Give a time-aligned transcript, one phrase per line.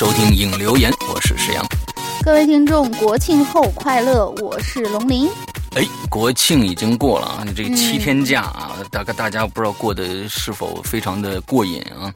[0.00, 1.62] 收听影留言，我是石阳。
[2.22, 4.30] 各位听众，国庆后快乐！
[4.40, 5.28] 我是龙鳞。
[5.76, 12.10] 哎，国庆已经过了啊，你这个七天假啊，大概大家不知道过得是否非常的过瘾啊？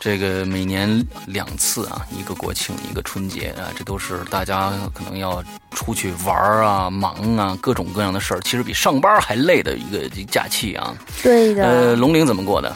[0.00, 10.96] 这个每年两次啊，一个国庆，一个春节啊，这都是大家可能要出去玩啊、忙啊，各种各样的事儿，其实比上班还累的一个假期啊。
[11.22, 11.62] 对的。
[11.62, 12.74] 呃，龙鳞怎么过的？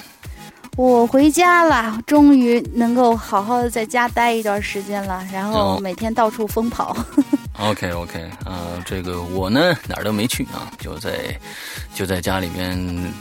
[0.77, 6.97] 我回家了，终于能够好好的在家待一段时间了，然后每天到处疯跑。
[7.59, 11.13] OK OK，啊，这个我呢哪儿都没去啊，就在
[11.95, 12.75] 就在家里面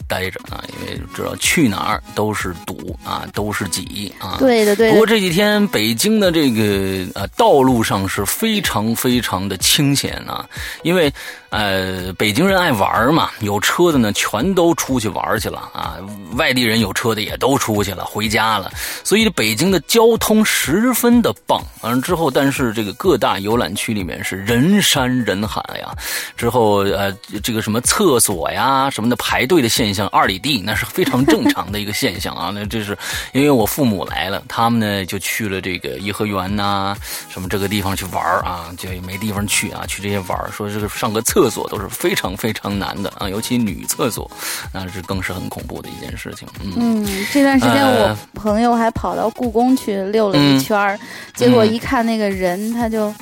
[0.07, 4.37] 待着啊，因为知道去哪儿都是堵啊，都是挤啊。
[4.39, 4.89] 对的对。
[4.91, 10.47] 不过这几天北京的这个呃道路上是非常非常的清闲啊，
[10.83, 11.13] 因为
[11.51, 15.97] 呃北京人爱玩嘛，有车的呢全都出去玩去了啊，
[16.35, 18.71] 外地人有车的也都出去了回家了，
[19.03, 21.63] 所以北京的交通十分的棒。
[21.81, 24.41] 完了之后，但是这个各大游览区里面是。
[24.41, 25.95] 人山人海呀，
[26.35, 27.11] 之后呃，
[27.43, 32.49] 这个什么厕所呀什么的排队的现象，二里地那是非常正常的一个现象啊。
[32.55, 32.97] 那这是
[33.33, 36.95] 因为我父母来了，他们呢就去了这个颐和园呐，
[37.29, 44.29] 什么这个地方去玩啊，就没地方去啊，去这些玩说这个上个厕所都是非常非常难的啊，尤其女厕所，
[44.73, 46.47] 那是更是很恐怖的一件事情。
[46.75, 50.99] 嗯，这段时间我朋友还跑到故宫去溜了一圈
[51.35, 53.13] 结果一看那个人，他就。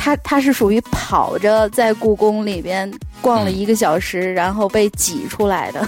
[0.00, 2.88] 他他是属于跑着在故宫里边
[3.20, 5.84] 逛了一个小时，然后被挤出来的。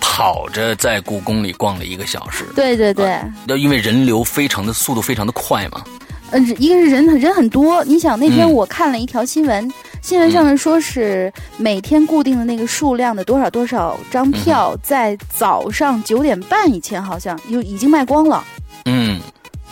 [0.00, 2.44] 跑着在故宫里逛了一个小时。
[2.56, 5.84] 对对对，要因为人流非常的速度非常的快嘛。
[6.32, 18.44] 嗯，一个是人人很多，你想那天我看了一条新闻，新闻上面说是每天固定的那个数量的多少多少张票，在早上九点半以前好像就已经卖光了。
[18.86, 19.20] 嗯。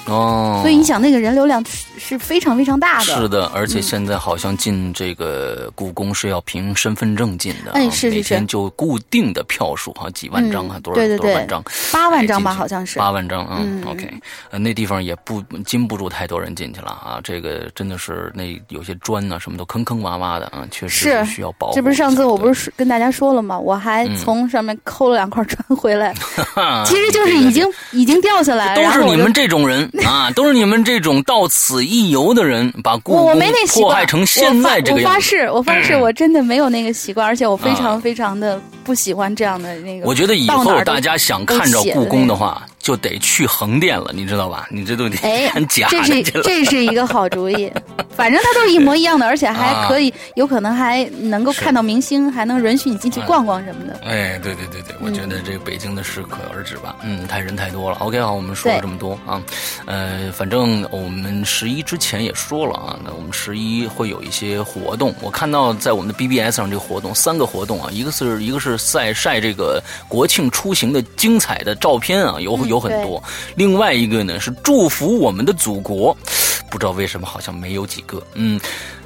[0.06, 3.04] 哦，所以你想那个人流量是是非常非常大的。
[3.04, 12.98] 是的，而且现在好像进这个故宫是要凭身份证进的，哎，是是是，每天就固定的票数，好像几万张啊，多少多少万张，八万张吧，好像是。
[12.98, 14.12] 八万张嗯 OK，
[14.50, 21.74] 呃，那地方也不禁不住太多人进去了啊，这个真的是那有些砖呢，什么都坑坑洼洼的啊，确实需要保护。
[21.74, 23.58] 这不是上次我不是跟大家说了吗？
[23.58, 26.12] 我还从上面抠了两块砖回来，
[26.84, 29.88] 其实就是已经已经掉下来，都是你们这种人。
[30.04, 33.38] 啊，都是你们这种到此一游的人，把故宫
[33.68, 35.06] 破坏成现在这个样子。
[35.06, 40.06] 我发誓，我发誓，我真的没有那个习惯，而且我非常非常的不喜欢这样的那个。
[40.06, 42.66] 我觉得以后大家想看着故宫的话。
[42.84, 44.68] 就得去横店了，你知道吧？
[44.70, 45.16] 你这都得
[45.48, 45.88] 很 假。
[45.88, 47.72] 这是这是一个好主意，
[48.14, 53.98] 反正它都是一模一样的，而且还可以，有可能还能够看到明星，还能允许你进去逛逛什么的。
[54.04, 56.96] 哎，对对对对，我觉得这个北京的适可而止吧。
[57.02, 57.96] 嗯，太人太多了。
[58.00, 59.40] OK，好，我们说了这么多啊，
[59.86, 65.14] 呃，反正我们十一之前也说了啊，那我们十一会有一些活动。
[65.22, 72.73] 我看到在我们的 BBS 上这个活动，三个活动啊，一个是一个是晒晒这个国庆出行的精彩的照片啊，有有。
[72.74, 73.22] 有很多，
[73.54, 76.16] 另外一个呢是祝福我们的祖国，
[76.70, 78.20] 不知道为什么好像没有几个。
[78.34, 78.60] 嗯，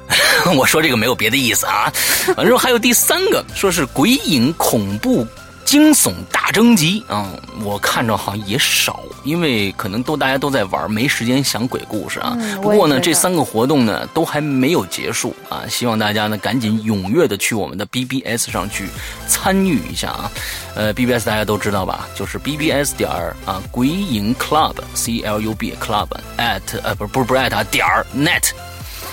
[0.57, 1.91] 我说这个没有别的意思啊。
[2.35, 5.25] 反正还有第三个，说是鬼影恐怖。
[5.69, 7.29] 惊悚大征集啊，
[7.61, 12.35] 我看着好像也少，因为可能都大家都在玩，没时间想鬼故事啊。
[12.59, 18.89] 不过呢，这三个活动呢都还没有结束啊，希望大家呢赶紧踊跃的去我们的 BBS 上去
[19.27, 20.31] 参与一下啊。
[20.73, 26.07] 呃，BBS 大家都知道吧，就是 BBS 点儿啊，鬼影 Club C L U B Club
[26.39, 28.49] at 呃不是不是不是 at 点儿 net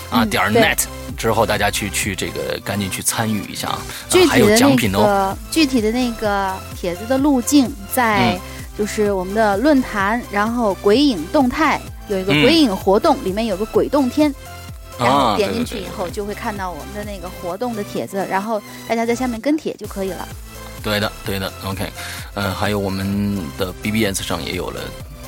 [0.09, 0.79] 啊点儿 net。
[1.17, 3.81] 之后大家去去这个赶紧去参与一下啊！
[4.29, 5.35] 还有奖品哦。
[5.49, 8.39] 具体的那个帖子的路径在
[8.77, 14.31] 就是我们的论坛，然后鬼影动态有一个鬼影活动，里面有个鬼洞天，
[14.99, 20.27] 然后点进去以后就会看到我们的那个活动的帖子，然后大家在下面跟帖就可以了。
[20.83, 21.91] 对的，对的，OK。
[22.35, 24.81] 嗯，还有我们的 BBS 上也有了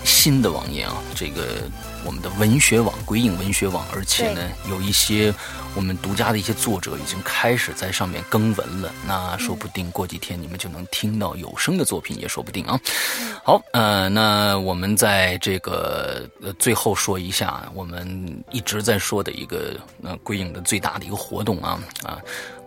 [0.04, 1.64] 新的网页啊，这个
[2.06, 5.34] 我们的文学网鬼影文学网，而且呢有一些。
[5.76, 12.78] 我们独家的一些作者已经开始在上面更文了，那说不定过几天你们就能听到有声的作品，也说不定啊。
[13.44, 22.18] 好，呃，那我们在这个呃最后说一下，我们一直在说的一个呃鬼影的最大的一个活动啊啊，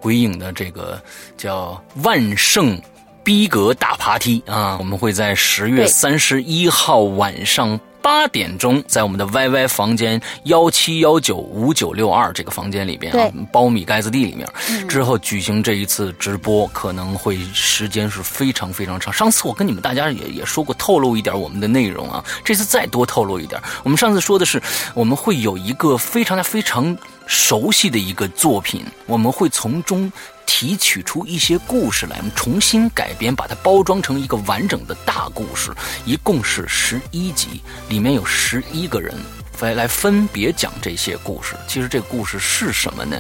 [0.00, 1.02] 鬼影的这个
[1.37, 2.81] 叫万圣
[3.25, 7.78] 逼格大爬梯啊，我们会在十月三十一号晚上。
[8.02, 14.46] 八点钟，在我们的 YY 房间幺七幺九五九六二这个房间里边啊，苞米盖子地里面，
[14.88, 19.12] 之后举行这一次直播，可能会时间是非常非常长。
[19.12, 23.60] 上次我跟你们大家也也说过，透露一点我们的内容啊，这次再多透露一点。
[23.84, 24.60] 我们上次说的是，
[24.94, 26.96] 我们会有一个非常非常
[27.26, 30.12] 熟悉的一个作品，我们会从中。
[30.46, 35.72] 提取出一些故事来，我们重新改编，把它包装成一个完整的大故事，
[36.04, 39.14] 一共是十一集，里面有十一个人
[39.61, 41.56] 来来分别讲这些故事。
[41.66, 43.16] 其实这个故事是什么呢？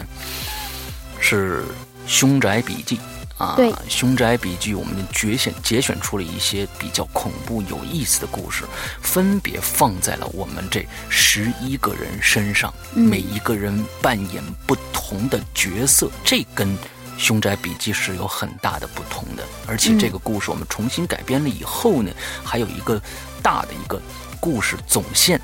[1.20, 1.62] 是
[2.06, 2.96] 《凶宅笔记》
[3.38, 3.56] 啊，
[3.88, 8.64] 《凶宅笔记》我们节选节选出了一些比较恐怖有意思的故事，
[9.00, 16.68] 分别放在了我们这十一个人身上，每一个人扮演不同的角色，这跟。
[17.18, 22.10] 《凶宅笔记》是有很大的不同的，而且这个故事我们重新改编了以后呢，
[22.44, 23.00] 还有一个
[23.42, 24.00] 大的一个
[24.40, 25.40] 故事总线，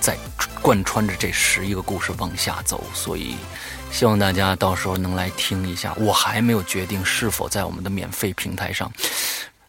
[0.00, 0.16] 在
[0.62, 3.36] 贯穿着这十一个故事往下走，所以
[3.90, 5.92] 希望大家到时候能来听一下。
[5.94, 8.90] 我还没有决定是否在我们的免费平台上，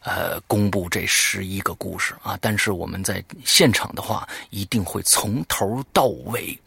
[0.01, 6.57] 呃， 公布这十一个故事啊，但是我们在现场的话，一定会从头到尾。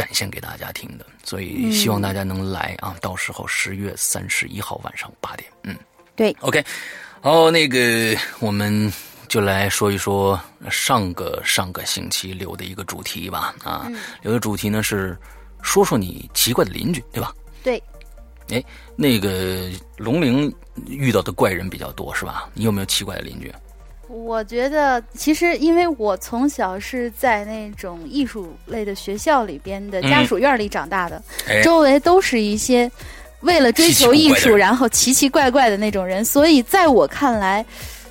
[0.00, 2.96] 展现给大家听的，所以希望大家能来啊！
[3.02, 5.76] 到时候十月三十一号晚上八点，嗯，
[6.16, 6.64] 对，OK，
[7.20, 8.90] 好，那个我们
[9.28, 10.40] 就来说一说
[10.70, 13.86] 上个上个星期留的一个主题吧，啊，
[14.22, 15.14] 留的主题呢是
[15.60, 17.34] 说说你奇怪的邻居，对吧？
[17.62, 17.82] 对，
[18.48, 18.64] 哎，
[18.96, 20.50] 那个龙陵
[20.86, 22.48] 遇到的怪人比较多是吧？
[22.54, 23.52] 你有没有奇怪的邻居？
[24.10, 31.22] 我觉得，其实因为我从小是在那种艺术类的学校里边的家属院里长大的，
[31.62, 32.90] 周围都是一些，
[33.40, 36.24] 为了追求艺术，然后奇奇怪怪的那种人。
[36.24, 37.64] 所以在我看来。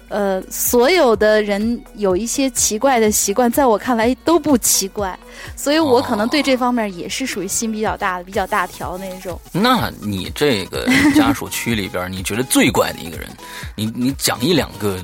[0.09, 5.17] 呃，所有的人有一些奇怪的习惯，在我看来都不奇怪，
[5.55, 9.39] 所以我可能对这方面也是属于心比较大的、比较大条那种。
[9.51, 13.29] 那你这个家属区里边，你觉得最怪的一个人，
[13.75, 14.97] 你你讲一两个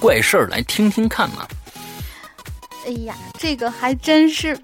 [0.00, 1.46] 怪事儿来听听看嘛？
[2.86, 4.56] 哎呀，这个还真是，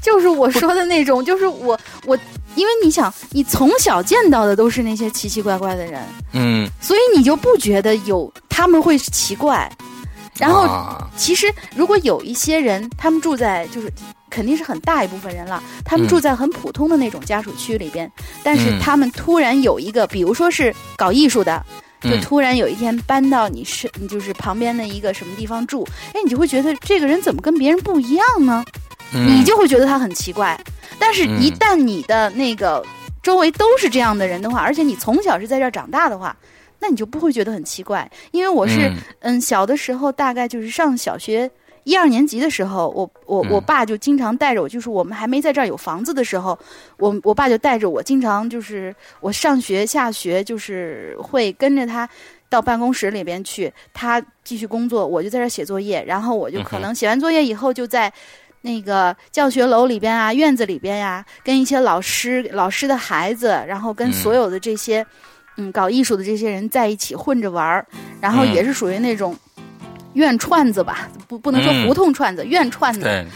[0.00, 2.18] 就是我说的那种，就是我我。
[2.54, 9.70] 因为你想，你从小见到的都是那些奇奇怪怪的人，嗯，所以你就不觉得有他们会奇怪。
[10.38, 13.92] 然后，其实如果有一些人，他们住在就是
[14.30, 18.10] 肯定是很大一部分人了，他们住在很普通的那种家属区里边，
[18.42, 21.62] 但是他们突然有一个，比如说是搞艺术的，
[22.00, 28.64] 就突然有一天搬到你是就是旁边的一个什么地方住，哎，你就会觉得这个人怎么跟别人不一样呢？
[29.12, 30.58] 你就会觉得他很奇怪。
[31.04, 32.80] 但是，一旦你的那个
[33.24, 36.36] 周围都是这样的人的话，而且你从小是在这儿长大的话，
[36.78, 38.08] 那你就不会觉得很奇怪。
[38.30, 41.50] 因为我是，嗯，小的时候大概就是上小学
[41.82, 46.56] 一二年级的时候，我我我爸就经常带着我，就是我们还没在这儿有房子的时候，
[46.98, 52.08] 我我爸就带着我，经常就是我上学下学，就是会跟着他
[52.48, 58.12] 到办公室里边去，他继续工作，我就在这儿写作业，然后我就可能写完作业以后就在。
[58.62, 65.04] 那个教学楼里边啊，院子里边呀，跟一些老师、老师的孩子，然后跟所有的这些，
[65.56, 67.86] 嗯，搞艺术的这些人在一起混着玩儿，
[68.20, 69.36] 然后也是属于那种
[70.14, 73.26] 院串子吧，不不能说胡同串子，院串子。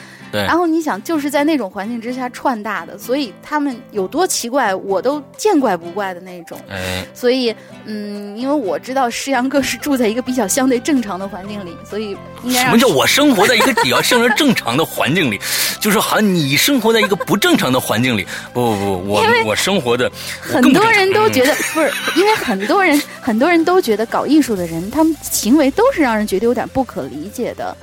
[0.45, 6.59] 然后你想，就是在那种环境之下串大的，所以他们有多奇怪，我都见怪不怪的那种。
[6.69, 15.41] 哎，所以，嗯，因为我知道诗阳哥是住在一个比较相对正常的环境里，所以应该什么叫我生活在一个比较相对正常的环境里？
[15.81, 18.27] 就是好像你生活在一个不正常的环境里。
[18.53, 27.77] 不不不，我我生活的 很多人都觉得不是，因为很多人很多人都觉得搞艺术的人，他们行为都是让人觉得有点不可理解的。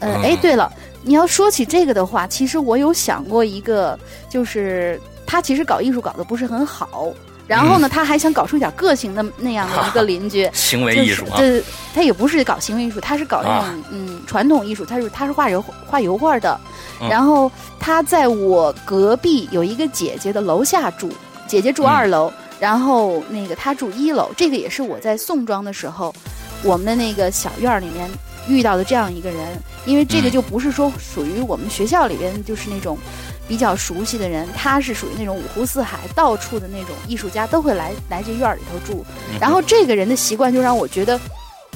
[0.00, 0.70] 呃，哎，对了。
[1.06, 3.96] 你要说起这个的话，其实我有想过一个，
[4.28, 7.06] 就是他其实搞艺术搞得不是很好，
[7.46, 11.62] 然后呢，他还想搞出一点个性的那样的一个 邻居，行为艺术啊，对，
[11.94, 16.60] 他也不是搞行为艺术，他是搞那种嗯传统艺术，他是他是画油画油画的，
[17.08, 17.48] 然后
[17.78, 21.08] 他在我隔壁有一个姐姐的楼下住，
[21.46, 26.12] 姐姐住二楼，然后那个他住一楼，这个也是我在宋庄的时候，
[26.64, 28.10] 我们的那个小院里面。
[28.48, 32.96] 遇到的这样一个人，因为这个就不是说属于我们学校里边就是那种
[33.48, 39.04] 比较熟悉的人，他是属于那种五湖四海到处的那种艺术家都会来来这院里头住。
[39.40, 41.18] 然后这个人的习惯就让我觉得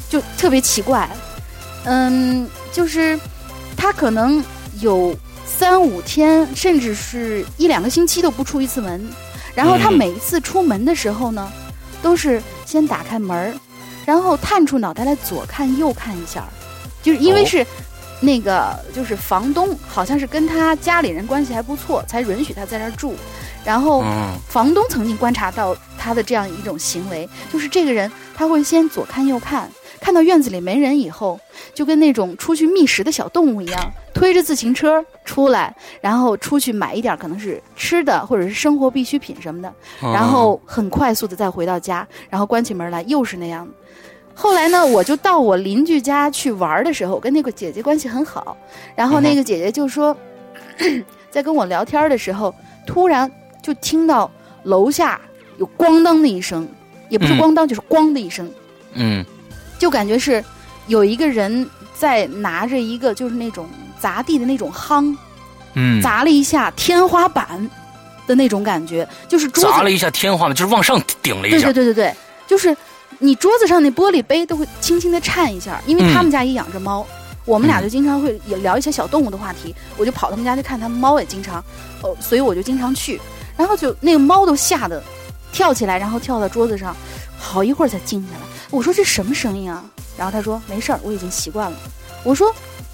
[0.09, 1.09] 就特别奇怪，
[1.85, 3.19] 嗯，就是
[3.77, 4.43] 他可能
[4.81, 9.05] 有三五天，甚至是一两个星期都不出一次门。
[9.53, 11.51] 然后他每一次出门的时候呢，
[12.01, 13.53] 都是先打开门儿，
[14.07, 16.49] 然后探出脑袋来左看右看一下。
[17.03, 17.67] 就是因为是，
[18.21, 23.15] 那个就是房东，好像是跟他家里人关系还不错，才允许他在那儿住。
[23.63, 24.03] 然后
[24.49, 31.39] 房东曾经观察到他的这样一种行为，就是这个人他会先左看右看，看到院子里没人以后，
[31.75, 43.69] 就跟那种出去觅食的小动物一样，推着自行车出来，然后出去买一点可能是吃的或者是生活必需品什么的，然后很快速的再回到家，然后关起门来又是那样。
[44.41, 48.57] 后来呢，我就到我邻居家去玩的时候，跟那个姐姐关系很好。
[48.97, 50.17] 然后那个姐姐就说，
[51.31, 52.55] 在跟我聊天的时候，
[52.87, 53.31] 突然
[53.61, 54.31] 就听到
[54.63, 55.21] 楼下
[55.59, 56.67] 有咣当的一声，
[57.11, 58.51] 也不是咣当，就是咣的一声。
[58.95, 59.23] 嗯，
[59.79, 60.43] 就感觉是
[60.87, 63.69] 有一个人在拿着一个就是那种
[63.99, 65.15] 砸地的那种夯，
[65.75, 67.71] 嗯，砸了一下天花板
[68.27, 71.67] 的那种感觉，就是砸了一下天花板，就是往上顶了一下。
[71.67, 72.15] 对对对对对，
[72.49, 72.75] 就是。
[73.23, 77.07] 你桌子上那玻璃杯都会轻轻的颤一下，因为他们家也养着猫，
[77.45, 81.63] 我们俩就经常会也聊一些小动物的话题，我就跑他们家去看，他们猫也经常，
[82.03, 83.21] 哦，所以我就经常去，
[83.59, 85.03] 然后就那个猫都吓得
[85.53, 86.97] 跳起来，然后跳到桌子上，
[87.39, 88.41] 好一会儿才静下来。
[88.71, 89.85] 我说这什么声音啊？
[90.17, 91.77] 然后他说没事儿，我已经习惯了。
[92.25, 92.51] 我说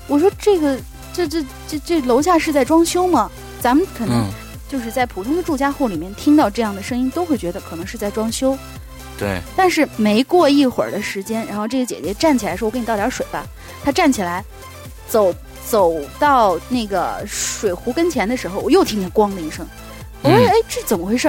[0.09, 0.77] 我说这个
[1.13, 3.31] 这这这这楼下是在装修吗？
[3.61, 4.25] 咱们可能
[4.69, 8.59] 就是在普通的住家户里面听到这样的声音，都会觉得可能是在装修。
[9.19, 13.47] 对，但是没过一会儿的时间，然后这个姐姐站起来说：“我给你倒点水吧。”
[13.83, 14.45] 她站起来，
[15.09, 15.35] 走
[15.67, 19.67] 走到那个水壶跟前的时候，我又听见“咣”的一声。
[20.23, 21.29] 我说：“哎，这怎么回事？”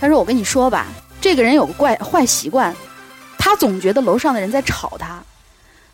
[0.00, 0.86] 她说：“我跟你说吧，
[1.20, 2.74] 这个人有个怪坏习惯，
[3.38, 5.22] 他总觉得楼上的人在吵他。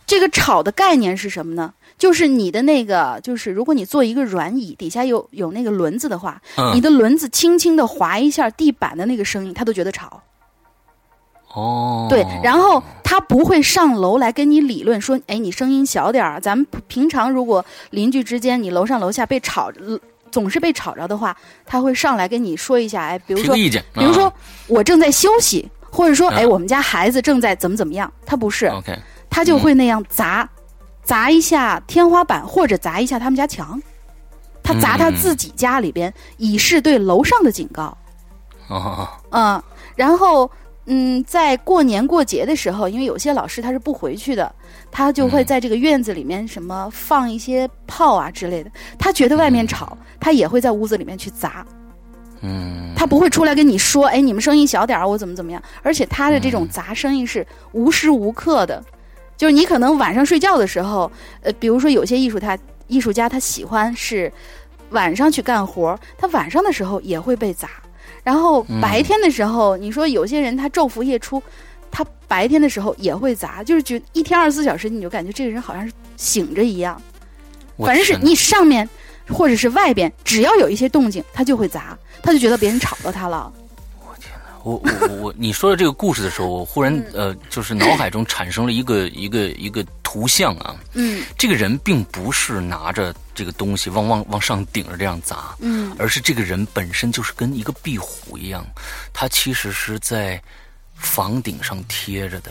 [0.07, 1.73] 这个吵的概念是什么呢？
[1.99, 6.41] 就是你的那个，就是如果你坐一个软椅，底下有有那个轮子的话，
[6.73, 10.23] 你的轮子轻轻的划一下地板的那个声音，他都觉得吵。
[11.55, 16.41] 哦，对，然后他不会上楼来跟你理论说，哎，你声音小点儿。
[16.41, 19.71] 咱们平常如果邻居之间，你楼上楼下被吵，
[20.31, 24.33] 总是被吵着的话，他会上来跟你说一下，哎，比如说，意见，比如说
[24.67, 28.99] 我正在休息，或者说，哎，我们家孩子正在怎么怎么样，他不是，OK，
[29.31, 30.49] 他就会那样砸。
[31.03, 33.81] 砸一下天花板，或者砸一下他们家墙，
[34.63, 37.97] 他砸他自己家里边，以示对楼上的警告。
[38.69, 39.63] 哦，嗯，
[39.97, 40.51] 然后
[40.91, 44.51] 嗯，在过年过节的时候，因为有些老师他是不回去的，
[44.91, 48.71] 他就会在这个院子里面什么放一些炮啊之类的。
[48.99, 51.67] 他觉得外面吵，他也会在屋子里面去砸。
[52.41, 55.63] 嗯，他不会出来跟你说，哎，你们声音小点儿，我怎么怎么样。
[55.83, 58.83] 而且他的这种砸声音是无时无刻的。
[59.37, 64.33] 就是你可能晚上睡觉的时候，呃，比如说有些艺术他艺术家他喜欢是
[64.91, 67.69] 晚上去干活，他晚上的时候也会被砸。
[68.29, 71.43] 然后白天的时候，你说有些人他昼伏夜出，
[71.91, 77.01] 他白天的时候也会砸，就是觉一天二十四小时你就感觉这个人好像是醒着一样。
[77.79, 78.87] 反正是你上面
[79.31, 83.51] 或者是外边，只要有一些动静，他就会砸，他就觉得别人吵到他了。
[84.69, 90.77] 我我我，你说的这个故事的时候，我忽然呃，就是脑海中产生了一个一个一个图像啊。
[90.93, 91.25] 嗯。
[91.39, 98.63] 这个人并不是拿着这个东西往往往上顶着这样砸，嗯，而是这个人本身就是跟一个壁虎一样，
[99.13, 100.41] 他其实是在
[100.95, 102.51] 房顶上贴着的。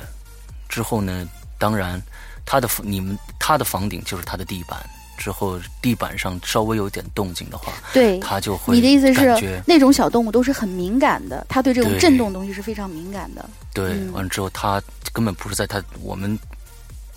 [0.68, 1.28] 之后呢，
[1.60, 2.02] 当然
[2.46, 4.84] 他的你们他的房顶就是他的地板。
[5.18, 8.76] 之后地板上稍微有点动静的话，对，它就会。
[8.76, 13.50] 你的意思是那种小动物都是很敏感的，它对这种震动东西是非常敏感的。
[13.74, 14.82] 对，完了之后它
[15.12, 16.38] 根本不是在它我们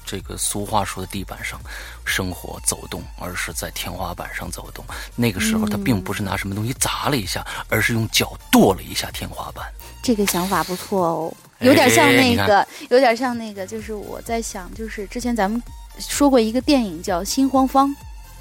[0.04, 1.60] 这个俗话说的地板上
[2.04, 4.84] 生活走动，而是在天花板上走动。
[5.14, 9.64] 那个时候它并不是拿什么东西砸了一下，而是用脚跺了一下天花板。
[10.02, 15.62] 这个想法不错哦，有点像那个，有点像那个，就是我在想，就是之前咱们。
[16.00, 17.88] 说过一个电影叫《心慌方》，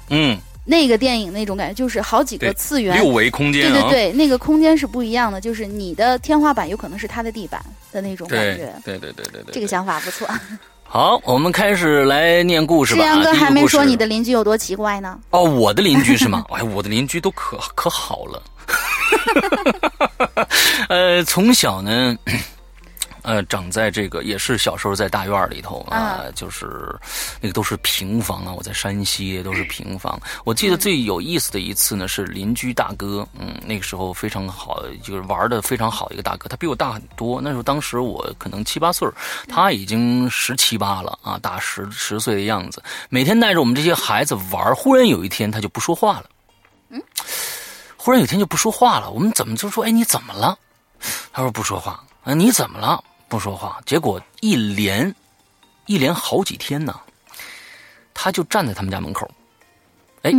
[0.08, 10.28] 嗯，那个电影那种感觉就是好几个次元六维空间，对对对，那个空间是不一样的，就是你的天花板有可能是他的地板的那种感觉，对对对对对，这个想法不错。
[10.82, 13.00] 好，我们开始来念故事吧。
[13.00, 15.16] 志阳哥还没说你的邻居有多奇怪呢？
[15.30, 16.44] 哦，我的邻居是吗？
[16.50, 18.42] 哎，我的邻居都可可好了。
[20.88, 22.16] 呃，从小呢。
[23.22, 26.94] 呃，长在这个也是小时候在大院里头啊，就是
[27.40, 28.52] 那个都是平房啊。
[28.52, 30.20] 我在山西都是平房。
[30.44, 37.40] 我记得最有意思的一次呢，是邻居大哥，嗯，那个时候非常好，就是玩的非常好的一个大哥，他比我大很多。
[37.40, 39.08] 那时候当时我可能七八岁
[39.48, 42.82] 他已经十七八了啊，大十十岁的样子。
[43.08, 46.24] 每天带着我们这些孩子玩，忽然有一天他就不说话了，
[46.88, 47.02] 嗯，
[47.96, 49.10] 忽然有一天就不说话了。
[49.10, 50.58] 我们怎么就说，哎，你怎么了？
[51.32, 52.02] 他说不说话。
[52.22, 53.02] 啊，你怎么了？
[53.30, 55.14] 不说话，结果一连
[55.86, 57.00] 一连好几天呢，
[58.12, 59.30] 他就站在他们家门口。
[60.22, 60.32] 哎，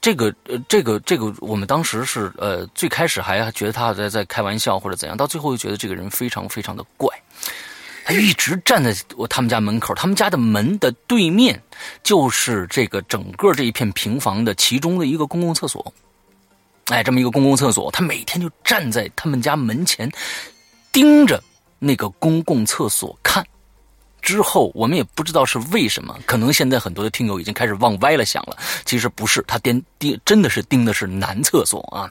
[0.00, 7.08] 这个呃，这个这个，我们当时是呃，最开始还觉得他在在开玩笑或者怎样，到最后又觉得这个人非常非常的怪。
[8.04, 11.60] 他一直站在我他们家门口，他们家的门的对面
[12.04, 15.92] 就是这个整个这一片平房的其中的一个公共厕所。
[16.86, 20.08] 哎，这么一个公共厕所，他每天就站在他们家门前
[20.92, 21.42] 盯着。
[21.78, 23.44] 那个公共厕所看，
[24.20, 28.56] 之后我们也不知道是为什么，可能现在很多的听友已经开始往歪了想了。
[28.84, 32.10] 其实不是，他盯盯真的是盯的是男厕所啊，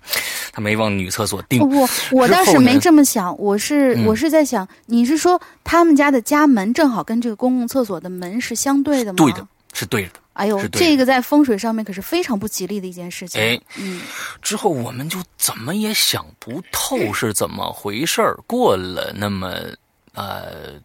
[0.52, 1.60] 他没往女厕所盯。
[1.70, 9.18] 我我倒是没这么想，我是我是在想，你是说他们家的家门正好跟这个公共厕所的门是相对的吗？
[9.18, 10.12] 对的，是对的。
[10.38, 13.42] 哎呦，这个在风水上面可是非常不吉利的一件事情。
[13.42, 14.02] 哎，嗯，
[14.40, 18.38] 之后我们就怎么也想不透是怎么回事儿。
[18.46, 19.56] 过了那么
[20.14, 20.80] 呃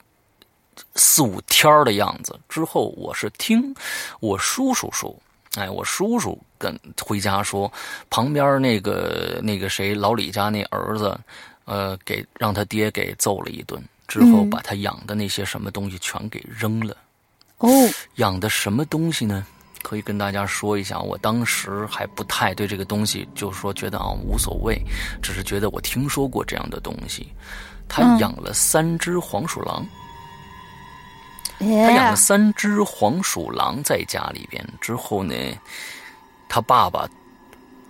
[0.95, 3.75] 四五天的样子之后，我是听
[4.21, 5.15] 我叔叔说，
[5.57, 7.71] 哎，我叔叔跟回家说，
[8.09, 11.15] 旁边那个那个谁老李家那儿子，
[11.67, 16.97] 呃，给让他爹给揍了一顿，之后把他养的那些什么东西全给扔了。
[17.63, 17.71] 哦，
[18.17, 19.45] 养的什么东西呢？
[19.83, 24.81] 可以跟大家说一下，我当时还不太对这个东西，就是说觉得啊无所谓，
[25.21, 27.27] 只是觉得我听说过这样的东西。
[27.89, 29.85] 他养了三只黄鼠狼，
[31.59, 35.35] 他养了三只黄鼠狼在家里边之后呢，
[36.49, 37.09] 他爸爸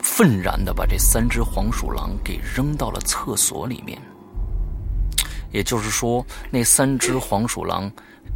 [0.00, 4.00] 愤然的把这三只黄鼠狼给扔到了厕所里面，
[5.50, 7.92] 也就是说，那三只黄鼠狼。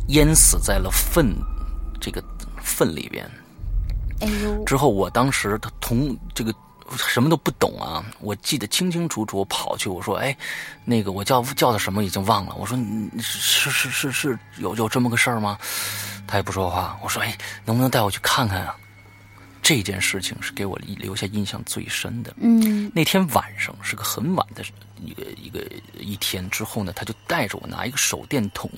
[0.08, 1.34] 淹死在了粪
[2.00, 2.22] 这个
[2.62, 3.28] 粪里边。
[4.20, 4.64] 哎呦！
[4.64, 6.54] 之后我当时他同这个
[6.96, 9.38] 什么都不懂啊，我记得清清楚楚。
[9.38, 10.34] 我跑去我说：“哎，
[10.84, 12.78] 那个我叫叫他什么已经忘了。”我说
[13.20, 15.58] ：“是是是是有有这么个事儿吗？”
[16.26, 16.98] 他也不说话。
[17.02, 18.74] 我说：“哎，能不能带我去看看啊？”
[19.60, 22.32] 这件事情是给我留下印象最深的。
[22.38, 24.62] 嗯，那天晚上是个很晚的
[25.04, 25.60] 一个一个
[25.98, 28.70] 一天之后呢，他就带着我拿一个手电筒，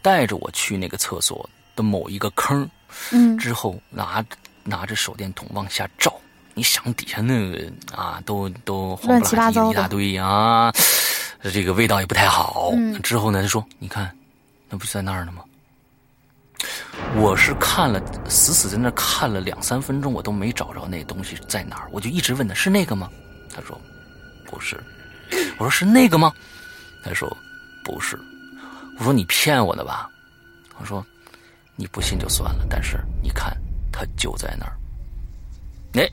[0.00, 2.68] 带着我去那个厕所的某一个坑。
[3.10, 4.24] 嗯，之后拿
[4.64, 6.14] 拿着手电筒往下照，
[6.54, 10.70] 你想底下那个啊，都都乱七八糟一大堆啊，
[11.42, 12.70] 这个味道也不太好。
[12.74, 14.14] 嗯，之后呢，他说：“你看，
[14.68, 15.42] 那不就在那儿呢吗？”
[17.16, 21.88] 我是看了，死死在那看了两三分钟，我都没找着那东西在哪儿。
[21.90, 23.10] 我就一直问他是那个吗？
[23.52, 23.80] 他说
[24.46, 24.78] 不是。
[25.58, 26.32] 我说是那个吗？
[27.04, 27.36] 他说
[27.84, 28.18] 不是。
[28.98, 30.08] 我说你骗我的吧？
[30.78, 31.04] 我说
[31.76, 33.56] 你不信就算了，但是你看，
[33.92, 34.76] 他就在那儿。
[35.94, 36.08] 哎，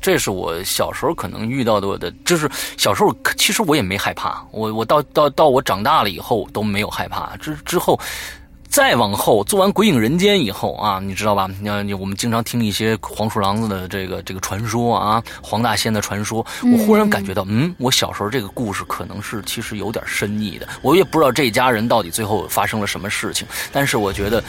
[0.00, 4.44] 这是我小时候可能遇到的我，的就是小时候其实我也没害怕。
[4.50, 7.36] 我我到到到我长大了以后都没有害怕。
[7.36, 7.98] 之之后。
[8.70, 11.50] 再往后做完《鬼影人间》以后啊，你知道吧？
[11.60, 16.46] 你我们经常听一些黄鼠狼子的这个这个传说啊，黄大仙的传说。
[16.62, 20.68] 我忽然感觉到，嗯，我小时候这个故事可能是其实有点深意的。
[20.82, 24.42] 我也不知道这家人到底最后发生了什么事情，但是我觉得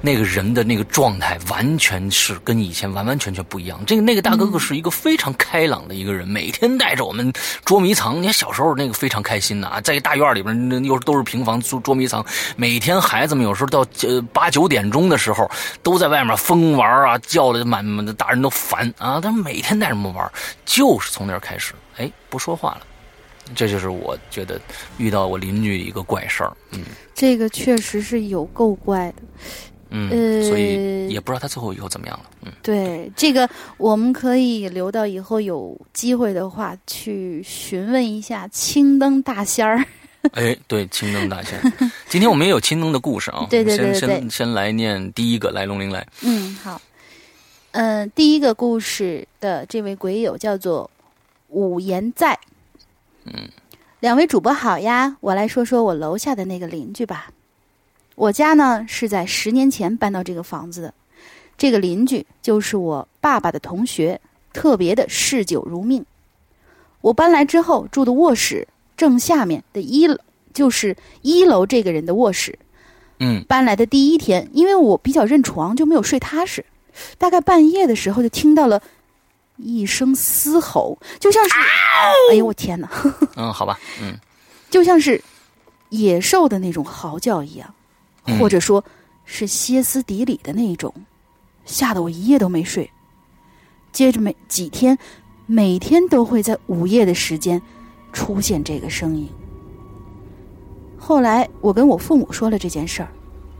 [0.00, 3.78] 那个人的那个状态完全是跟以前完完全全不一样。
[3.86, 7.30] 这个那个大哥哥是一个非常开朗的一个人，每天带着我们
[7.66, 8.16] 捉迷藏。
[8.22, 12.24] 你看小时候那个非常开心的啊，在一大院里边那又都是平房捉捉迷藏，
[12.56, 13.57] 每天孩子们有。
[13.58, 15.50] 时候到呃八九点钟的时候，
[15.82, 19.20] 都在外面疯玩啊，叫的满满的大人都烦啊。
[19.20, 20.30] 他每天带着我们玩，
[20.64, 22.82] 就是从那儿开始，哎，不说话了。
[23.54, 24.60] 这就是我觉得
[24.98, 26.54] 遇到我邻居一个怪事儿。
[26.70, 29.22] 嗯，这个确实是有够怪的。
[29.90, 32.30] 嗯，所以也不知道他最后以后怎么样了。
[32.42, 39.82] 嗯，对，这个我们可以留到以后有机会的话去询问一下青灯大仙儿。
[40.34, 41.60] 哎，对，青灯大仙，
[42.08, 43.46] 今天我们也有青灯的故事啊。
[43.50, 46.06] 对对对对，先先先来念第一个，来龙鳞来。
[46.22, 46.80] 嗯，好。
[47.70, 50.90] 嗯，第一个故事的这位鬼友叫做
[51.48, 52.36] 五言在。
[53.24, 53.48] 嗯，
[54.00, 57.30] 两位主播好呀，我来说说我楼下的那个邻居吧。
[58.16, 60.94] 我家呢是在十年前搬到这个房子的，
[61.56, 64.20] 这个邻居就是我爸爸的同学，
[64.52, 66.04] 特别的嗜酒如命。
[67.00, 68.66] 我搬来之后住的卧室。
[68.98, 70.18] 正下面的一楼
[70.52, 72.58] 就是一楼这个人的卧室。
[73.20, 76.64] 嗯，搬来的第一天，因为我比较认床，就没有睡踏实。
[77.16, 78.82] 大概半夜的时候，就听到了
[79.56, 81.54] 一声嘶吼，就像是……
[82.30, 82.88] 哎呦，我天哪！
[83.36, 84.18] 嗯，好吧，嗯，
[84.70, 85.22] 就像是
[85.90, 87.74] 野兽的那种嚎叫一样，
[88.38, 88.84] 或者说
[89.24, 90.92] 是歇斯底里的那种，
[91.64, 92.88] 吓得我一夜都没睡。
[93.90, 94.96] 接着每几天，
[95.46, 97.60] 每天都会在午夜的时间。
[98.12, 99.28] 出现这个声音。
[100.96, 103.08] 后来我跟我父母说了这件事儿，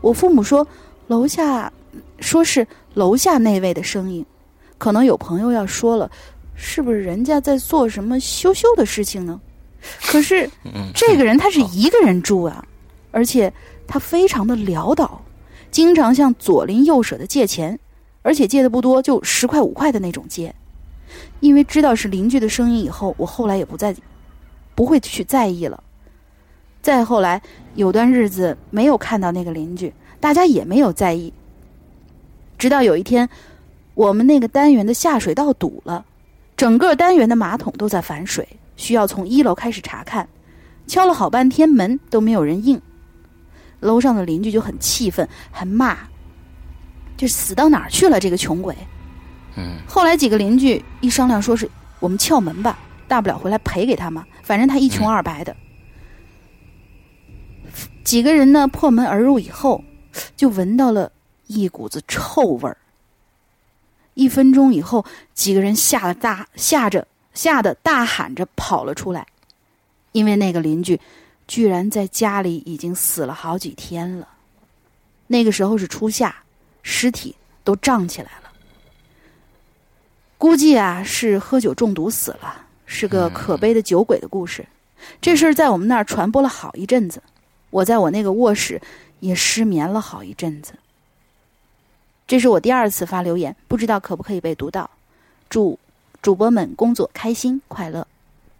[0.01, 0.65] 我父母说
[1.07, 1.71] 楼下
[2.19, 4.25] 说是楼下那位的声音，
[4.77, 6.09] 可能有朋友要说了，
[6.53, 9.39] 是不是人家在做什么羞羞的事情呢？
[10.01, 10.47] 可是
[10.93, 12.63] 这个人他是一个人住啊，
[13.11, 13.51] 而且
[13.87, 15.21] 他非常的潦倒，
[15.71, 17.79] 经常向左邻右舍的借钱，
[18.21, 20.53] 而且借的不多，就十块五块的那种借。
[21.39, 23.95] 因为知道是邻居的声音以后，我后来也不再。
[24.79, 25.83] 不会去在意了。
[26.81, 27.41] 再后来，
[27.75, 31.33] 有段日子没有看到那个邻居，大家也没有在意。
[32.57, 33.27] 直到有一天，
[33.93, 36.05] 我们那个单元的下水道堵了，
[36.55, 40.25] 整个单元的马桶都在反水，需要从一楼开始查看。
[40.87, 42.81] 敲了好半天门都没有人应，
[43.81, 45.97] 楼上的邻居就很气愤，还骂
[47.17, 48.17] ：“这死到哪儿去了？
[48.17, 48.73] 这个穷鬼！”
[49.59, 49.75] 嗯。
[49.85, 52.79] 后来几个邻居一商量，说是我们撬门吧。
[53.09, 55.53] 大不了回来赔给他嘛，反正他一穷二白的。
[58.05, 59.83] 几个人呢破门而入以后，
[60.37, 61.11] 就闻到了
[61.47, 62.77] 一股子臭味儿。
[64.13, 69.27] 一分钟以后，几个人吓得大吓着吓得大喊着跑了出来，
[70.11, 70.99] 因为那个邻居
[71.47, 74.27] 居然在家里已经死了好几天了。
[75.27, 76.35] 那个时候是初夏，
[76.81, 78.51] 尸体都胀起来了，
[80.37, 82.65] 估计啊是喝酒中毒死了。
[82.91, 84.65] 是个可悲的酒鬼的故事，
[85.21, 87.21] 这事儿在我们那儿传播了好一阵子，
[87.69, 88.81] 我在我那个卧室
[89.19, 90.73] 也失眠了好一阵子。
[92.27, 94.89] 这是我第二次发留言，不知道可不可以被读到。
[95.49, 95.77] 祝
[96.19, 98.07] 主播们工作开心快乐。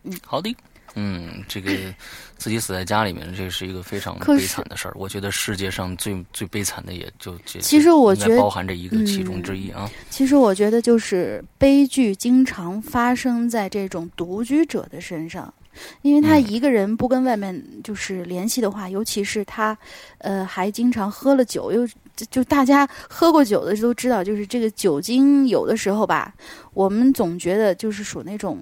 [0.03, 0.55] 嗯，好的。
[0.95, 1.71] 嗯，这个
[2.38, 4.93] 自己死在家里面，这是一个非常悲惨的事儿。
[4.95, 9.89] 我觉得世界上最最悲惨的也就这，其实我觉得包含着一个其中之一啊。
[10.10, 15.54] 其实我觉得就是悲剧经常发生在这种独居者的身上，
[16.02, 19.78] 因为他一个人不跟外面就是联系的话，尤其是他，
[20.19, 21.88] 呃，还经常喝了酒，又
[22.30, 26.34] 就大家喝过酒的都知道，就是这个酒精有的时候吧，
[26.73, 28.60] 我们总觉得就是属那种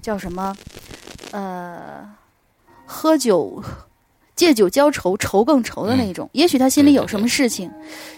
[0.00, 0.54] 叫什么。
[1.32, 2.08] 呃，
[2.86, 3.62] 喝酒，
[4.36, 6.28] 借酒浇愁，愁更愁的那种。
[6.32, 7.70] 也许他心里有什么事情，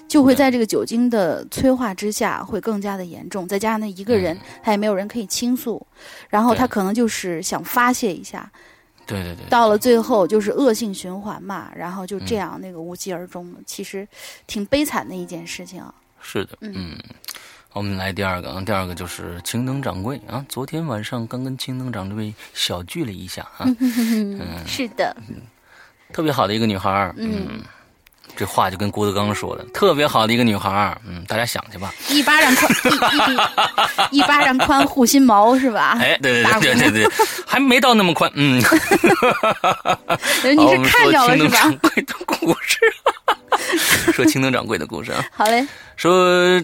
[0.07, 3.49] 就会在这个酒精的催化之下，会更加的严重。
[3.49, 5.85] 再加上那一个人，他也没有人可以倾诉，
[6.29, 8.51] 然后他可能就是想发泄一下。
[9.07, 9.47] 对对对。
[9.49, 14.07] 到了最后就是恶性循环嘛，然后就这样那个无疾而终，其实
[14.47, 15.95] 挺悲惨的一件事情啊。
[16.21, 16.99] 是的，嗯。
[17.75, 20.47] 我们来第二个啊，第二个就是青灯掌柜啊。
[20.49, 25.15] 昨天晚上刚跟青灯掌柜小聚了一下啊， 嗯，是的，
[26.13, 27.61] 特别好的一个女孩嗯，
[28.37, 32.73] 这话就跟郭德纲说的，特别好的一个女孩嗯，大家想去吧，一巴掌宽，
[34.13, 35.99] 一巴掌宽护心毛是吧？
[36.01, 37.13] 哎，对对对对对对，
[37.45, 38.63] 还没到那么宽，嗯，你
[40.69, 41.59] 是看着了是吧？
[41.59, 42.79] 掌柜的故事，
[44.13, 46.63] 说青灯掌柜的故事啊，好嘞，说。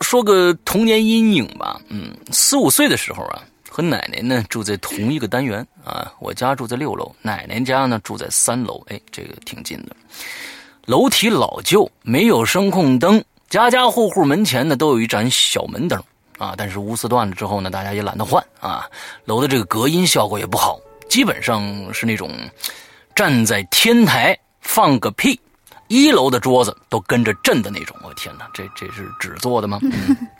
[0.00, 9.94] 说个童年阴影吧，嗯，四五岁的时候啊，和奶奶呢住在同一个单元啊，我家住在六楼，奶奶家呢住在三楼，哎，这个挺近的。
[10.86, 16.02] 楼梯老旧，没有声控灯，家家户户门前呢都有一盏小门灯
[16.38, 18.86] 啊，但是钨丝断了之后呢，大家也懒得换啊。
[19.24, 20.78] 楼的这个隔音效果也不好，
[21.08, 21.62] 基本上
[21.94, 22.30] 是那种
[23.14, 25.40] 站在天台放个屁。
[26.02, 29.78] 一楼的桌子都跟着震的那种，我天哪，这这是纸做的吗？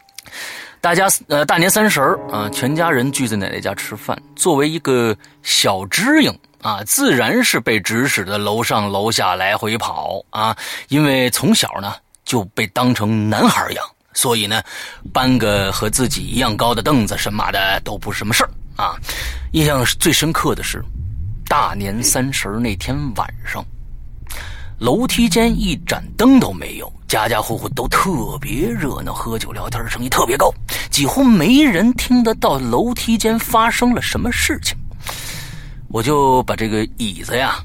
[0.81, 4.21] 大家呃，大年三十儿啊，全家人聚在奶奶家吃饭。
[4.35, 10.57] 作为一个小知影啊，自然是被指使的楼上楼下来回跑啊。
[10.89, 14.61] 因为从小呢就被当成男孩养，所以呢，
[15.13, 18.97] 搬个和自己一样高的凳子什么的都不是什么事儿啊。
[19.53, 20.85] 印象最深刻的是
[21.49, 23.65] 大年三十那天晚上。
[24.79, 30.53] 楼梯间一盏灯都没有，家家户户都特别热闹，喝酒聊天的声音特别高，
[30.91, 34.77] 几乎没人听得到楼梯间发生了什么事情。
[35.89, 37.65] 我就把这个椅子呀，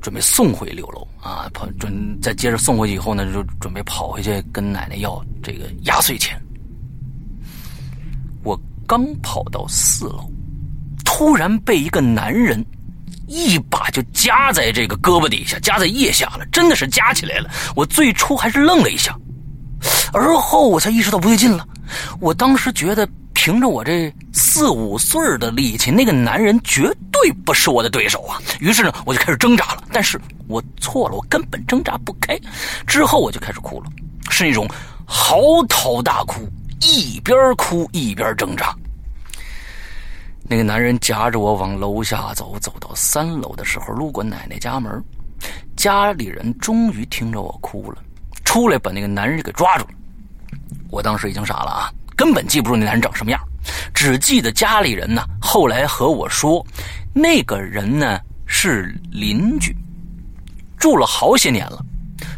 [0.00, 6.40] 准备送回六楼啊，跑准再接着送回去以后呢，就准备跑回去跟奶奶要这个压岁钱。
[8.42, 10.26] 我刚跑到四楼，
[11.04, 12.64] 突然被一个男人。
[13.26, 17.48] 一把就夹在这个胳膊底下，夹在腋下了，真的是夹起来了。
[17.76, 19.16] 我最初还是愣了一下，
[20.12, 21.66] 而后我才意识到不对劲了。
[22.20, 28.40] 我当时觉得，凭着我这四五岁的力气，那个男人绝对不是我的对手啊。
[28.60, 29.84] 于是呢，我就开始挣扎了。
[29.92, 32.38] 但是我错了，我根本挣扎不开。
[32.86, 33.86] 之后我就开始哭了，
[34.28, 34.68] 是那种
[35.06, 36.48] 嚎啕大哭，
[36.80, 38.74] 一边哭一边挣扎。
[40.50, 45.00] 那个男人夹着我往楼下走，走到三楼的时候，路过奶奶家门，
[45.76, 47.98] 家里人终于听着我哭了，
[48.44, 49.90] 出来把那个男人给抓住了。
[50.90, 53.40] 我当时已经傻了啊，根本记不住那男人长什么样，
[53.94, 56.66] 只记得家里人呢后来和我说，
[57.14, 59.72] 那个人呢是邻居，
[60.76, 61.80] 住了好些年了，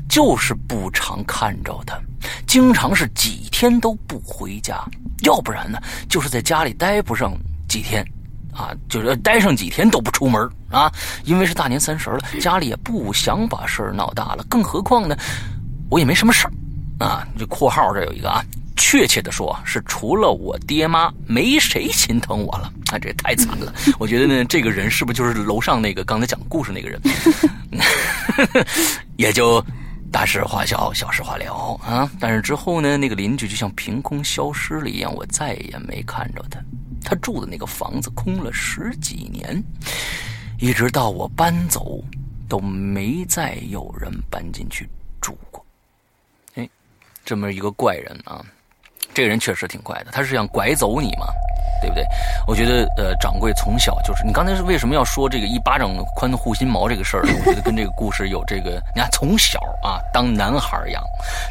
[0.07, 1.99] 就是不常看着他，
[2.47, 4.85] 经常是几天都不回家，
[5.23, 7.33] 要不然呢就是在家里待不上。
[7.73, 8.05] 几天，
[8.53, 10.93] 啊，就是待上几天都不出门啊，
[11.25, 14.45] 因为是大年三十了，家里也不想把事儿闹大了。
[14.47, 15.17] 更何况呢，
[15.89, 16.53] 我也没什么事儿，
[17.07, 18.45] 啊，这括号这有一个啊，
[18.77, 22.71] 确切的说是除了我爹妈，没谁心疼我了。
[22.93, 23.73] 啊，这也太惨了。
[23.99, 27.01] 我觉得呢，这个人是不是就是楼上那个刚才讲故事那个人？
[29.17, 29.65] 也就
[30.11, 32.11] 大事化小，小事化了啊。
[32.21, 36.61] 但是之后呢，那个邻居就像凭空消失了一样，我再也没看着他。
[37.05, 39.63] 他住的那个房子空了十几年，
[40.59, 42.03] 一直到我搬走，
[42.49, 44.89] 都没再有人搬进去
[45.21, 45.65] 住过。
[46.55, 46.69] 哎，
[47.25, 48.45] 这么一个怪人啊，
[49.15, 50.07] 这个人确实挺怪的。
[50.13, 51.27] 他是想拐走你吗？
[51.81, 52.07] 对不对？
[52.47, 57.33] 我觉得，呃，掌柜从小就是你刚才是为什么要说这个一巴掌宽的护心毛这个事儿呢？
[57.41, 61.03] 我觉得跟这个故事有这个，你看从小啊当男孩儿养，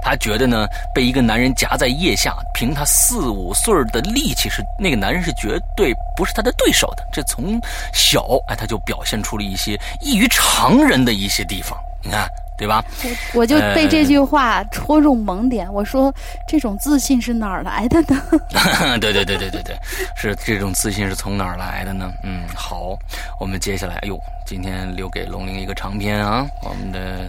[0.01, 7.05] 他觉得呢被一个男人夹在腋下，凭他四五岁的力气是那个男人是绝对不是他的对手的。
[7.11, 7.59] 这从
[7.91, 12.27] 小哎他就表现出了一些异于常人的一些地方，你看。
[12.57, 12.85] 对吧？
[13.33, 15.67] 我我就被这句话戳中萌点。
[15.73, 16.13] 我说
[16.47, 18.21] 这种自信是哪儿来的呢？
[19.01, 19.75] 对对对对对对，
[20.15, 22.13] 是这种自信是从哪儿来的呢？
[22.21, 22.95] 嗯，好，
[23.39, 27.27] 我们接下来，哎呦，今天留给龙玲一个长篇啊，我们的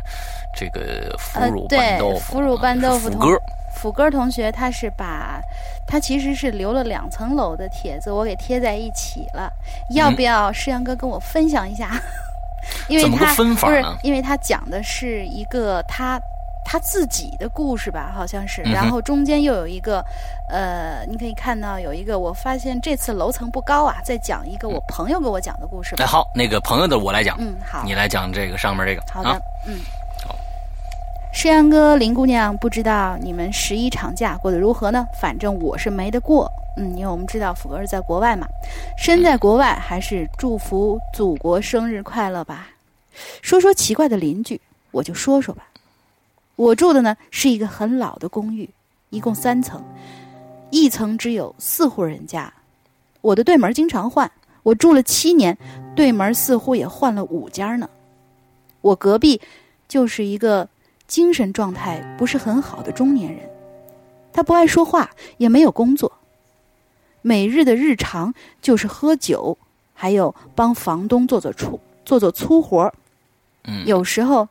[0.54, 3.42] 这个腐乳拌豆腐，腐乳拌豆腐，腐哥，
[3.74, 5.40] 腐哥同学他是把。
[5.84, 9.52] 他其实是留了两层楼的帖子，我给贴在一起了。
[9.90, 11.90] 要不要世阳哥跟我分享一下？
[12.88, 16.20] 因为他不是，因为他讲的是一个他
[16.64, 18.62] 他自己的故事吧，好像是。
[18.62, 20.04] 然后中间又有一个，
[20.48, 26.04] 呃，你可以看到有一个，我发现这次楼层不高啊，在讲一个我朋友给我讲的故事吧。
[26.04, 29.02] 哎，好，那个朋友的我来讲，嗯，好，你来讲这个上面这个。
[29.10, 29.80] 好的，嗯。
[31.34, 35.04] 诗阳哥、林姑娘，不知道你们十一长假过得如何呢？
[35.18, 36.48] 反正我是没得过。
[36.76, 38.46] 嗯，因为我们知道福哥是在国外嘛，
[38.98, 42.68] 身在国外，还是祝福祖国生日快乐吧。
[43.40, 45.66] 说说奇怪的邻居，我就说说吧。
[46.54, 48.68] 我住的呢是一个很老的公寓，
[49.08, 49.82] 一共三层，
[50.70, 52.52] 一层只有四户人家。
[53.22, 54.30] 我的对门经常换，
[54.62, 55.56] 我住了七年，
[55.96, 57.88] 对门似乎也换了五家呢。
[58.82, 59.40] 我隔壁
[59.88, 60.68] 就是一个。
[61.12, 63.42] 精神状态不是很好的中年人，
[64.32, 66.10] 他不爱说话，也没有工作。
[67.20, 69.58] 每日的日常就是喝酒，
[69.92, 72.94] 还有帮房东做做粗做做粗活
[73.64, 74.48] 嗯，有时候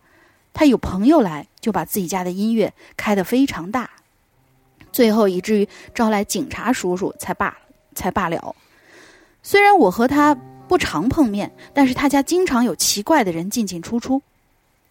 [0.53, 3.89] 他有朋友来，就把自己家的音乐开得非常大，
[4.91, 7.57] 最后以至于招来警察叔叔才罢
[7.95, 8.55] 才罢了。
[9.41, 14.21] 虽然我和他不常碰面，但是他家经常有奇怪的人进进出出，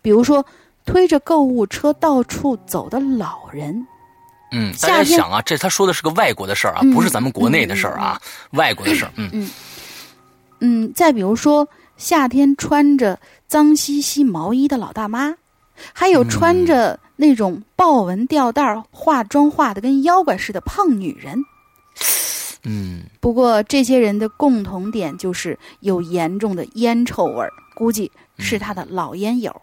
[0.02, 0.44] 比如说。
[0.84, 3.86] 推着购物车到处走的老人，
[4.52, 8.20] 嗯，大家想啊，这他说的是个外国的事儿啊，不是咱们国内的事儿啊，
[8.52, 9.50] 外国的事儿，嗯嗯
[10.60, 10.92] 嗯。
[10.92, 15.36] 再比如说，夏天穿着脏兮兮毛衣的老大妈，
[15.92, 21.40] 还有穿着那种豹纹吊带、化妆化的跟妖怪似的胖女人，
[22.64, 23.02] 嗯。
[23.20, 29.54] 不过这些人的共同点就是有严重的烟臭味儿，估计是他的老烟友。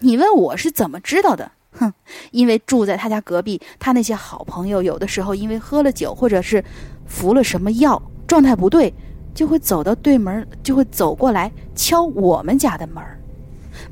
[0.00, 1.50] 你问我是怎么知道的？
[1.72, 1.92] 哼，
[2.30, 6.62] 因为住在他家隔壁，他那些好朋友有的时候因为喝了酒或者是
[7.06, 8.92] 服了什么药，状态不对，
[9.34, 13.02] 就会走到对门，就会走过来敲我们家的门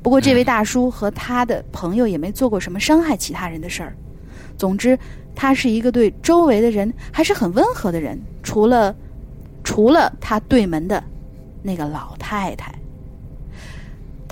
[0.02, 3.94] 不过这位大叔和他的朋友也没做过什么伤害其他人的事儿。
[4.56, 4.98] 总之，
[5.34, 8.94] 他是一个对周围的人还是很温和的人，除了
[9.62, 11.02] 除了他对门的
[11.62, 12.74] 那个老太太。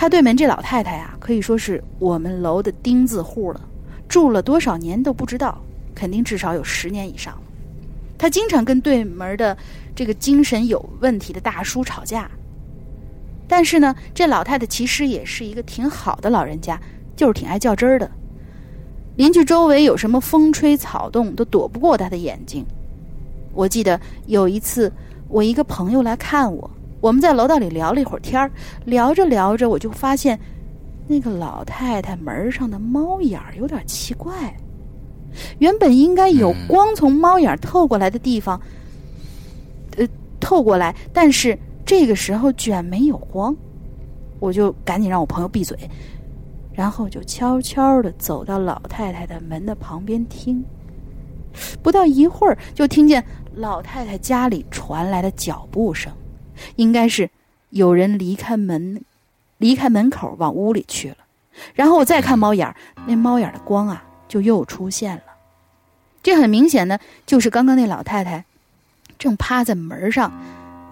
[0.02, 3.60] 他对门这老太太啊，可以说是我们楼的钉子户了，
[4.08, 5.62] 住了多少年都不知道，
[5.94, 7.42] 肯定至少有十年以上了。
[8.18, 9.56] 他经常跟对门的
[9.94, 12.28] 这个精神有问题的大叔吵架，
[13.46, 16.76] 但是呢，这老太太其实也是一个挺好的老人家，
[17.14, 18.10] 就是挺爱较真儿的。
[19.14, 22.66] 邻居周围有什么风吹草动都躲不过他的眼睛。
[23.54, 24.92] 我记得有一次，
[25.28, 26.68] 我一个朋友来看我。
[27.02, 28.48] 我们在楼道里聊了一会儿天儿，
[28.84, 30.38] 聊着聊着，我就发现
[31.08, 34.54] 那个老太太门上的猫眼儿有点奇怪。
[35.58, 38.60] 原本应该有光从猫眼透过来的地方，
[39.96, 40.06] 呃，
[40.38, 43.54] 透过来，但是这个时候居然没有光。
[44.38, 45.76] 我就赶紧让我朋友闭嘴，
[46.72, 50.64] 然后就悄悄的走到老太太的门的旁边听。
[51.82, 56.12] 不到一会儿，就听见老太太家里传来的脚步声。
[56.76, 57.30] 应该是
[57.70, 59.04] 有人离开门，
[59.58, 61.16] 离开门口往屋里去了。
[61.74, 65.22] 然后我再看猫眼儿，那猫眼儿的光啊，就又出现了。
[66.22, 68.44] 这很明显呢，就是刚刚那老太太
[69.18, 70.32] 正趴在门上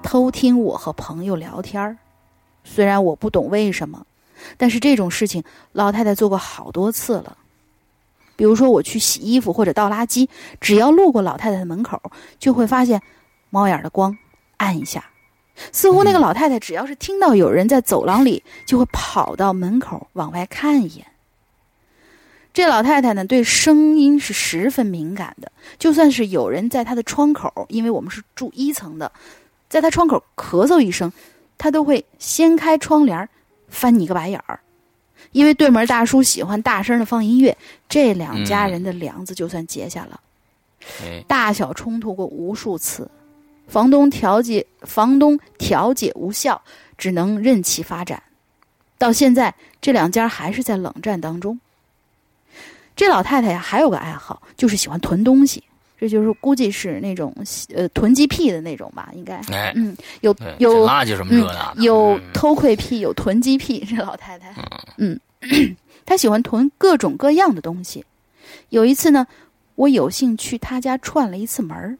[0.03, 1.97] 偷听我和朋友聊天儿。
[2.65, 4.07] 虽然我不懂为什么，
[4.57, 7.37] 但是这种事情老太太做过好多次了。
[8.37, 10.27] 比如说我去洗衣服或者倒垃圾，
[10.61, 12.01] 只要路过老太太的门口，
[12.39, 13.01] 就会发现
[13.51, 14.17] 猫眼的光
[14.57, 15.10] 暗一下。
[15.73, 21.07] 似乎那个老太太只要是听到有人在走廊里，就会跑到门口往外看一眼。
[22.53, 29.11] 这老太太呢，对声音是十分敏感的，就算是有人在她的窗口，因为我们是住一层的，
[29.69, 31.13] 在她窗口咳嗽一声，
[31.57, 33.29] 她都会掀开窗帘
[33.69, 34.59] 翻你个白眼儿。
[35.31, 37.57] 因为对门大叔喜欢大声的放音乐，
[37.89, 40.21] 这两家人的梁子就算结下了，
[41.29, 43.09] 大小冲突过无数次。
[43.71, 46.61] 房东调解，房东调解无效，
[46.99, 48.21] 只能任其发展。
[48.99, 51.59] 到现在，这两家还是在冷战当中。
[52.97, 55.63] 这老太太呀，还有个爱好，就是喜欢囤东西。
[55.99, 57.33] 这就是估计是那种
[57.75, 59.41] 呃囤积癖的那种吧，应该。
[59.75, 63.85] 嗯，有有垃圾什么的，有偷窥癖，有囤积癖。
[63.89, 64.53] 这老太太，
[64.97, 65.19] 嗯，
[66.05, 68.05] 她喜欢囤各种各样的东西。
[68.71, 69.27] 有一次呢，
[69.77, 71.97] 我有幸去她家串了一次门儿，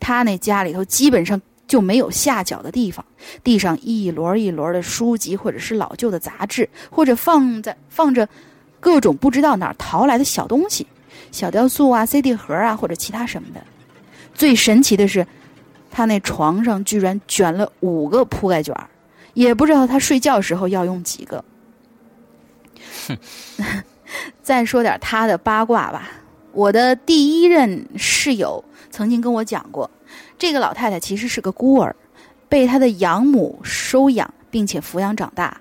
[0.00, 3.04] 他那家里头基本上就没有下脚的地方，
[3.42, 8.28] 地上一摞一摞的书籍，或者是老旧的杂志，或者放在放着
[8.80, 10.86] 各种不知道哪儿淘来的小东西，
[11.32, 13.62] 小雕塑啊、CD 盒啊，或者其他什么的。
[14.34, 15.26] 最神奇的是，
[15.90, 18.88] 他那床上居然卷了五个铺盖卷儿，
[19.32, 21.44] 也不知道他睡觉时候要用几个。
[24.42, 26.10] 再说点他的八卦吧。
[26.52, 28.62] 我的第一任室友
[28.94, 29.90] 曾经跟我讲过，
[30.38, 31.96] 这个老太太其实是个孤儿，
[32.48, 35.60] 被她的养母收养并且抚养长大。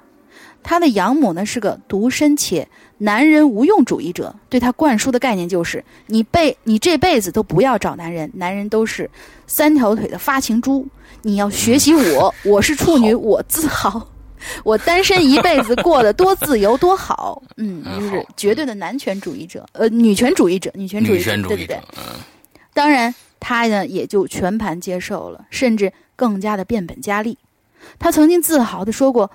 [0.61, 2.67] 她的养母呢是个独身且
[2.99, 9.09] 男人无用主义者，对她灌输的概念就是：你辈你这辈子都不要找男人，男人都是
[9.47, 10.87] 三条腿的发情猪。
[11.23, 14.07] 你要学习我， 我是处女，我自豪。
[14.63, 22.03] 我单身一辈子过得多自由多好，嗯，就是绝对的男权主义者，呃，女权主义者，女权主义者，对不对，嗯，
[22.73, 27.37] 当然他呢也就全盘接受了，甚至更加的变本加厉。
[27.99, 29.29] 他曾经自豪的说过，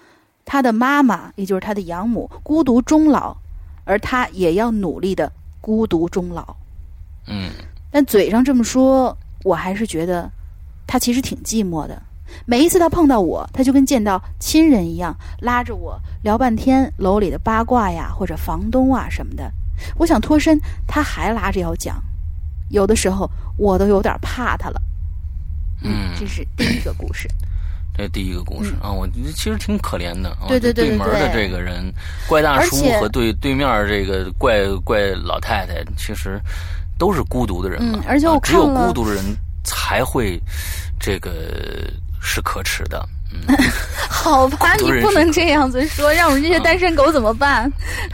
[0.44, 3.36] 他的妈妈也就是他的养母孤独终老，
[3.84, 5.30] 而他也要努力的
[5.60, 6.56] 孤独终老。
[7.26, 7.50] 嗯，
[7.90, 10.30] 但嘴上这么说，我还是觉得
[10.86, 12.02] 他其实挺寂寞的。
[12.44, 19.50] 每一次他碰到我，他就跟见到亲人一样，拉着我聊半天楼里的八卦呀，或者房东啊什么的。
[19.96, 22.02] 我想脱身，他还拉着要讲。
[22.70, 24.80] 有的时候我都有点怕他了。
[25.82, 27.28] 嗯，这是第一个故事。
[27.96, 30.36] 这第一个故事啊，我其实挺可怜的。
[30.46, 30.96] 对对对对。
[30.96, 31.92] 对门的这个人，
[32.28, 36.40] 怪大叔和对对面这个怪怪老太太，其实
[36.98, 38.00] 都是孤独的人嘛。
[38.02, 39.24] 嗯，而且我看只有孤独的人
[39.64, 40.40] 才会
[40.98, 41.92] 这个。
[42.20, 43.56] 是可耻的，嗯，
[44.08, 47.70] 好吧，你不能这样子说，让我们这些单身狗怎么办？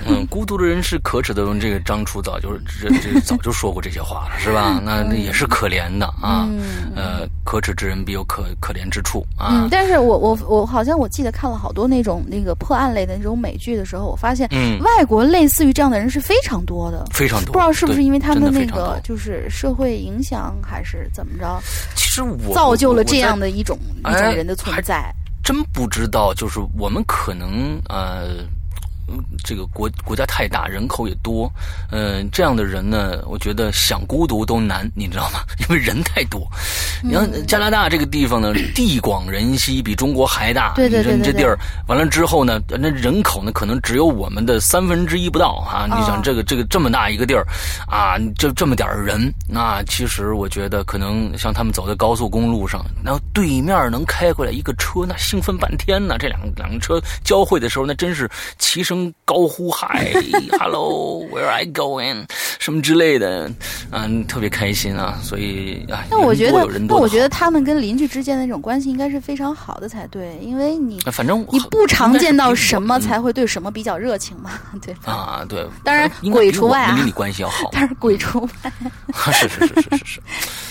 [0.07, 1.45] 嗯，孤独的人是可耻的。
[1.61, 4.81] 这个张楚早就这这早就说过这些话了，是吧？
[4.85, 6.49] 那那也是可怜的啊。
[6.97, 9.51] 呃，可耻之人必有可可怜之处啊。
[9.53, 17.53] 嗯，但是我我我好像我记得看了好多那种那个破案类的那种美剧的时候，我发现，嗯，外国类似于这样的人是非常多的，非常多。
[17.53, 21.61] 不知道是不是因为他们那个就是社会影响，还是怎么着？
[21.95, 23.79] 其实我造就了这样的一种。
[24.07, 25.14] 一种人的存在，
[25.45, 26.34] 真不知道。
[26.34, 28.45] 就是我们可能呃。
[29.07, 31.50] 嗯，这个国国家太大，人口也多，
[31.90, 35.40] 嗯，这样的人呢，我觉得想孤独都难，你知道吗？
[35.61, 36.46] 因为人太多。
[37.02, 40.72] 你看加拿大这个地方呢，地广人稀，比中国还大。
[40.74, 41.16] 对对对。
[41.16, 45.84] 你这地儿完了之后呢，那人口呢，可能只有我们的三分之一不到啊！
[45.86, 47.46] 你想这个这个这么大一个地儿，
[47.86, 56.16] 啊，就这么点人，那其实我觉得可能像他们走在高速公路上，那对面能开过来一个车，那兴奋半天呢。
[56.18, 58.26] 这两两个车交汇的时候，那真是
[58.59, 58.93] 齐声。
[59.24, 60.12] 高呼嗨
[60.59, 62.24] ，Hello，Where I going？
[62.59, 63.51] 什么之类的，
[63.90, 65.18] 嗯，特别开心啊！
[65.22, 78.72] 所以啊，那我觉得，那我觉得他们跟邻居之间的那种关系应该是非常好的才对，因为你反正你不常见到什么才会对什么比较热情嘛， 对啊，对，当然鬼除外啊，邻里关系要好， 但是鬼除外，
[79.32, 80.20] 是是是是是是。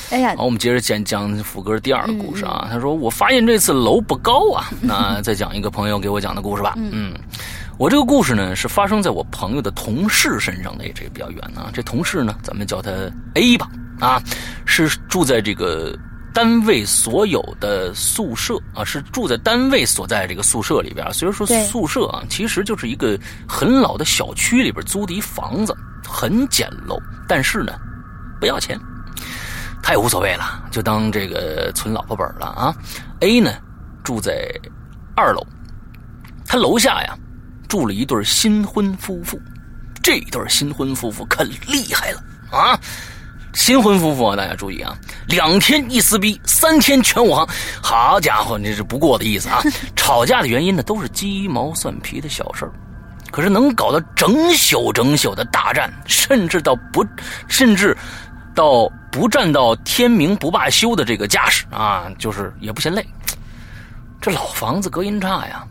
[0.09, 2.67] 哎呀，好，我们接着讲讲福哥第二个故事啊。
[2.69, 6.73] 他说：“我发现这次楼不高啊。”那再讲一个朋友给我讲的故事吧。
[6.75, 7.13] 嗯。
[7.83, 11.69] 我这个故事呢，是发生在我朋友的同事身上的，这个比较远啊。
[11.73, 12.89] 这同事呢，咱们叫他
[13.33, 13.69] A 吧，
[13.99, 14.23] 啊，
[14.65, 15.93] 是住在这个
[16.33, 21.05] 单位所有的宿舍啊，是住在单位所在这个宿舍里边。
[21.11, 25.75] 虽然说宿舍啊，其实就是一个很老的小区里边租的一房子，
[26.07, 27.73] 很简陋，但是呢，
[28.39, 28.79] 不要钱，
[29.81, 32.73] 他也无所谓了，就当这个存老婆本了啊。
[33.19, 33.51] A 呢，
[34.05, 34.49] 住在
[35.17, 35.45] 二楼，
[36.47, 37.13] 他楼下呀。
[37.73, 39.41] 住了一对新婚夫妇，
[40.03, 42.79] 这对新婚夫妇可厉害了啊！
[43.55, 44.95] 新婚夫妇啊，大家注意啊，
[45.25, 47.49] 两天一撕逼，三天全武行。
[47.81, 49.59] 好家伙，这是不过的意思啊！
[49.97, 52.71] 吵架的原因呢，都是鸡毛蒜皮的小事儿，
[53.31, 57.03] 可是能搞到整宿整宿的大战，甚至到不，
[57.47, 57.97] 甚至
[58.53, 63.03] 到不战到天明不罢休的这个架势啊，就是也不嫌累。
[64.21, 65.65] 这老房子隔音差呀，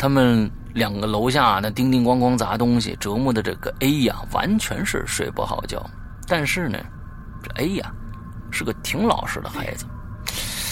[0.00, 0.50] 他们。
[0.72, 5.84] 两个楼下那叮叮咣咣砸东西，折磨的这个 A 呀，完全是睡不好觉。
[6.28, 6.78] 但是呢，
[7.42, 7.90] 这 A 呀，
[8.52, 9.84] 是个挺老实的孩子，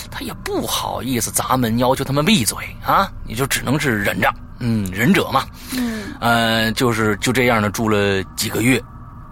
[0.08, 2.56] 他也不好意思砸门要求他们闭嘴
[2.86, 5.44] 啊，你就只能是忍着，嗯，忍者嘛，
[5.76, 8.80] 嗯，呃，就是就这样的住了几个月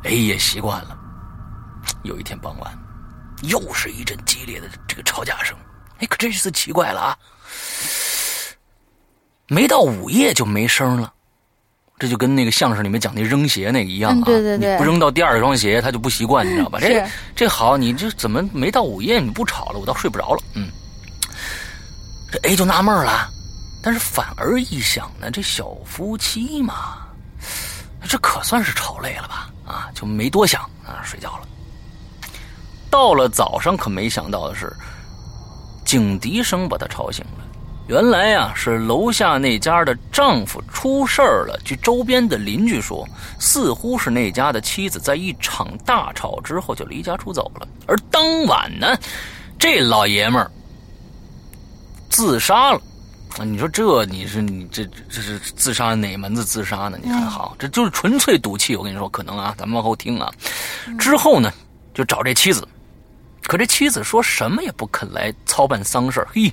[0.02, 0.98] ，A 也习惯了。
[2.02, 2.76] 有一天傍晚，
[3.42, 5.56] 又是一阵激烈的这个吵架声，
[6.00, 7.16] 哎，可真是奇怪了啊。
[9.48, 11.12] 没到午夜就没声了，
[11.98, 14.24] 这就跟那个相声里面讲那扔鞋那个一样啊。
[14.24, 16.78] 对对对，你不扔到第二双鞋，他就不习惯，你知道吧？
[16.82, 19.78] 这这好，你这怎么没到午夜你不吵了？
[19.78, 20.42] 我倒睡不着了。
[20.54, 20.68] 嗯，
[22.32, 23.28] 这 A 就纳闷了，
[23.82, 27.06] 但是反而一想呢，这小夫妻嘛，
[28.08, 29.50] 这可算是吵累了吧？
[29.64, 31.46] 啊，就没多想啊，睡觉了。
[32.90, 34.74] 到了早上，可没想到的是，
[35.84, 37.45] 警笛声把他吵醒了。
[37.88, 41.56] 原来呀，是楼下那家的丈夫出事儿了。
[41.64, 43.08] 据周边的邻居说，
[43.38, 47.68] 似乎是那家的妻子在一场大吵之后就离家出走了。
[47.86, 48.96] 而当晚呢，
[49.56, 50.50] 这老爷们儿
[52.10, 52.80] 自杀了。
[53.38, 56.98] 啊，你说这你是你这这是自杀哪门子自杀呢？
[57.00, 58.74] 你看好，这就是纯粹赌气。
[58.74, 60.28] 我跟你说，可能啊，咱们往后听啊。
[60.98, 61.52] 之后呢，
[61.94, 62.66] 就找这妻子，
[63.44, 66.52] 可这妻子说什么也不肯来操办丧事嘿。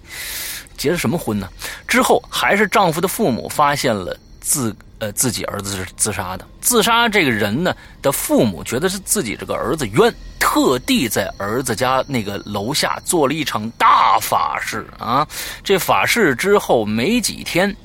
[0.77, 1.47] 结的什么婚呢？
[1.87, 6.45] 之后还是丈夫的父母发现了自呃自己儿子是自杀的。
[6.61, 15.27] 自杀这个人呢的父母觉得是自己这个儿子冤，特地在儿子家那个楼下做了一场大法事啊。
[15.63, 17.75] 这法事之后没几天，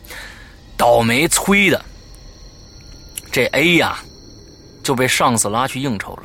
[0.77, 1.85] 倒霉催的
[3.31, 3.99] 这 A 呀
[4.83, 6.23] 就被上司拉去应酬了，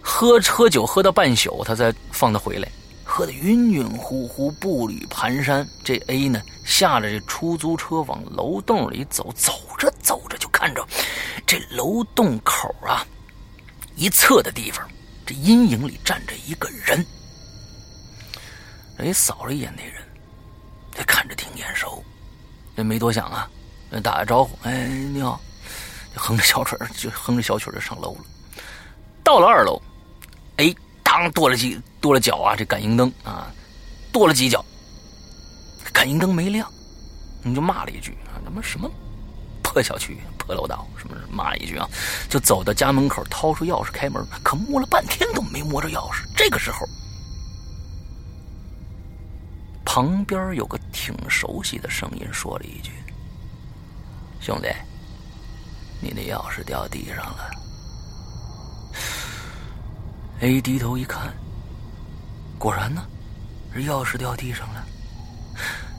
[0.00, 2.68] 喝喝酒喝到半宿，他才放他回来。
[3.16, 5.66] 喝得晕晕乎乎，步履蹒跚。
[5.82, 9.32] 这 A 呢，下了这出租车，往楼洞里走。
[9.32, 10.86] 走着走着，就看着
[11.46, 13.06] 这楼洞口啊，
[13.94, 14.86] 一侧的地方，
[15.24, 17.06] 这阴影里站着一个人。
[18.98, 19.94] 哎扫了一眼那人，
[20.92, 22.04] 这看着挺眼熟。
[22.76, 23.48] 这没多想啊，
[24.04, 25.40] 打个招呼：“哎，你好。”
[26.14, 28.20] 就哼着小曲儿，就哼着小曲儿就上楼了。
[29.24, 29.80] 到了二楼
[30.58, 30.76] ，A。
[31.16, 32.54] 当跺了几跺了脚啊！
[32.54, 33.50] 这感应灯啊，
[34.12, 34.62] 跺了几脚，
[35.90, 36.70] 感应灯没亮，
[37.42, 38.90] 你就骂了一句啊，他妈什么
[39.62, 41.88] 破小区、破楼道，什么什么骂了一句啊，
[42.28, 46.22] 就走到家门口，掏出钥匙开门，可摸了半天都没摸着钥匙。
[46.36, 46.86] 这个时候，
[49.86, 52.92] 旁边有个挺熟悉的声音说了一句
[54.38, 54.68] ：“兄弟，
[55.98, 57.50] 你的钥匙掉地上了。”
[60.40, 61.32] A 低头一看，
[62.58, 63.02] 果然呢，
[63.76, 64.84] 钥匙掉地上了。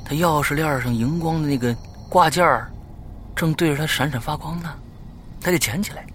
[0.06, 1.76] 他钥匙链上荧光的那个
[2.08, 2.46] 挂件
[3.36, 4.74] 正对着他闪闪发光呢。
[5.42, 6.06] 他就捡起来，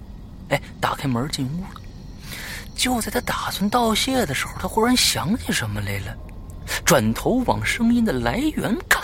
[0.50, 1.80] 哎，打开门进屋了。
[2.76, 6.16] 就在他打算道谢的时候，他忽然想起什么来了，
[6.84, 9.01] 转头往声音的来源看。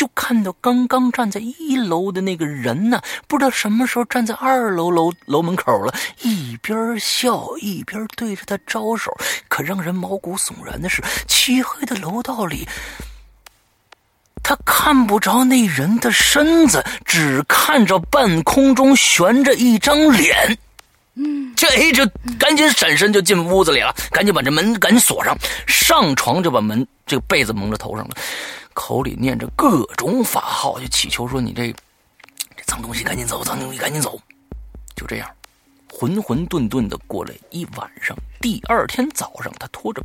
[0.00, 9.14] 就看到刚刚站在一楼的那个人呢，不知道什么时候站在二楼楼楼门口了，一边笑一边对着他招手。
[9.48, 12.66] 可让人毛骨悚然的是，漆黑的楼道里，
[14.42, 20.56] 他看不着那人的身子，只看着半空中悬着一张脸。
[21.16, 22.06] 嗯，这哎，这
[22.38, 25.36] 赶紧闪身就进屋子里了，赶紧把这门赶紧锁上，
[25.66, 28.16] 上床就把门这个被子蒙着头上了。
[28.74, 31.72] 口里念着各种法号，就祈求说：“你这
[32.56, 34.20] 这脏东西赶紧走，脏东西赶紧走。”
[34.96, 35.28] 就这样，
[35.92, 38.16] 浑浑沌沌的过了一晚上。
[38.40, 40.02] 第二天早上，他拖着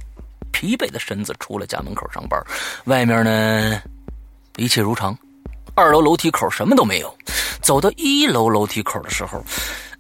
[0.51, 2.41] 疲惫的身子出了家门口上班。
[2.86, 3.82] 外面呢，
[4.57, 5.18] 一切如常。
[5.76, 7.18] 二楼楼梯口什么都没有。
[7.61, 9.43] 走到一楼楼梯口的时候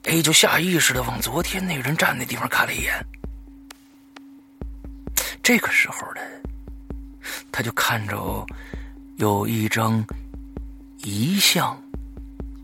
[0.03, 3.05] ，A 就下意识的往昨天那人站那地方看了一眼。
[5.43, 6.21] 这个时候呢。
[7.51, 8.45] 他就看着
[9.17, 10.03] 有一张
[11.03, 11.81] 遗像，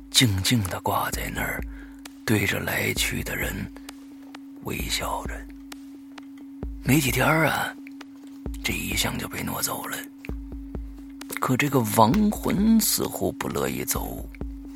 [0.10, 1.62] 静静的挂在那儿，
[2.26, 3.54] 对着来去的人
[4.64, 5.34] 微笑着。
[6.84, 7.74] 没几天啊，
[8.64, 9.98] 这遗像就被挪走了。
[11.40, 14.24] 可这个亡魂似乎不乐意走。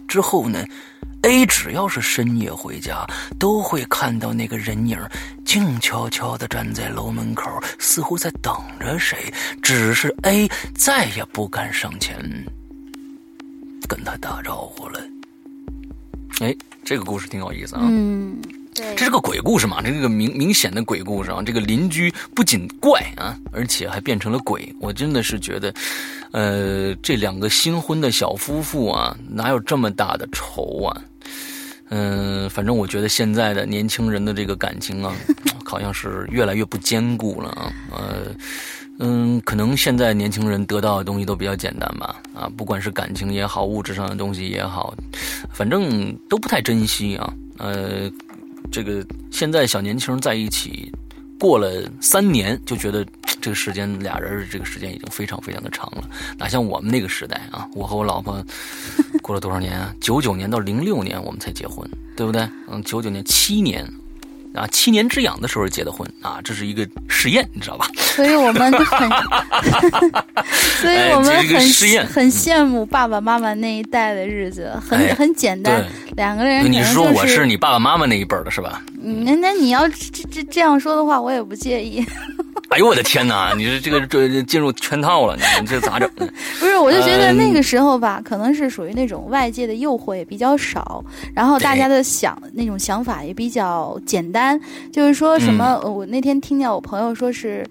[0.07, 0.65] 之后呢
[1.25, 3.03] ？A 只要是深夜回家，
[3.39, 4.95] 都会看到那个人影
[5.43, 7.49] 静悄悄的站在楼门口，
[7.79, 9.33] 似乎在等着谁。
[9.59, 12.15] 只是 A 再也不敢上前
[13.87, 15.01] 跟他打招呼了。
[16.41, 17.81] 哎，这个故事挺有意思啊。
[17.83, 18.39] 嗯。
[18.75, 19.81] 这是个鬼故事嘛？
[19.81, 21.41] 这是个明明显的鬼故事啊！
[21.41, 24.73] 这个邻居不仅怪啊，而且还变成了鬼。
[24.81, 25.73] 我真的是觉得，
[26.31, 31.01] 呃，这两个新婚的小夫妇啊，哪有这么大的仇啊？
[31.89, 35.15] 嗯，反正我觉得现在的年轻人的这个感情啊，
[35.63, 37.71] 好像是越来越不坚固了啊。
[37.91, 38.35] 呃，
[38.99, 42.21] 嗯，可能现在年轻人得到的东西都比较简单吧？
[42.33, 44.93] 啊，不管是感情也好，物质上的东西也好，
[45.53, 47.33] 反正都不太珍惜啊。
[47.57, 48.11] 呃。
[48.71, 50.91] 这个现在小年轻在一起
[51.39, 53.05] 过了三年，就觉得
[53.41, 57.67] 这个时间俩人这个时间已经非常非常的长了，哪像我们那个时代啊？
[57.73, 58.43] 我和我老婆
[59.21, 59.93] 过了多少年啊？
[59.99, 62.47] 九九年到零六年我们才结婚，对不对？
[62.67, 63.85] 嗯，九九年七年。
[64.55, 67.87] 啊，七年之痒的时候结的婚啊，这是一个实验，你知道吧？
[67.97, 69.09] 所以我们就很，
[70.81, 75.83] 所以我们很很羡慕爸爸妈妈那一代的日子，很很简单，
[76.15, 76.71] 两个人。
[76.71, 78.81] 你说我是你爸爸妈妈那一辈的是吧？
[79.01, 82.05] 那那你要这这这样说的话，我也不介意。
[82.75, 83.53] 哎呦我的天哪！
[83.55, 86.09] 你这这个这进入圈套了，你这咋整？
[86.59, 91.01] 不是，我就觉得那个时候吧，可能是属于那种外界的诱惑也比较少，
[91.33, 94.59] 然后大家的想那种想法也比较简单，
[94.91, 97.65] 就是说什么，我那天听见我朋友说是。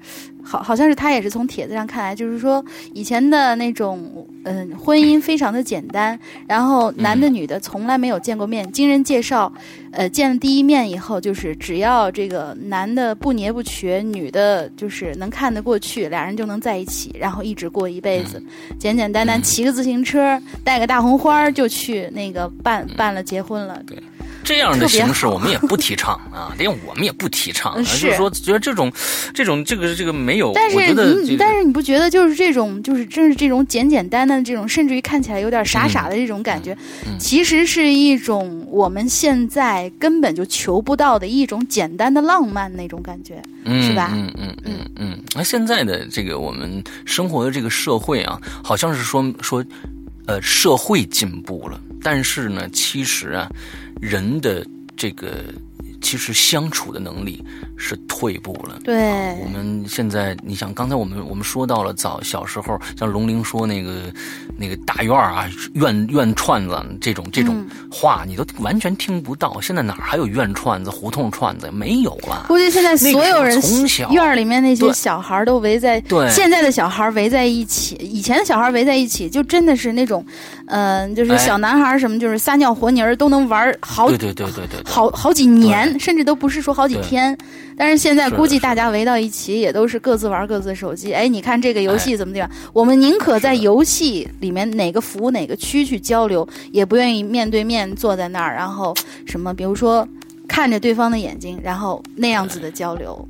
[0.44, 9.50] 好，好像是他也是从帖子上看来，就是说以前的那种，嗯，婚姻非常的简单，然后男的女的从来没有见过面，经人介绍，
[9.90, 18.42] 呃，见了第一面以后，就是只要这个男的不捏不瘸，女的就是能看得过去，俩人就能在一起，然后一直过一辈子，
[18.78, 23.82] 简简单单骑个自行车，带个大红花就去那个办办了结婚了。
[23.86, 23.98] 对。
[24.44, 27.76] 这样的形式我们也不提倡 啊，连我们也不提倡。
[27.76, 28.92] 就是说，觉得这种、
[29.32, 30.52] 这种、这个、这个没有。
[30.54, 30.76] 但是
[31.22, 36.76] 你，但是你不觉得就是这种，就是正是这种简简单单的这种，甚至于看起来有点傻傻的这种感觉，
[37.18, 43.42] 其实是一种我们现在根本就求不到的一种简单的浪漫那种感觉，
[43.82, 44.10] 是吧？
[44.14, 45.18] 嗯嗯嗯嗯。
[45.34, 49.64] 那现在的这个我们生活的这个社会啊，好像是说说，
[50.26, 53.48] 呃，社会进步了，但是呢，其实啊。
[54.04, 54.62] 人的
[54.94, 55.42] 这个
[56.04, 57.42] 其实相处的能力
[57.78, 58.78] 是退步了。
[58.84, 58.94] 对，
[59.42, 64.12] 我们现在你想，刚才我们我们说到了早小时候，像龙玲说那个
[64.58, 69.58] 那个大院啊，院院串子这种这种话，你都完全听不到。
[69.62, 71.70] 现在哪还有院串子、胡同串子？
[71.72, 72.44] 没有了。
[72.48, 80.22] 估计现在所有人从小院里面那些小孩都围在对现在的小孩围在一起，以前的小孩围在一起，就真的是那种。
[80.66, 87.36] 嗯，就是小男孩什么，就是撒尿和泥儿都能玩好，对对对对对，好好几年，甚至都不是说好几天。
[87.76, 91.12] 但是现在估计大家围到一起，也都是各自玩各自的手机。
[91.12, 92.48] 哎，你看这个游戏怎么样？
[92.72, 98.94] 我们宁可在游戏里面哪个服务哪个区去交流，也不愿意面对面坐在那儿，然后
[99.26, 100.06] 什么，比如说
[100.46, 103.26] 看着对方的眼睛，然后那样子的交流。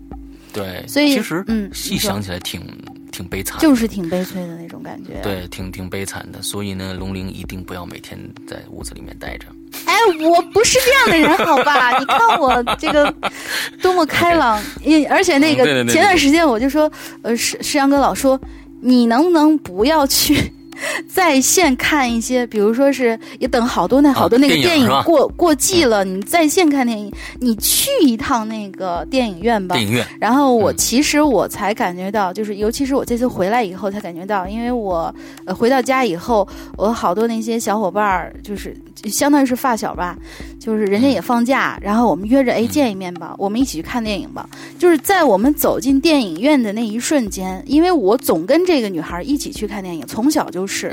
[0.53, 2.61] 对，所以其实嗯，细想起来挺。
[3.15, 5.21] 挺悲惨，就是挺悲催的那种感觉。
[5.23, 6.43] 对，挺挺悲惨的。
[6.43, 9.47] 所以呢，龙玲一定不要每天在屋子里面待着。
[9.85, 11.99] 哎，我不是这样的人，好吧？
[11.99, 13.13] 你看我这个
[13.83, 16.91] 多么开朗，因而且那个前段时间我就说，
[17.23, 18.41] 呃，石石阳哥老说，
[18.81, 20.53] 你能不能不要去？
[21.09, 29.77] 在线看一些，比如说是也等好多那好多那个电影过过季了，你在线看电影，你去一趟那个电影院吧。
[29.77, 30.07] 电影院。
[30.21, 35.15] 然后我其实我才感觉到，就是尤其是我这次回来以后才感觉到，因为我
[35.45, 36.47] 呃回到家以后，
[36.77, 40.17] 我好多那些小伙伴儿，就是相当于是发小吧，
[40.59, 44.49] 就是人家也放假，然后我们约着哎见一面吧，我们一起去看电影吧。
[44.79, 50.64] 就是在我们走进电影院的那一瞬间，因为我总跟这个女孩一起去看电影，从小就。
[50.67, 50.93] 是，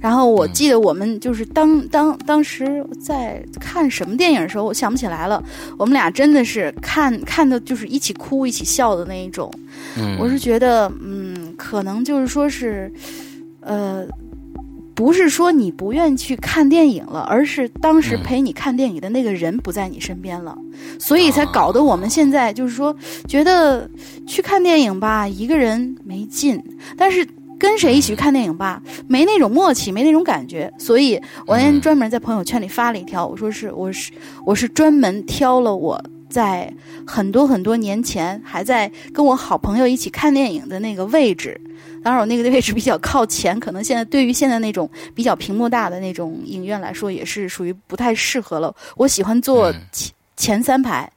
[0.00, 5.42] 然后我记得我们就是当当当时在看什么电影的时候，我想不起来了。
[5.76, 9.50] 我们俩真的是看看的，就是一起哭一起笑的那一种。
[9.96, 12.90] 嗯，我是觉得，嗯，可能就是说是，
[13.60, 14.06] 呃，
[14.94, 20.56] 不是说你不愿意去看电影了，而是当时陪你看电影的那个人不在你身边了，
[20.98, 22.94] 所以才搞得我们现在就是说
[23.28, 23.88] 觉得
[24.26, 26.62] 去看电影吧，一个人没劲，
[26.96, 27.26] 但是。
[27.58, 28.82] 跟谁一起去看电影吧？
[29.08, 34.12] 没那种默契，没那种感觉，所以我那天专门在朋友圈里发了一条，我说是我是
[34.44, 36.72] 我是专门挑了我在
[37.06, 41.58] 很多很多年前还在跟我好朋友一起看电影的那个位置，
[42.02, 48.74] 当然我那个位置比较靠前，可能现在对于现在那种比较屏幕大的那种影院来说，也是属于不太适合了。
[48.96, 51.10] 我喜欢坐前前三排。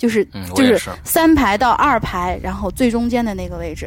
[0.00, 0.24] 就是
[0.54, 3.86] 就是三排到二排，然后最中间的那个位置，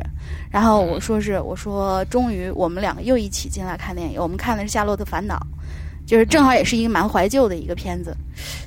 [0.51, 5.35] 然后我说是我说终于我们两个又一起进来看电影，我们看的是《夏洛特烦恼》，
[6.07, 8.15] 就是正好也是一个蛮怀旧的一个片子，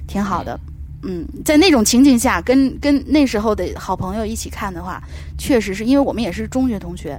[0.08, 0.58] 挺好的。
[1.04, 5.00] 嗯，在那种情境下，跟跟那时候的好朋友一起看的话，
[5.38, 7.16] 确实是因为我们也是中学同学，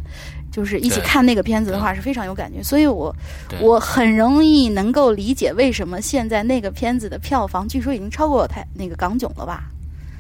[0.51, 3.15] 就是一起看那个片子的话是非常有感觉，所以我
[3.61, 9.71] 我很容易能够理解为什么现在那个片子的票房据说已经超过台那个港囧了吧。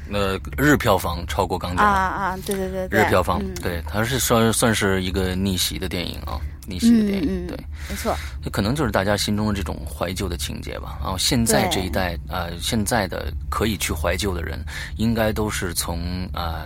[0.09, 2.37] 那日票房超过港囧啊啊！
[2.45, 6.39] 对对对，日票房对，它是算算是一个逆袭的电影啊。
[6.67, 7.57] 尼西的电影，对，
[7.89, 8.15] 没错，
[8.51, 10.97] 可能就是大家心中的这种怀旧的情节吧。
[11.01, 14.63] 然后现在这一代啊，现在的可以去怀旧的人，
[14.97, 16.65] 应该都是从啊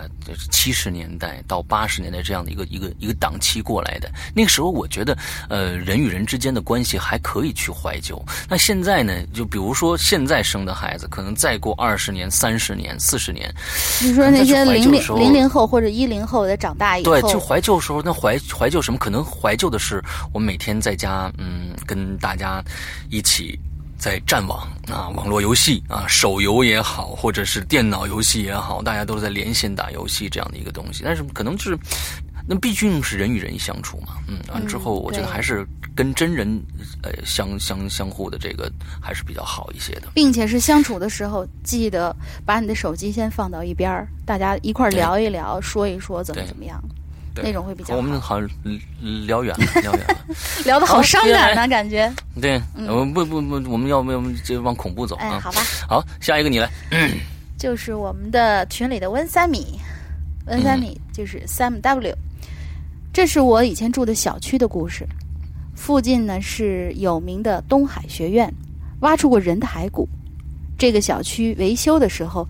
[0.50, 4.10] 七十年代到八十年代这样的一个一个一个档期过来的。
[4.34, 5.16] 那个时候，我觉得
[5.48, 8.20] 呃人与人之间的关系还可以去怀旧。
[8.48, 13.52] 那现在呢，就比如说现在生的孩子，可能再过二十年、三十年、四十年，
[14.02, 18.98] 你说那些零零零零后或者一零后的长大以后，对，就怀旧时候，那怀怀旧什么？
[18.98, 22.62] 可能怀旧的是我每天在家，嗯，跟大家
[23.10, 23.58] 一起
[23.98, 31.02] 在战网啊，网络游戏啊，手游也好，或者是电脑游戏也好，大家都是在连线打游戏这样的一个东西。
[31.04, 31.78] 但是可能就是，
[32.48, 36.60] 那毕竟是人与人相处嘛，嗯，完之后我觉得还是跟真人
[37.02, 38.70] 呃相相相互的这个
[39.00, 42.14] 还是比较好一些的，并且是相处的时候，记得
[42.44, 46.82] 把你的手机先放到一边大家一块聊一聊，说一说怎么怎么样。
[47.36, 47.96] 那种会比较。
[47.96, 48.48] 我们好像
[49.26, 50.16] 聊远了， 聊远了，
[50.64, 52.12] 聊的好伤感呢，感觉。
[52.40, 55.38] 对，我们不不不，我们要不要就往恐怖走啊？
[55.40, 55.60] 好吧。
[55.88, 56.70] 好，下一个你来。
[57.56, 59.78] 就是我们的群里的温三米，
[60.46, 62.14] 温三米就是 Sam W。
[63.12, 65.06] 这是我以前住的小区的故事。
[65.74, 68.52] 附近呢是有名的东海学院，
[69.00, 70.08] 挖出过人的骸骨。
[70.78, 72.46] 这个小区维修的时候，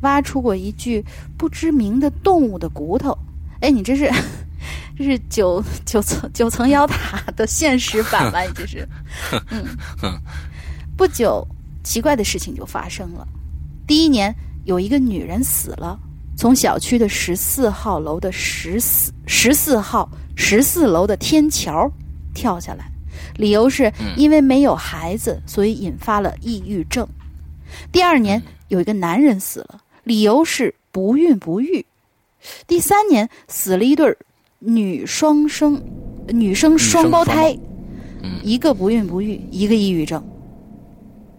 [0.00, 1.04] 挖出过一具
[1.36, 3.16] 不知名的动物的骨头。
[3.60, 4.10] 哎，你这是，
[4.96, 8.42] 这是九九层九层妖塔的现实版吧？
[8.42, 8.86] 你这是
[10.02, 10.20] 嗯，
[10.96, 11.46] 不久，
[11.82, 13.26] 奇怪的事情就发生了。
[13.86, 14.34] 第一年，
[14.64, 15.98] 有一个女人死了，
[16.36, 21.90] 从小区的十四号楼的十四十四号十四楼的天桥
[22.34, 22.90] 跳下来，
[23.36, 27.06] 理由是因为没有孩子，所以引发了抑郁症。
[27.90, 31.84] 第二年，有一个男人死了，理由是不孕不育。
[32.66, 34.16] 第三年死了一对
[34.58, 35.80] 女双生，
[36.28, 37.56] 女生双胞胎，
[38.42, 40.22] 一个不孕不育，一个抑郁症。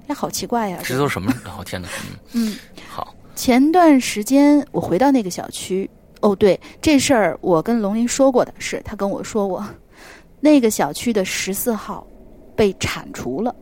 [0.07, 0.79] 哎，好奇怪呀！
[0.83, 1.33] 这都什么？
[1.57, 1.87] 哦天哪！
[2.33, 2.55] 嗯，
[2.87, 3.13] 好。
[3.35, 5.89] 前段时间我回到那个小区，
[6.21, 9.63] 哦，对，这事儿我跟龙林说过的是，他跟我说过，
[10.39, 12.07] 那个小区的十四号
[12.55, 13.53] 被铲除了。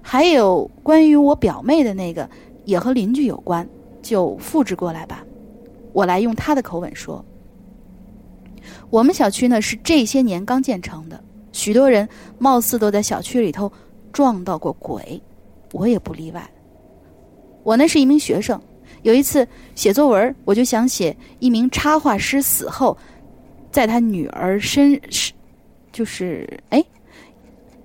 [0.00, 2.28] 还有关于我表妹的那个，
[2.64, 3.68] 也和邻居有关，
[4.02, 5.22] 就复制过来吧。
[5.98, 7.24] 我来用他的口吻说
[8.88, 11.20] ：“我们小区呢是这些年刚建成的，
[11.50, 13.68] 许多人貌似都在小区里头
[14.12, 15.20] 撞到过鬼，
[15.72, 16.48] 我也不例外。
[17.64, 18.62] 我呢是一名学生，
[19.02, 19.44] 有一次
[19.74, 22.96] 写作文，我就想写一名插画师死后，
[23.72, 25.32] 在他女儿身是，
[25.90, 26.80] 就是哎，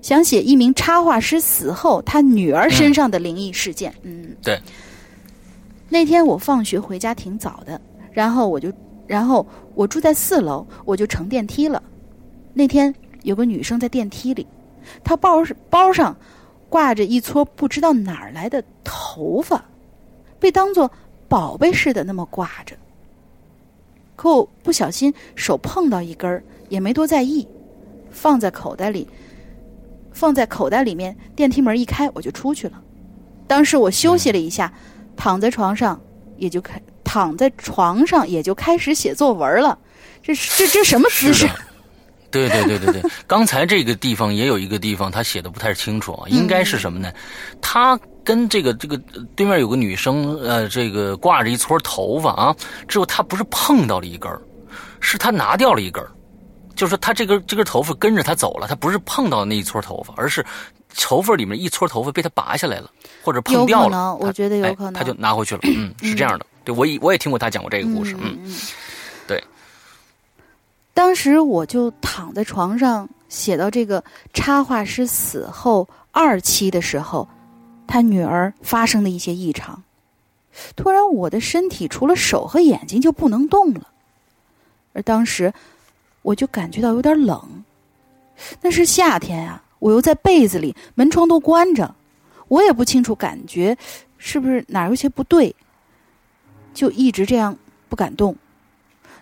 [0.03, 3.91] 想写一名插画师死后他女儿身上的灵异事件。
[4.03, 4.61] 嗯，对。
[5.89, 7.82] 那天我放学回家挺早的。”
[8.14, 8.72] 然后我就，
[9.07, 9.45] 然后
[9.76, 11.82] 我住在四楼，我就乘电梯了。
[12.53, 12.93] 那天
[13.24, 14.45] 有个女生在电梯里，
[15.03, 16.16] 她包包上
[16.70, 19.66] 挂着一撮不知道哪儿来的头发，
[20.39, 20.89] 被当做
[21.28, 22.76] 宝贝似的那么挂着。
[24.16, 27.47] 可我不小心手碰到一根儿，也没多在意，
[28.11, 29.07] 放在口袋里，
[30.11, 31.16] 放在口袋里面。
[31.36, 32.80] 电梯门一开，我就出去了。
[33.47, 34.72] 当时我休息了一下，
[35.16, 35.99] 躺在床上，
[36.38, 36.80] 也就开。
[37.14, 39.78] 躺在床上也就开始写作文了，
[40.24, 41.47] 这这这什么姿势？
[42.32, 47.14] 对对对对对， 刚才这个地方也有一个地方他写的不太清楚啊，应该是什么呢？
[47.61, 48.97] 他跟这个这个
[49.36, 52.55] 对面有个女生，呃，这个挂着一撮头发啊，
[52.88, 54.32] 之后他不是碰到了一根
[54.99, 56.03] 是他拿掉了一根
[56.76, 60.43] 就是说他这根这根头发跟着他走了，他不是碰到那一撮头发，而是
[60.99, 62.89] 头发里面一撮头发被他拔下来了，
[63.22, 66.45] 或者碰掉了，我觉得有可能，他就拿回去了，嗯，是这样的。
[66.64, 68.55] 对，我也我也听过他讲过这个故事，嗯嗯，
[69.28, 69.43] 对。
[70.93, 74.03] 当时我就躺在床上写到这个
[74.34, 77.28] 插画师死后二期的时候，
[77.88, 79.82] 他女儿发生的一些异常。
[80.76, 83.88] 突然，我的身体除了手和眼睛就不能动了，
[84.93, 85.51] 而当时
[86.22, 87.64] 我就感觉到有点冷。
[88.61, 91.95] 那是夏天啊，我又在被子里，门窗都关着，
[92.47, 93.76] 我也不清楚感觉
[94.20, 95.55] 是不是哪有些不对。
[96.74, 97.56] 就一直这样
[97.88, 98.36] 不敢动，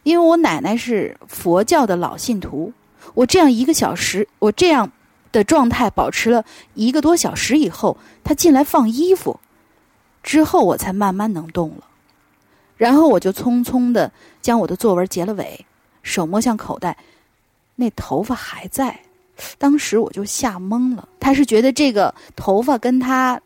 [0.04, 2.72] 因为我奶奶是佛教的老信徒。
[3.14, 4.89] 我这样一个小时，我这样
[5.32, 6.45] 的状态保持了
[6.76, 9.39] 一个多小时以后，她进来放衣服，
[10.24, 11.84] 之后我才慢慢能动了。
[12.78, 15.66] 然后我就匆匆的将我的作文结了尾，
[16.04, 16.95] 手摸向口袋，
[17.76, 18.99] 那头发还在。
[19.58, 21.10] 当时我就吓懵了。
[21.20, 23.41] 他是觉得这个头发跟他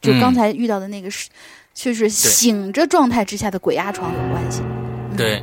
[0.00, 1.28] 就刚才遇到的那个是。
[1.74, 4.62] 就是醒着状态之下的鬼压床有关系。
[5.16, 5.42] 对，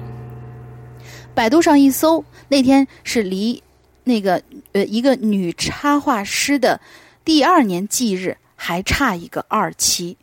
[1.36, 3.62] 百度上一搜，那天是离
[4.06, 6.80] 那个呃一个女插画师的
[7.24, 10.18] 第二年忌日还差一个二七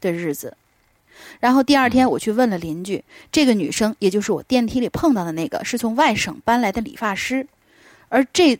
[0.00, 0.56] 的日子。
[1.40, 7.46] 然后第二天我去问了邻居，这个女生也就是我电梯里碰到的那个，是从外省搬来的理发师，
[8.08, 8.58] 而这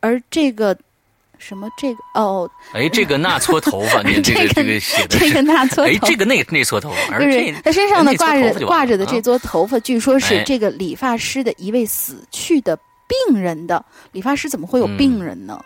[0.00, 0.76] 而这个。
[1.46, 2.50] 什么这个哦？
[2.72, 12.74] 哎，这个那撮头发， 你这个这个写的这个那撮头，哎，这个那那撮头发，就是他身上的挂着挂着的这撮头发，据说是这个理发师的一位死去的
[13.06, 15.62] 病人的理发师，怎么会有病人呢？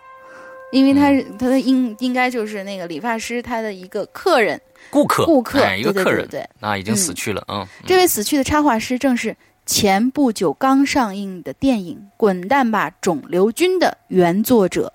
[0.70, 4.60] 因为他他的应应该就是那个理发师他的一个客人
[4.90, 14.92] 顾客顾客一个客人对那已经死去了嗯，这位死去的插画师正是前不久刚上映的电影《滚蛋吧肿瘤君》的原作者。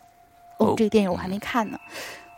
[0.58, 1.80] 哦，这个电影我还没看呢。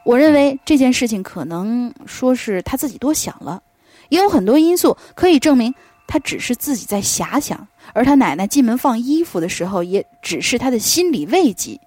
[0.03, 3.61] 我认为这件事情可能说是他自己多想了，
[4.09, 5.73] 也有很多因素可以证明
[6.07, 7.67] 他只是自己在遐想。
[7.93, 11.79] 而他奶奶进门放衣服的时候，也只是他的心理慰藉。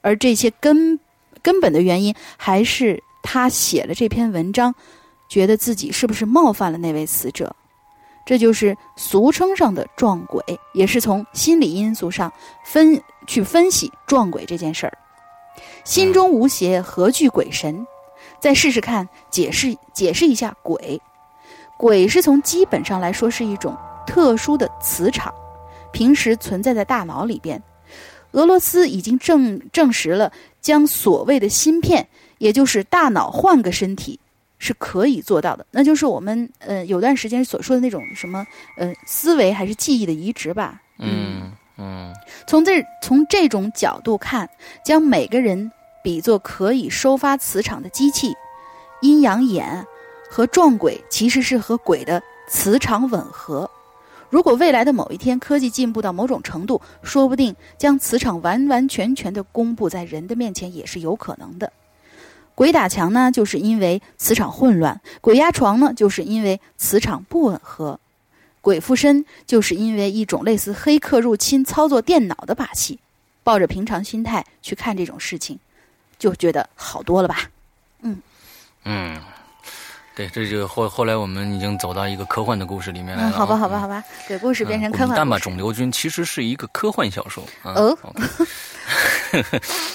[0.00, 0.98] 而这些根
[1.42, 4.74] 根本的原因，还是他写了这篇文章，
[5.28, 7.54] 觉得自己是不是冒犯了那位死者？
[8.26, 10.42] 这就是俗称上的撞鬼，
[10.72, 12.32] 也是从心理因素上
[12.64, 14.96] 分去分析撞鬼这件事儿。
[15.84, 17.86] 心中无邪，何惧鬼神？
[18.38, 21.00] 再试试看，解释解释一下鬼。
[21.76, 23.76] 鬼是从基本上来说是一种
[24.06, 25.32] 特殊的磁场，
[25.92, 27.62] 平时存在在大脑里边。
[28.32, 32.06] 俄罗斯已经证证实了，将所谓的芯片，
[32.38, 34.20] 也就是大脑换个身体，
[34.58, 35.66] 是可以做到的。
[35.70, 40.80] 那就是我们呃有段时间所说的那种什么呃思维还是记忆的移植吧？
[40.98, 41.50] 嗯。
[41.80, 42.14] 嗯，
[42.46, 44.48] 从这从这种角度看，
[44.84, 45.72] 将每个人
[46.04, 48.34] 比作可以收发磁场的机器，
[49.00, 49.86] 阴阳眼
[50.28, 53.70] 和撞鬼其实是和鬼的磁场吻合。
[54.28, 61.72] 如果未来的某一天科技进步到某种程度，说不定将磁场完完全全的公布在人的面前也是有可能的。
[62.54, 67.98] 鬼打墙呢，就是因为磁场混乱；鬼压床呢，就是因为磁场不吻合。
[68.60, 72.98] 鬼附身就是因为一种类似黑客入侵操作电脑的把戏，
[73.42, 75.58] 抱着平常心态去看这种事情，
[76.18, 77.48] 就觉得好多了吧？
[78.02, 78.20] 嗯
[78.84, 79.20] 嗯，
[80.14, 83.30] 对，这就后后来我们已经走到一个科幻的故事里面来了。
[83.30, 85.16] 好吧，好吧，好吧，鬼故事变成科幻。
[85.16, 87.42] 蛋吧肿瘤君其实是一个科幻小说。
[87.62, 87.96] 哦，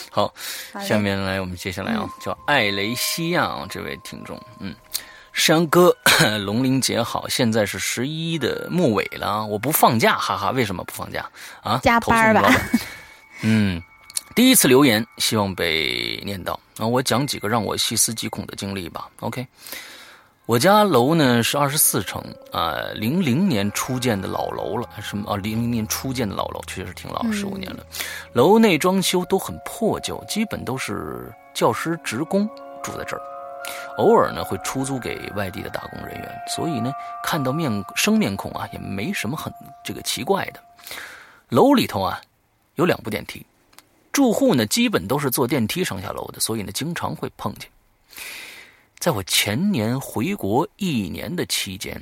[0.10, 0.34] 好，
[0.82, 4.74] 下面来我们接下来啊，叫艾雷西亚这位听众，嗯。
[5.36, 5.96] 山哥，
[6.46, 11.30] 龙鳞姐好，现在是十一的末尾了，我不放假，哈哈，为什么不放假
[11.62, 11.78] 啊？
[11.84, 12.50] 加班吧。
[13.44, 13.84] 嗯，
[14.34, 16.58] 第一次留言，希望被念到。
[16.78, 19.10] 啊，我讲几个让我细思极恐的经历吧。
[19.20, 19.46] OK，
[20.46, 22.24] 我家楼呢是二十四层
[22.54, 25.36] 啊，零零年初建的老楼了，什么啊？
[25.36, 27.86] 零零年初建的老楼，确实挺老，十五年了。
[28.32, 32.50] 楼内装修都很破旧，基本都是教师职工
[32.82, 33.22] 住在这儿。
[33.98, 36.92] 偶尔呢会出租给外地的打工人员，所以呢
[37.24, 39.52] 看到面生面孔啊也没什么很
[39.84, 40.60] 这个奇怪的。
[41.50, 42.20] 楼里头啊
[42.76, 43.46] 有两部电梯，
[44.12, 47.70] 住户呢基本都是坐电梯上下楼的，所以呢经常会碰见。
[48.98, 52.02] 在我前年回国一年的期间，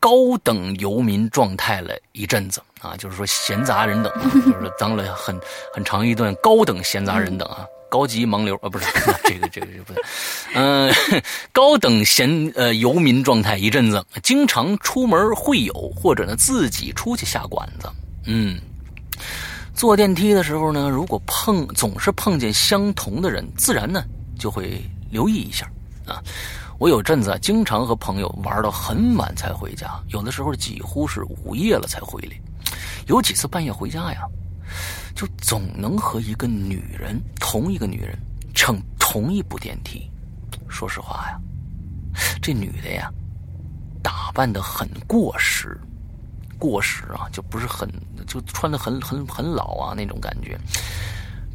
[0.00, 5.38] 高等游民状态了一阵子啊，就是说闲杂人等，就是当了很
[5.72, 7.66] 很长一段高等闲杂人等啊。
[7.88, 8.84] 高级盲流啊，不是
[9.24, 10.02] 这个这个这个不对，
[10.54, 10.92] 嗯，
[11.52, 17.88] 高等闲呃游民状态一阵子，经常出门会友或者呢自己出去下馆子，
[18.24, 18.60] 嗯，
[19.74, 24.04] 坐电梯的时候呢，如果碰总是碰见相同的人，自然呢
[24.38, 25.70] 就会留意一下
[26.06, 26.22] 啊。
[26.78, 32.36] 我有阵子啊，经常和朋友玩到很晚才回家，有的时候几乎是午夜了才回来，
[33.06, 34.20] 有几次半夜回家呀。
[35.14, 38.16] 就总能和一个女人，同一个女人
[38.54, 40.10] 乘同一部电梯。
[40.68, 41.40] 说实话呀，
[42.42, 43.10] 这女的呀，
[44.02, 45.80] 打扮的很过时，
[46.58, 47.88] 过时啊，就不是很，
[48.26, 50.58] 就穿的很很很老啊那种感觉，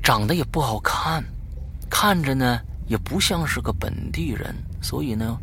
[0.02, 1.24] 长得也不好看，
[1.90, 5.38] 看着呢也不像是个本地人，所以呢，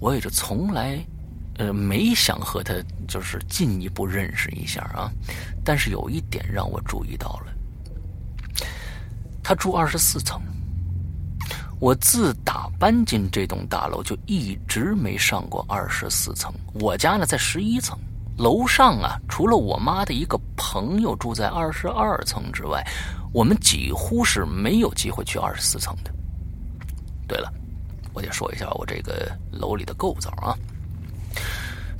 [0.00, 0.98] 我也就从来。
[1.58, 2.72] 呃，没想和他
[3.08, 5.10] 就是进一步认识一下啊，
[5.64, 7.52] 但是有一点让我注意到了，
[9.42, 10.40] 他住二十四层，
[11.80, 16.54] 我自打搬进这栋大楼就一直没上过二十四层。
[16.74, 17.98] 我家呢在十一层，
[18.36, 22.86] 楼上啊除了我妈的一个朋友住在二十二层之外，
[23.32, 26.14] 我们几乎是没有机会去二十四层的。
[27.26, 27.52] 对了，
[28.12, 30.56] 我得说一下我这个楼里的构造啊。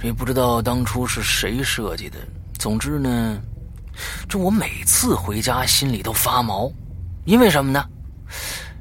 [0.03, 2.19] 也不知道当初是谁设计的。
[2.59, 3.41] 总之呢，
[4.29, 6.71] 这我每次回家心里都发毛，
[7.25, 7.85] 因为什么呢？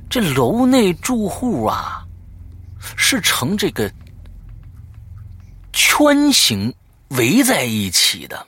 [0.09, 2.05] 这楼内住户啊，
[2.95, 3.91] 是呈这个
[5.73, 6.73] 圈形
[7.09, 8.47] 围在一起的。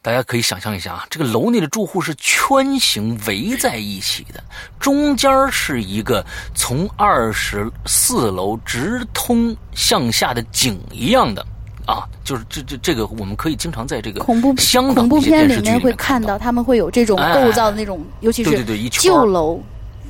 [0.00, 4.42] 大家可以想象一下啊，这个楼内的住户是圈形围在一起的，
[4.78, 6.24] 中间是一个
[6.54, 11.44] 从二十四楼直通向下的井一样的
[11.84, 19.60] 啊，就是这这这个我们可以经常在这个恐怖香港恐怖片里面会看到，他们会有这种构造的那种，尤其是旧楼，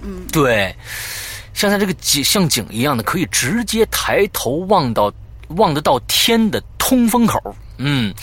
[0.02, 0.72] 嗯，对，
[1.54, 5.10] 像它这个井像井一样的，可以直接抬头望到
[5.56, 8.14] 望得到天的通风口，嗯。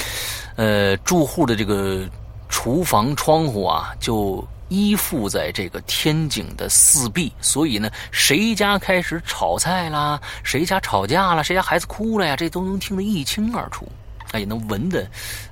[0.55, 2.07] 呃，住户的这个
[2.47, 13.85] 厨房窗户啊，就依附在这个天井的四壁，所以呢，谁家开始炒菜啦，谁家吵架了，谁家孩子哭了呀，这都能听得一清二楚，
[14.31, 15.05] 那也能闻得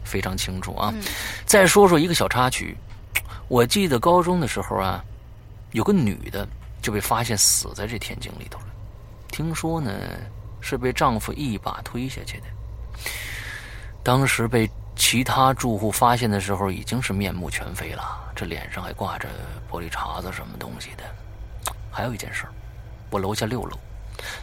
[0.06, 0.93] 非常清楚啊。
[1.45, 2.78] 再说说一个小插曲，
[3.49, 5.04] 我记得高中的时候啊，
[5.74, 6.47] 有个女的
[6.82, 8.68] 就被发现死在这天井里头了，
[9.28, 9.91] 听说呢
[10.62, 12.45] 是被丈夫一把推下去的，
[14.01, 14.70] 当时被。
[14.95, 18.03] 其他住户发现的时候已经是面目全非了，
[18.35, 19.27] 这脸上还挂着
[19.69, 21.03] 玻璃碴子什么东西的。
[21.91, 22.45] 还有一件事
[23.09, 23.77] 我楼下六楼，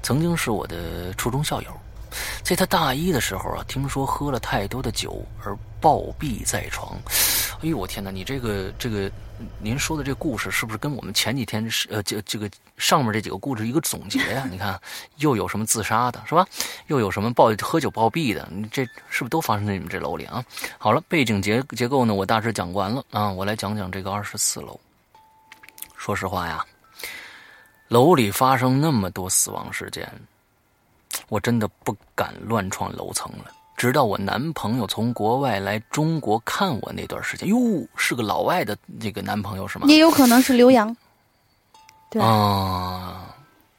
[0.02, 1.70] 曾经是我的初中校友，
[2.42, 6.96] 在他大一的时候啊，听说喝了太多的酒而暴毙在床。
[7.62, 8.10] 哎呦我天哪！
[8.10, 9.10] 你这个这个，
[9.58, 12.48] 您说的这故事是不是跟我们前几天是呃这这个
[12.80, 14.48] 上面这几个故事一个总结呀？
[14.50, 14.80] 你看，
[15.18, 16.46] 又有什么自杀的，是吧？
[16.88, 18.48] 又有什么暴喝酒暴毙的？
[18.50, 20.42] 你这是不是都发生在你们这楼里啊？
[20.78, 24.80] 好了，背景结结构呢，我大致讲完了啊，我来讲讲这个二十四楼。
[25.96, 26.64] 说实话呀，
[27.88, 30.10] 楼里发生那么多死亡事件，
[31.28, 33.52] 我真的不敢乱闯楼层了。
[33.76, 37.56] 直到我男朋友从国外来中国看我那段时间，哟，
[37.96, 39.86] 是个老外的那个男朋友是吗？
[39.88, 40.94] 也有可能是刘洋，
[42.10, 43.24] 对啊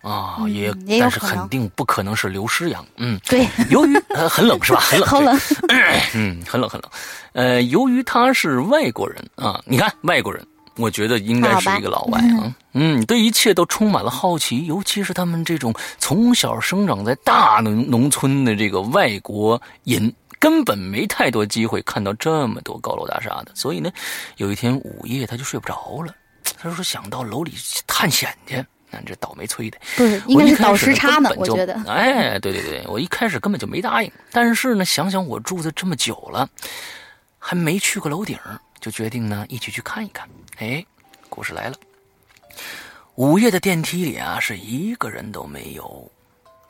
[0.01, 2.83] 啊，也但是肯定不可能是刘诗阳。
[2.97, 4.79] 嗯，对， 由于呃很冷是吧？
[4.89, 5.39] 很冷，好冷，
[6.15, 6.91] 嗯，很冷很冷。
[7.33, 10.43] 呃，由于他是外国人啊，你看外国人。
[10.77, 23.51] 我觉得应该是一个老外啊，嗯，对一切都充满了好奇，尤其是他们这种从小生长在大农农村的这个外国人，根本没太多机会看到这么多高楼大厦的。
[23.53, 23.91] 所以呢，
[24.37, 26.15] 有一天午夜他就睡不着了，
[26.57, 27.53] 他说想到楼里
[27.85, 31.31] 探险去，那这倒霉催的，不是应该是倒时差呢？
[31.37, 36.49] 我觉得，哎，对对对，我一开始根本就没答应，但是呢，想想我住的这么久了，
[37.37, 38.37] 还没去过楼顶。
[38.79, 40.27] 就决定呢，一起去看一看。
[40.57, 40.83] 哎，
[41.29, 41.75] 故事来了。
[43.13, 46.11] 午夜的电梯里啊，是一个人都没有。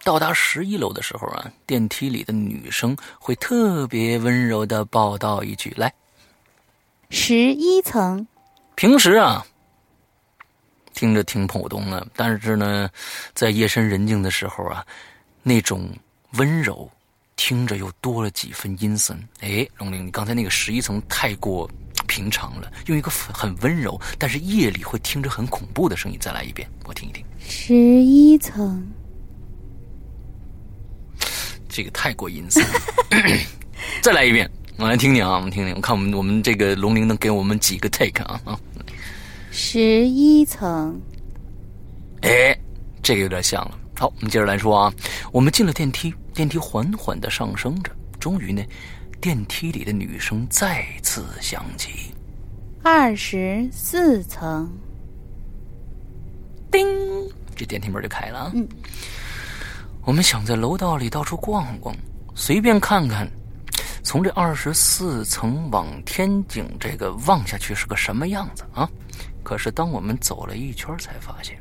[0.03, 5.93] 到达十一楼的时候啊，电梯里的女生会特别温柔的报道一句：“来，
[7.09, 8.27] 十一层。”
[8.75, 9.45] 平时啊，
[10.93, 12.89] 听着挺普通的，但是呢，
[13.33, 14.85] 在夜深人静的时候啊，
[15.43, 15.89] 那种
[16.33, 16.89] 温柔
[17.35, 19.17] 听着又多了几分阴森。
[19.39, 21.69] 哎，龙玲，你刚才那个十一层太过。
[22.07, 27.23] 平常了，用一个很温柔，但是夜里会听着很恐怖的声音再来一遍，我听一听。
[27.39, 28.85] 十一层，
[31.69, 32.61] 这个太过阴森。
[34.03, 38.59] 再来一遍，我来听听啊，我们听听，我看我们我们这个龙玲能给我们几个 take 啊啊。
[39.53, 40.97] 十一层，
[42.21, 42.57] 哎，
[43.03, 43.77] 这个有点像了。
[43.97, 44.93] 好，我们接着来说啊，
[45.33, 48.63] 我们进了电梯，电梯缓缓的上升着，终于呢。
[49.19, 52.11] 电梯里的女声再次响起
[52.81, 54.67] ：“二十四层。”
[56.71, 56.87] 叮，
[57.53, 58.51] 这电梯门就开了。
[58.55, 58.67] 嗯，
[60.05, 61.93] 我们想在楼道里到处逛逛，
[62.33, 63.29] 随便看看，
[64.01, 68.89] 从这二十四层往天井这个望下去是个什么样子啊？
[69.51, 71.59] 可是当我们走了一圈，才发现，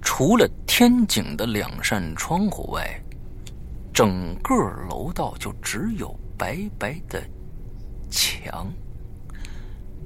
[0.00, 2.88] 除了天井的两扇窗户外。
[3.92, 4.54] 整个
[4.88, 7.22] 楼道就只有白白的
[8.08, 8.72] 墙，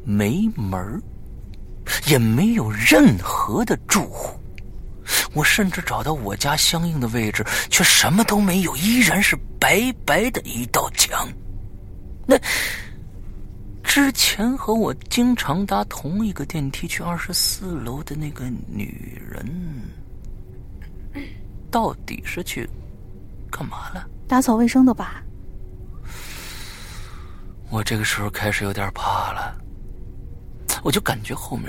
[0.05, 1.03] 没门
[2.07, 4.39] 也没有任何的住户。
[5.33, 11.29] 我甚至找到我家相应的位置，却什么都没有，依然是白白的一道墙。
[12.27, 12.39] 那
[13.99, 19.45] 之前和我经常搭同一个电梯去二十四楼的那个女人，
[21.69, 22.65] 到底是去？
[23.51, 24.09] 干嘛了？
[24.29, 25.21] 打扫卫生的吧。
[27.71, 29.61] 我这个时候开始有点怕了，
[30.85, 31.69] 我就感觉后面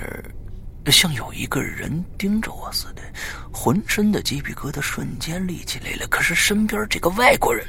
[0.86, 3.02] 像有一个人盯着我似的，
[3.52, 6.06] 浑身的鸡皮疙瘩瞬间立起来了。
[6.08, 7.66] 可是身边这个外国人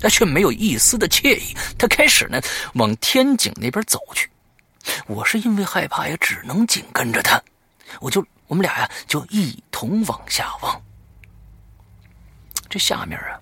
[0.00, 1.56] 他却没有一丝的惬意。
[1.78, 2.40] 他开始呢
[2.74, 4.30] 往天井那边走去，
[5.06, 7.42] 我是因为害怕，也只能紧跟着他。
[8.00, 10.82] 我就我们俩呀就一同往下望。
[12.68, 13.40] 这下面啊，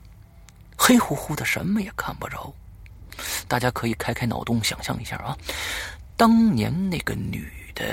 [0.77, 2.55] 黑乎乎的，什么也看不着。
[3.49, 5.37] 大家可以开开脑洞想象一下啊，
[6.17, 7.85] 当年那个女的，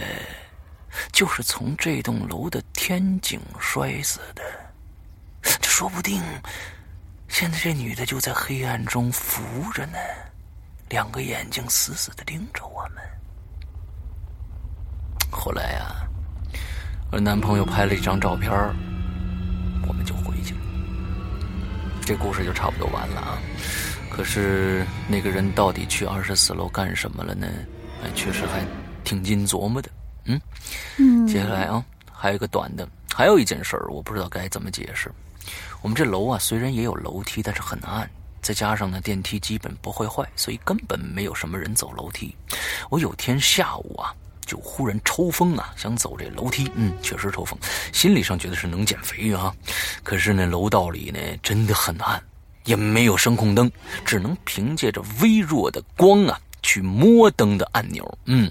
[1.11, 4.43] 就是从这栋楼的天井摔死的。
[5.41, 6.21] 这说不定，
[7.33, 9.41] 现在这女的就在黑暗中浮
[9.73, 9.97] 着呢，
[10.87, 13.03] 两个眼睛死死的盯着我们。
[15.31, 16.07] 后来呀，
[17.11, 18.51] 我男朋友拍了一张照片，
[19.87, 20.59] 我们就回去了。
[22.05, 23.41] 这故事就差不多完了啊。
[24.11, 27.47] 可是那个人到底去二十四楼干什么了呢？
[28.03, 28.63] 哎，确实还
[29.03, 29.89] 挺经琢磨的。
[30.25, 30.39] 嗯
[30.99, 35.11] 嗯，接下来啊，还有一个短的，还有一件事儿，我不知道该怎么解释。
[35.83, 38.09] 我们这楼啊，虽然也有楼梯，但是很暗，
[38.41, 42.33] 再加上呢电梯基本不会坏，所以根本没有什么人走楼梯。
[42.89, 44.15] 我有天下午啊，
[44.45, 47.59] 就忽然抽风啊，想走这楼梯，嗯，确实抽风，
[47.91, 49.53] 心理上觉得是能减肥啊。
[50.03, 52.19] 可是呢，楼道里呢真的很暗。
[52.65, 53.69] 也没有声控灯，
[54.05, 58.17] 只能凭借着微弱的光啊去摸灯的按钮。
[58.23, 58.49] 嗯，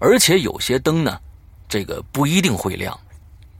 [0.00, 1.16] 而且有些灯呢，
[1.68, 2.98] 这个不一定会亮，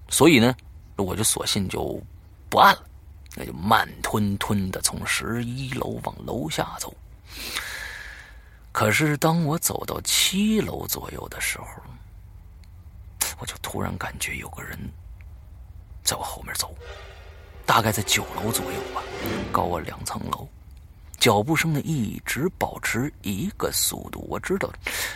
[0.08, 0.52] 所以呢，
[0.96, 2.02] 我就索性就
[2.48, 2.82] 不按了，
[3.34, 6.94] 那就慢吞吞的从十一楼往楼下走。
[8.72, 11.66] 可是当我走到七楼左右的时候，
[13.38, 14.78] 我就突然感觉有个人
[16.02, 16.74] 在我后面走。
[17.64, 19.00] 大概在九楼左右吧，
[19.52, 20.48] 高我两层楼，
[21.20, 24.26] 脚步声呢一直保持一个速度。
[24.28, 24.68] 我知道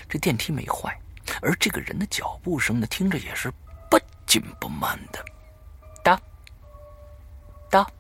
[0.09, 0.97] 这电梯没坏，
[1.43, 3.53] 而这个人的脚步声呢听着也是
[3.91, 5.25] 不紧不慢的，
[6.05, 6.19] 哒
[7.69, 7.91] 哒哒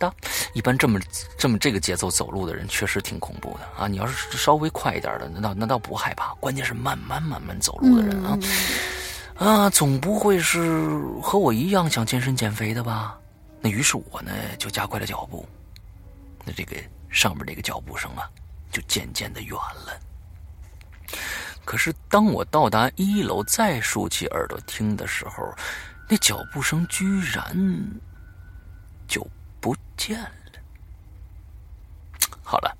[0.00, 0.12] 哒。
[0.52, 0.98] 一般这么
[1.38, 3.86] 这么这个节奏走路的人确实挺恐怖的啊！
[3.86, 6.34] 你要是稍微快一点的，那倒那倒不害怕。
[6.40, 8.36] 关键是慢慢慢慢走路的人啊。
[9.36, 13.16] 啊，总不会是和我一样想健身减肥的吧？
[13.60, 15.46] 那于是我呢就加快了脚步。
[16.44, 16.76] 那这个
[17.10, 18.28] 上面这个脚步声啊，
[18.72, 20.00] 就渐渐的远了。
[21.64, 25.54] 可是当我到达一楼，再竖起耳朵听的时候，
[26.08, 27.56] 那脚步声居然
[29.06, 29.30] 就不
[30.00, 30.30] 见了。
[32.42, 32.74] 好了，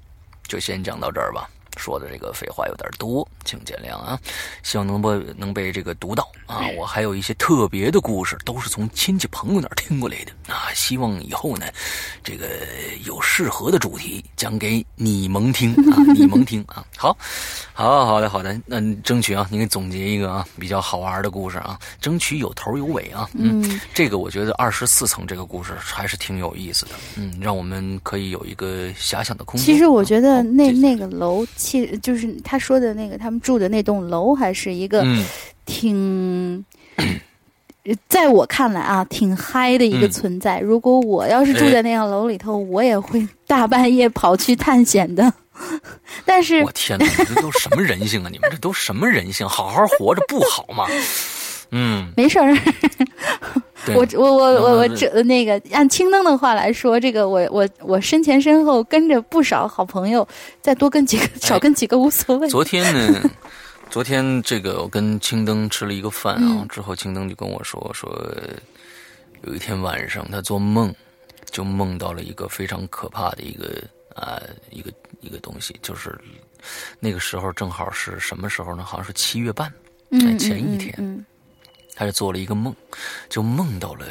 [0.44, 1.50] 就先讲到这儿吧。
[1.76, 4.16] 说的这个废话有点多，请见谅啊！
[4.62, 6.60] 希望能被能被这个读到啊！
[6.78, 10.70] 我还有一些特别的故事，都是从亲戚朋友那儿听过来的啊！
[10.72, 11.66] 希望以后呢，
[12.22, 12.46] 这个
[13.04, 15.98] 有适合的主题讲给你们听啊！
[16.14, 16.86] 你们听啊！
[16.96, 17.16] 好，
[17.72, 23.28] 好，好的，好的，那争取啊，你给总结一个啊比较好玩的故事啊，争取有头有尾啊！
[23.34, 29.66] 嗯，这个我觉得二十四层这个故事还是挺有意思的，嗯，让我们可以有一个遐想的空间。
[29.66, 31.44] 其实我觉得那那个楼。
[31.56, 35.04] 其就是他说的那个，他们住的那栋楼还是一个
[35.66, 36.64] 挺，
[38.08, 40.60] 在我看来啊，挺嗨的一个存在。
[40.60, 45.32] 如果我要是住在那样楼里头，我也会大半夜跑去探险的。
[46.24, 48.30] 但是，我天哪，这都什么人性啊？
[48.32, 49.46] 你们这都什么人性？
[49.46, 50.86] 好好活着不好吗？
[51.70, 52.56] 嗯，没事儿。
[53.94, 60.26] 我我我我我这那个按青灯的话来说，这个我我我身前身后跟着不少好朋友，
[60.60, 62.48] 再多跟几个少跟几个无所谓。
[62.48, 63.30] 昨天呢，
[63.90, 68.10] 昨天这个我跟青灯吃了一个饭啊，之后青灯就跟我说说，
[69.42, 70.94] 有一天晚上他做梦，
[71.50, 73.82] 就梦到了一个非常可怕的一个
[74.14, 76.16] 啊一个一个东西，就是
[76.98, 78.82] 那个时候正好是什么时候呢？
[78.82, 79.72] 好像是七月半，
[80.38, 81.24] 前一天。
[82.00, 82.74] 他就做了一个梦，
[83.28, 84.06] 就梦到了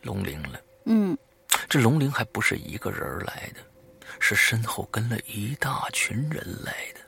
[0.00, 0.58] 龙陵了。
[0.86, 1.14] 嗯，
[1.68, 3.60] 这龙陵还不是一个人来的，
[4.18, 7.00] 是身后跟了一大群人来的。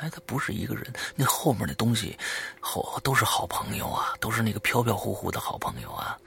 [0.00, 2.14] 哎，他不是一个人，那后面那东西，
[2.60, 6.18] 好都是好朋友啊，都是那个飘飘忽忽的好朋友啊。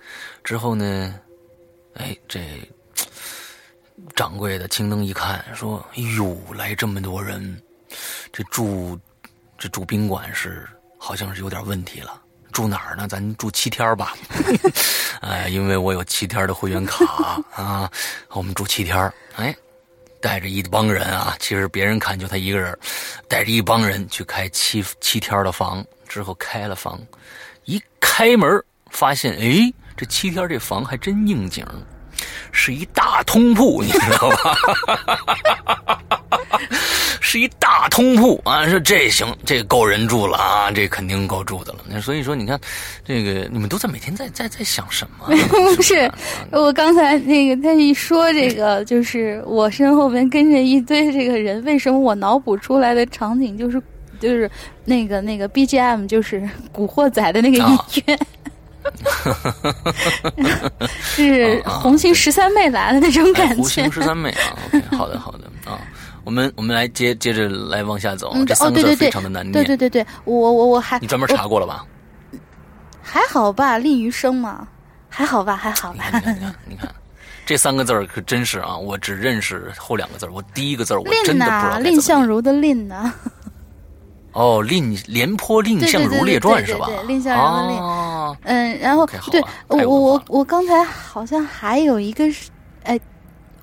[0.44, 1.20] 之后呢，
[1.94, 2.68] 哎，这
[4.16, 7.62] 掌柜的青灯一看，说：“哎呦，来这么多人，
[8.32, 9.00] 这住
[9.60, 10.68] 这住宾馆是
[10.98, 12.20] 好像是有点问题了。”
[12.54, 13.08] 住哪儿呢？
[13.08, 14.14] 咱住七天吧，
[15.22, 17.90] 哎， 因为我有七天的会员卡 啊，
[18.30, 19.54] 我们住七天哎，
[20.22, 22.78] 带着一帮人啊，其实别人看就他一个人，
[23.28, 26.98] 带着一帮人去开七七天的房，之后开了房，
[27.66, 31.66] 一开门发现，哎，这七天这房还真应景，
[32.52, 34.56] 是一大通铺，你知道吧？
[37.22, 38.68] 是一大通铺啊！
[38.68, 41.80] 说这行，这够人住了啊，这肯定够住的了。
[41.88, 42.60] 那所以说，你看，
[43.06, 45.36] 这个你们都在每天在在在想什么？
[45.76, 46.10] 不是，
[46.52, 53.82] 我刚才那个他一说这个，就是我身后边跟着一堆这个人，为什么我脑补出来的场景就是
[54.20, 54.50] 就是
[54.86, 58.18] 那个那个 BGM 就是《古惑仔》的那个音乐。
[61.02, 63.56] 是红星十三妹来了那种感觉。
[63.56, 64.60] 红星十三妹啊，
[64.98, 65.80] 好的好的啊，
[66.24, 68.34] 我们我们来接接着来往下走。
[68.46, 69.54] 这三个字非常的难念。
[69.54, 71.86] 对对对对，我我我还你专门查过了吧？
[73.02, 74.68] 还好吧，吝于生嘛，
[75.10, 76.06] 还好吧，还好吧。
[76.06, 76.90] 你看，你看你看，
[77.46, 81.80] 这三个字可真是啊，我只认识后两个字，我第一个字我真的不知道。
[81.80, 83.14] 蔺相如的蔺呢？
[84.32, 86.88] 哦，蔺廉颇蔺相如列传是吧？
[86.88, 92.53] 对蔺相如的蔺，嗯，然后对我我我我刚才好像还有一个是，哎，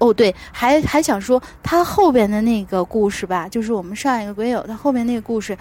[0.01, 5.57] 哦对，还还想说他后边的那个故事吧，就是我们上一个鬼友他后面那个故事，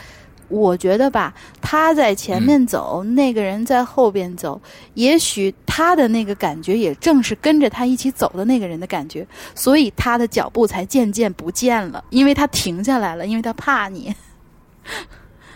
[0.48, 4.60] 我觉得吧，他在前面走，那个人在后边走，
[4.94, 14.16] 也许他的那个感觉也正是跟着他一起走的那个人的感觉，所以他的脚步才渐渐不见了，因为他停下来了，因为他怕你。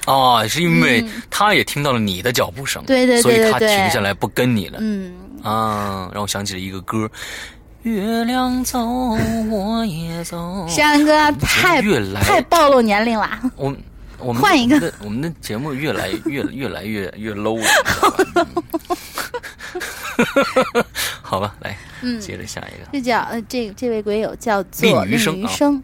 [0.06, 4.78] 啊， 是因为他也听到了你的脚步声，对对对所以他停下来不跟你了。
[4.82, 7.10] 嗯啊，让我想起了一个歌，
[7.84, 8.80] 月亮走，
[9.50, 10.66] 我也走。
[10.70, 11.82] 山哥太
[12.22, 13.30] 太暴露年龄了。
[13.58, 13.76] 我
[14.20, 17.68] 我们换一个，我们的节目越来越越来越越 low 了。
[21.22, 22.88] 好吧，来，嗯，接着下一个。
[22.94, 25.84] 这叫呃，这这位鬼友叫做李余生。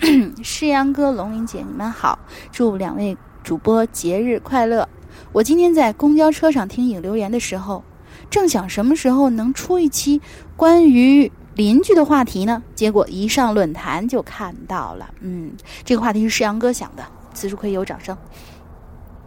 [0.44, 2.16] 诗阳哥、龙云姐，你们好！
[2.52, 4.88] 祝两位主播节日快乐。
[5.32, 7.82] 我今天在公交车上听影留言的时候，
[8.30, 10.22] 正想什么时候能出一期
[10.56, 11.30] 关于
[11.60, 12.62] 邻居的话题呢？
[12.74, 15.06] 结果一上论坛就看到了。
[15.20, 15.52] 嗯，
[15.84, 17.04] 这个话题是诗阳哥想的，
[17.34, 18.16] 此处可以有掌声。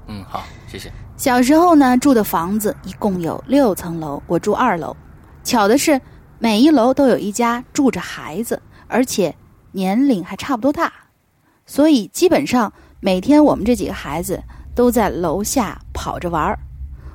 [0.07, 0.91] 嗯，好，谢谢。
[1.15, 4.97] 小时候呢，住的房子一共有六层楼，我住二楼。
[5.43, 6.01] 巧的是，
[6.39, 9.35] 每一楼都有一家住着孩子，而且。
[9.75, 10.93] 年龄还差不多大，
[11.65, 14.39] 所以基本上每天我们这几个孩子
[14.75, 16.59] 都在楼下跑着玩儿。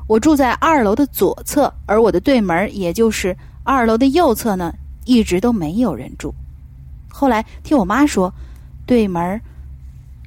[0.09, 4.75] 我住在二楼的左侧，而我的对门也就是二楼的右侧呢，
[5.09, 6.35] 一直都没有人住。
[7.09, 8.31] 后来听我妈说，
[8.85, 9.41] 对门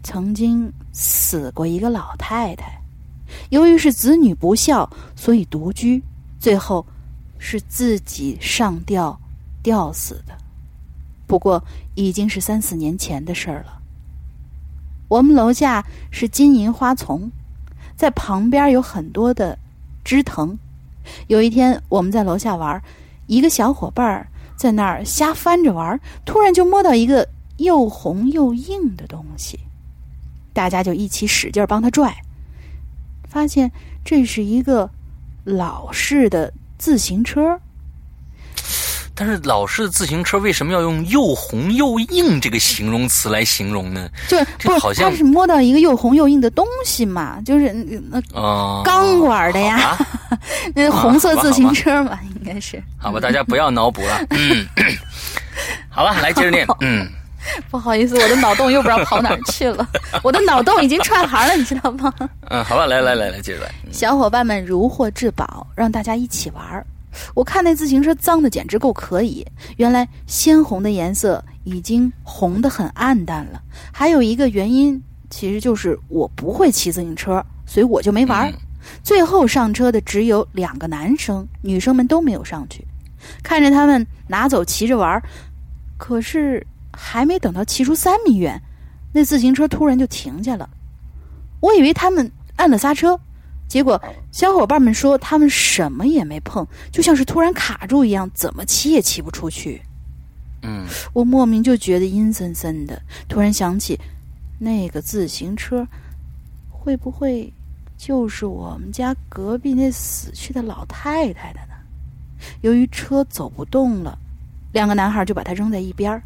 [0.02, 2.82] 曾经死过一个老太太，
[3.52, 6.02] 由于是子女不孝，所以独居，
[6.40, 6.84] 最后
[7.38, 9.16] 是自己上吊
[9.62, 10.36] 吊死的。
[11.28, 11.64] 不过
[11.94, 13.80] 已经是三四年前的事儿了。
[15.08, 17.30] 我们楼下是金银花丛，
[17.96, 19.56] 在旁边有很多的
[20.04, 20.58] 枝藤。
[21.28, 22.82] 有一天我们在楼下玩，
[23.28, 24.28] 一个小伙伴
[24.62, 27.28] 在那儿瞎翻着玩，突然就摸到一个
[27.58, 29.60] 又红又硬的东西，
[30.54, 32.16] 大家就一起使劲帮他拽，
[33.28, 33.72] 发现
[34.06, 34.92] 这是一个
[35.46, 37.60] 老式的自行车。
[39.24, 44.10] 但是老式的自行车为什么要用又红又硬这个形容词来形容呢？
[44.28, 47.40] 就是不是他是摸到一个又红又硬的东西嘛？
[47.46, 47.72] 就是
[48.10, 48.20] 那
[48.84, 49.96] 钢管的呀，
[50.74, 52.82] 那红色自行车嘛，应该是。
[52.98, 54.26] 好吧，大家不要脑补了。
[54.34, 54.66] 嗯，
[55.88, 56.66] 好了，来接着念。
[56.80, 57.08] 嗯，
[57.70, 59.88] 不好意思，我的脑洞又不知道跑哪儿去了。
[60.24, 62.12] 我的脑洞已经串行了，你知道吗？
[62.50, 63.72] 嗯，好吧，来来来来，接着来。
[63.92, 66.84] 小伙伴们如获至宝，让大家一起玩。
[67.34, 69.46] 我看那自行车脏的简直够可以，
[69.78, 73.62] 原来鲜红的颜色已经红的很暗淡了。
[73.92, 78.52] 还有一个原因，其实就是我不会骑自行车，所以我就没玩。
[79.04, 82.86] 最后上车的只有两个男生，女生们都没有上去。
[83.44, 85.22] 看着他们拿走骑着玩，
[85.98, 88.62] 可是还没等到骑出三米远，
[89.14, 90.70] 那自行车突然就停下了。
[91.60, 93.20] 我以为他们按了刹车。
[93.72, 93.98] 结果，
[94.34, 99.82] 小伙伴们说他们什么也没碰，就像是突然卡住一样，怎么骑也骑不出去。
[100.64, 103.02] 嗯，我莫名就觉得阴森森的。
[103.30, 103.98] 突然想起，
[104.60, 105.88] 那个自行车，
[106.70, 107.50] 会不会
[107.98, 111.74] 就是我们家隔壁那死去的老太太的呢？
[112.60, 114.20] 由于车走不动了，
[114.74, 116.22] 两个男孩就把它扔在一边儿，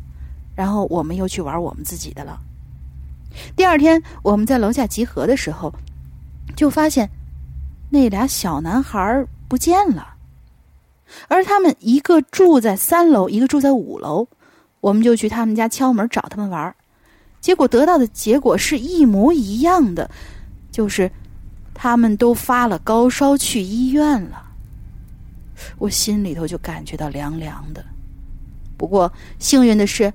[0.56, 2.42] 然后我们又去玩我们自己的了。
[3.56, 5.72] 第二天，我们在楼下集合的时候，
[6.56, 7.08] 就发现。
[7.96, 10.16] 那俩小男孩不见了，
[11.30, 14.28] 而他们一个住在三楼，一个住在五楼。
[14.82, 16.76] 我们就去他们家敲门找他们玩，
[17.40, 20.12] 结果得到的结果是一模一样的，
[20.72, 21.10] 就是
[21.74, 24.44] 他们都发了高烧去医院了。
[25.78, 27.84] 我心里头就感觉到凉凉的。
[28.78, 30.12] 不过幸运的是，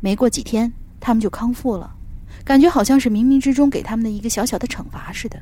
[0.00, 1.92] 没过几天，他们就康复了，
[2.44, 5.38] 感觉好像是冥冥之中给他们的一个小小的惩罚似的。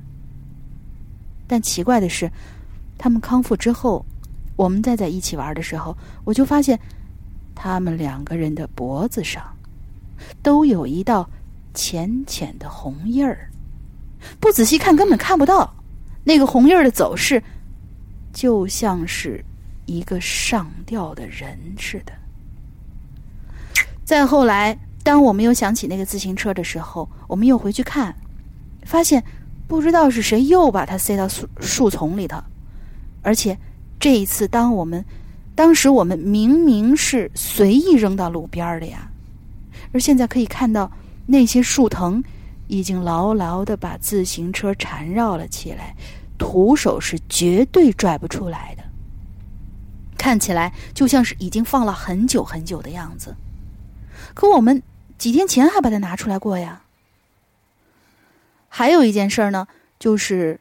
[1.46, 2.30] 但奇怪的是，
[2.96, 4.04] 他们康复之后，
[4.56, 6.78] 我们再在一起玩的时候，我就发现，
[7.54, 9.42] 他们两个人的脖子上
[10.42, 11.28] 都有一道
[11.74, 13.50] 浅浅的红印儿，
[14.40, 15.70] 不仔细看根本看不到。
[16.24, 17.42] 那个红印儿的走势，
[18.32, 19.44] 就像是
[19.84, 22.12] 一个上吊的人似的。
[24.02, 28.16] 再后来，当我们又想起那个自行车的时候，我们又回去看，
[28.84, 29.22] 发现。
[29.66, 32.38] 不知道是谁又把它塞到树树丛里头，
[33.22, 33.58] 而且
[33.98, 35.04] 这一次，当我们
[35.54, 39.10] 当时我们明明是随意扔到路边的呀，
[39.92, 40.92] 而现在可以看到
[41.26, 42.22] 那些树藤
[42.68, 45.96] 已经牢牢的把自行车缠绕了起来，
[46.36, 48.82] 徒手是绝对拽不出来的，
[50.18, 53.34] 看起来就像是已经放了很久很久的样子。
[54.34, 54.82] 可我们
[55.16, 56.84] 几天前还把它拿出来过呀。
[58.76, 59.68] 还有一件事儿呢，
[60.01, 60.59] 就是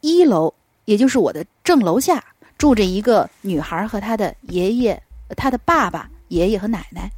[0.00, 0.52] 一楼，
[0.86, 2.20] 也就是我的正楼下，
[2.58, 5.00] 住着一个女孩和她的爷爷、
[5.36, 7.08] 她的爸爸、爷爷和奶奶。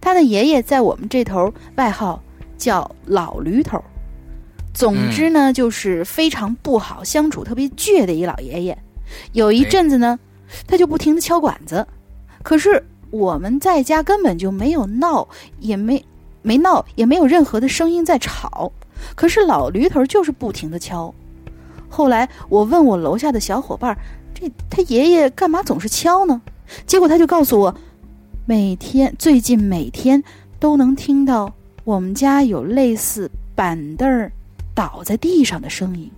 [0.00, 2.18] 她的爷爷在我们这头外号
[2.56, 3.78] 叫老驴头，
[4.72, 8.78] 总之呢，就是非常不好相处、特别倔的一老爷爷。
[9.32, 10.18] 有一阵子呢，
[10.66, 11.86] 他就不停的敲管子，
[12.42, 16.02] 可是我们在家根本就没有闹，也没
[16.40, 18.72] 没闹，也没有任何的声音在吵。
[19.14, 21.12] 可是老驴头就是不停的敲，
[21.88, 23.96] 后来我问我楼下的小伙伴，
[24.34, 26.40] 这他爷爷干嘛总是敲呢？
[26.86, 27.74] 结果他就告诉我，
[28.46, 30.22] 每天最近每天
[30.58, 31.52] 都能听到
[31.84, 34.32] 我们家有类似板凳儿
[34.74, 36.10] 倒在地上的声音，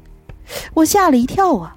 [0.75, 1.77] 我吓了一跳啊，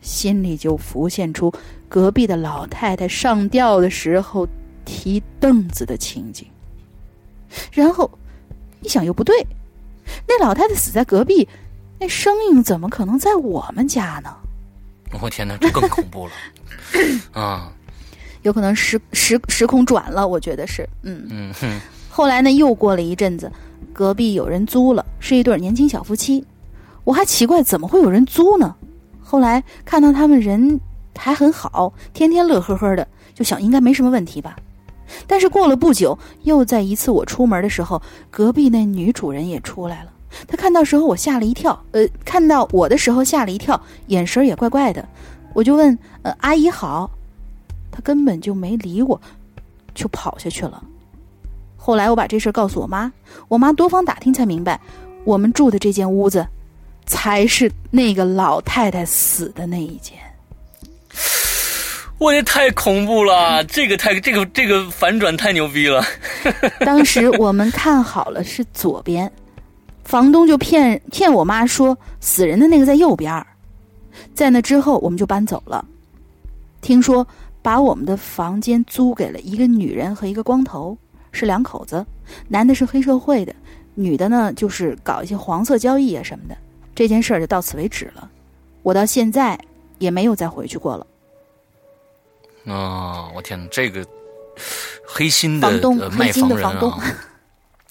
[0.00, 1.52] 心里就浮现出
[1.88, 4.46] 隔壁的老太太上吊的时候
[4.84, 6.46] 提凳子的情景，
[7.72, 8.08] 然后
[8.80, 9.44] 一想又不对。
[10.26, 11.48] 那老太太死在隔壁，
[11.98, 14.34] 那声音怎么可能在我们家呢？
[15.20, 16.32] 我天哪，这更恐怖了
[17.40, 17.72] 啊！
[18.42, 21.80] 有可能时时时空转了，我觉得是，嗯嗯。
[22.08, 23.50] 后来呢，又过了一阵子，
[23.92, 26.44] 隔壁有人租了，是一对年轻小夫妻。
[27.04, 28.74] 我还奇怪怎么会有人租呢？
[29.22, 30.80] 后来看到他们人
[31.16, 34.56] 还很好，天天乐呵呵的，就想应该没什么问题吧。
[35.26, 40.12] 但是过了不久，又在一次我出门的时候，隔壁那女主人也出来了。
[40.46, 45.06] 她看到时候我吓了一跳，呃，看到我的时候吓了一跳，眼神也怪怪的。
[45.52, 47.10] 我就问：“呃，阿姨好。”
[47.92, 49.20] 她根本就没理我，
[49.94, 50.82] 就跑下去了。
[51.76, 53.12] 后来我把这事告诉我妈，
[53.48, 54.80] 我妈多方打听才明白，
[55.24, 56.46] 我们住的这间屋子，
[57.04, 60.16] 才是那个老太太死的那一间。
[62.22, 66.04] 我也太恐怖了，这个太这个这个反转太牛逼了。
[66.86, 69.28] 当时我们看好了是左边，
[70.04, 73.44] 房东就骗骗我妈说死人的那个在右边
[74.34, 75.84] 在那之后我们就搬走了。
[76.80, 77.26] 听说
[77.60, 80.96] 把我们的房间租给了一个女人和一个光头，
[81.32, 82.06] 是两口子，
[82.46, 83.52] 男的是黑社会的，
[83.96, 86.56] 女的呢就是搞一些黄色交易啊什么的。
[86.94, 88.30] 这件事儿就到此为止了，
[88.84, 89.58] 我到现在
[89.98, 91.04] 也没有再回去过了。
[92.66, 93.28] 啊！
[93.34, 94.06] 我天哪，这个
[95.06, 95.70] 黑心的
[96.10, 96.98] 卖房人啊，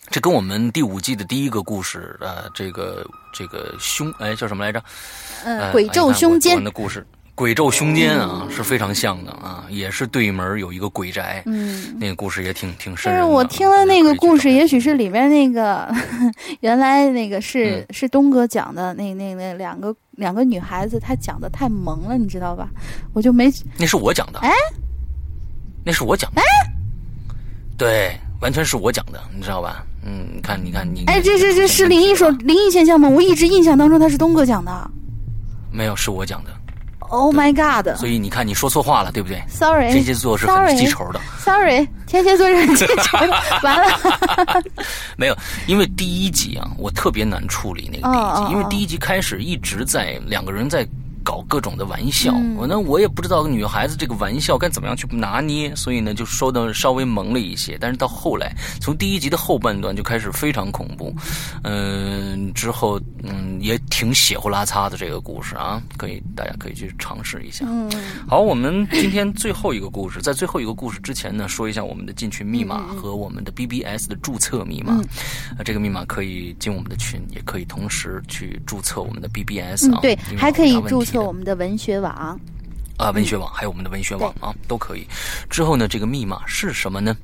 [0.09, 4.83] 这跟我们第五季的第一个故事啊，这个这个凶哎叫什么来着？
[5.43, 13.11] 呃，鬼咒凶间的故事，鬼咒凶间啊是非常像的啊，也是对门有一个鬼宅，嗯，那个故事也挺挺深。
[13.11, 15.93] 但是我听了那个故事，也许是里边那个
[16.61, 19.93] 原来那个是是东哥讲的那那那两个。
[20.21, 22.69] 两个女孩子，她讲的太萌了，你知道吧？
[23.11, 23.51] 我就没。
[23.77, 24.39] 那是我讲的。
[24.39, 24.51] 哎，
[25.83, 26.41] 那是我讲的。
[26.41, 26.45] 哎，
[27.75, 29.83] 对，完全是我讲的，你知道吧？
[30.05, 31.03] 嗯，你看，你看，你。
[31.07, 33.09] 哎，这这这是灵异说灵异现象吗？
[33.09, 34.91] 我一直印象当中他是东哥讲的。
[35.71, 36.51] 没有，是我讲的。
[37.09, 37.93] Oh my god！
[37.97, 41.19] 所以你看，你说错话了，对不对？Sorry，天蝎座是很记仇的。
[41.39, 43.33] Sorry，天蝎座是很记仇的。
[43.63, 44.63] 完了，
[45.15, 50.85] 没有，因为第一集啊，我特别难处理那个第一集，因为第一集开始一直在两个人在。
[51.23, 57.77] 搞各种的玩笑，我呢我也不知道女孩子这个玩笑该怎么样去拿捏，所以呢就说的稍微萌了一些。
[57.79, 61.13] 但是到后来，从第一集的后半段就开始非常恐怖，
[61.63, 67.65] 嗯，之后嗯也挺血呼拉擦的这个故事啊，可以大家可以去尝试一下。
[68.27, 74.99] 好，我们今天最后一个故事，在最后一个故事之前呢，说一下我们的进群密码和我们的 BBS 的注册密码。
[75.57, 79.99] 呃，这个密码可以进我们的群，也可以同时去注册我们的 BBS 啊。
[80.01, 81.05] 对，还可以注。
[81.11, 82.39] 就我们的文学网，
[82.97, 85.05] 啊，文学网还有我们的文学网啊，都可以。
[85.49, 87.15] 之后呢，这个密码是什么呢？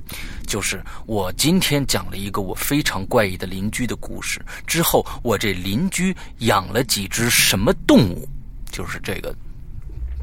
[0.46, 4.42] 就是我今天讲了一个我非常怪异的邻居的故事。
[4.66, 8.28] 之后，我这邻居养了几只什么动物？
[8.72, 9.34] 就是这个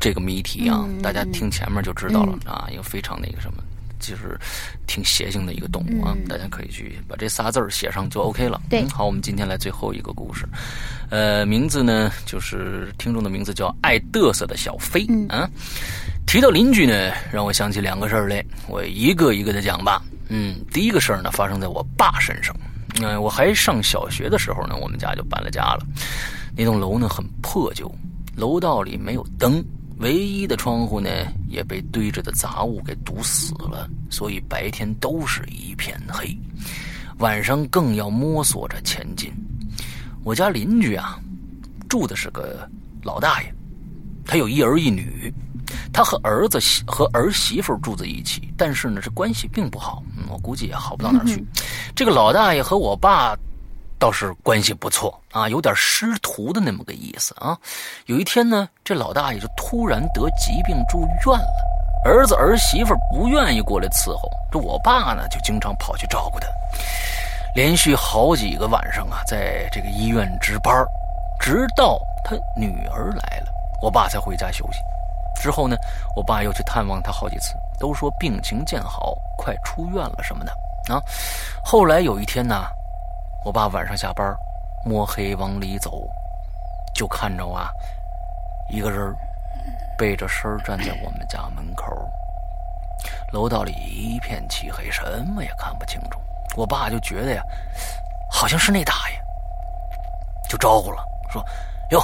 [0.01, 3.63] 这个谜题啊，大家听前面就知道了啊，一个非常那个什么。
[4.11, 4.39] 就是
[4.87, 8.61] 挺邪性的一个动物啊，大家可以去把这仨字儿写上就 OK 了。
[8.69, 10.47] 对，好，我们今天来最后一个故事，
[11.11, 15.49] 呃，名字呢就是听众的名字叫爱嘚瑟的小飞啊。
[16.27, 20.03] 提到邻居呢，让我想起两个事儿来，我一个一个的讲吧。
[20.29, 22.55] 嗯，第一个事儿呢发生在我爸身上。
[23.03, 25.87] 嗯，我还上小学的时候呢，我们家就搬了家了。
[26.57, 27.93] 那栋楼呢很破旧，
[28.37, 29.63] 楼道里没有灯。
[29.99, 31.09] 唯一的窗户呢，
[31.49, 36.37] 也被堆着的杂物给堵死了，所以白天都是一片黑，
[37.19, 39.33] 晚上更要摸索着前进。
[40.25, 41.19] 我家邻居啊，
[41.89, 42.69] 住的是个
[43.03, 43.55] 老大爷，
[44.27, 45.33] 他有一儿一女，
[45.93, 51.43] 他和儿子和儿媳妇住在一起，但是呢，这关系并不好，我估计也好不到哪去。
[51.95, 53.37] 这个老大爷和我爸。
[54.05, 57.57] 倒是关系不错啊，有点师徒的那么个意思啊。
[58.05, 66.47] 有一天呢，这老大爷就突然得疾病住院了，儿子儿媳妇不愿意过来伺候，这我爸呢就经常跑去照顾他。
[67.55, 70.85] 连续好几个晚上啊，在这个医院值班，
[71.41, 73.51] 直到他女儿来了，
[73.81, 74.81] 我爸才回家休息。
[75.41, 75.79] 之后呢，
[76.15, 80.53] 我爸又去探望他好几次，都说病情见好，快出院了什么的
[80.95, 81.01] 啊。
[81.65, 82.67] 后来有一天呢。
[83.45, 84.35] 我爸晚上下班，
[84.87, 86.09] 摸黑往里走，
[86.95, 87.71] 就看着啊，
[88.71, 89.15] 一个人
[89.99, 91.85] 背着身站在我们家门口。
[93.33, 96.19] 楼道里一片漆黑，什么也看不清楚。
[96.57, 97.43] 我爸就觉得呀，
[98.31, 99.23] 好像是那大爷，
[100.49, 101.45] 就招呼了，说
[101.91, 102.01] ：“哟，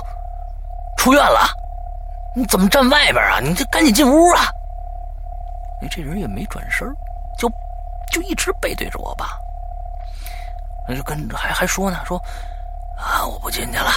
[0.99, 1.41] 出院了，
[2.37, 3.41] 你怎么站外边啊？
[3.41, 4.45] 你这赶紧进屋啊！”
[5.81, 6.87] 那这人也没转身，
[7.39, 7.51] 就
[8.11, 9.41] 就一直背对着我爸。
[10.91, 12.19] 那就跟还还说呢，说
[12.99, 13.93] 啊，我不进去了，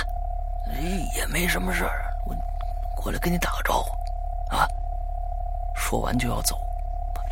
[1.15, 2.35] 也没什么事儿，我
[2.95, 3.89] 过来跟你打个招呼，
[4.55, 4.67] 啊，
[5.75, 6.55] 说完就要走，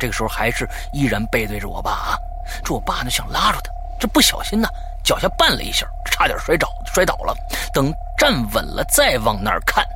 [0.00, 2.18] 这个时候还是依然背对着我爸啊，
[2.64, 4.68] 这我爸呢想拉住他，这不小心呢
[5.04, 7.32] 脚下绊了一下，差点摔倒摔倒了，
[7.72, 9.86] 等站稳了再往那儿看，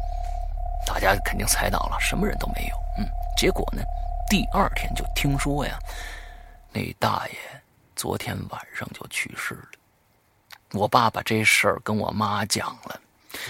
[0.87, 3.83] 大家肯定猜到了，什么人都没有，嗯，结果呢，
[4.29, 5.77] 第二天就听说呀，
[6.71, 7.56] 那大爷。
[7.97, 9.69] 昨天晚上就去世了，
[10.73, 13.01] 我爸把这事儿跟我妈讲了，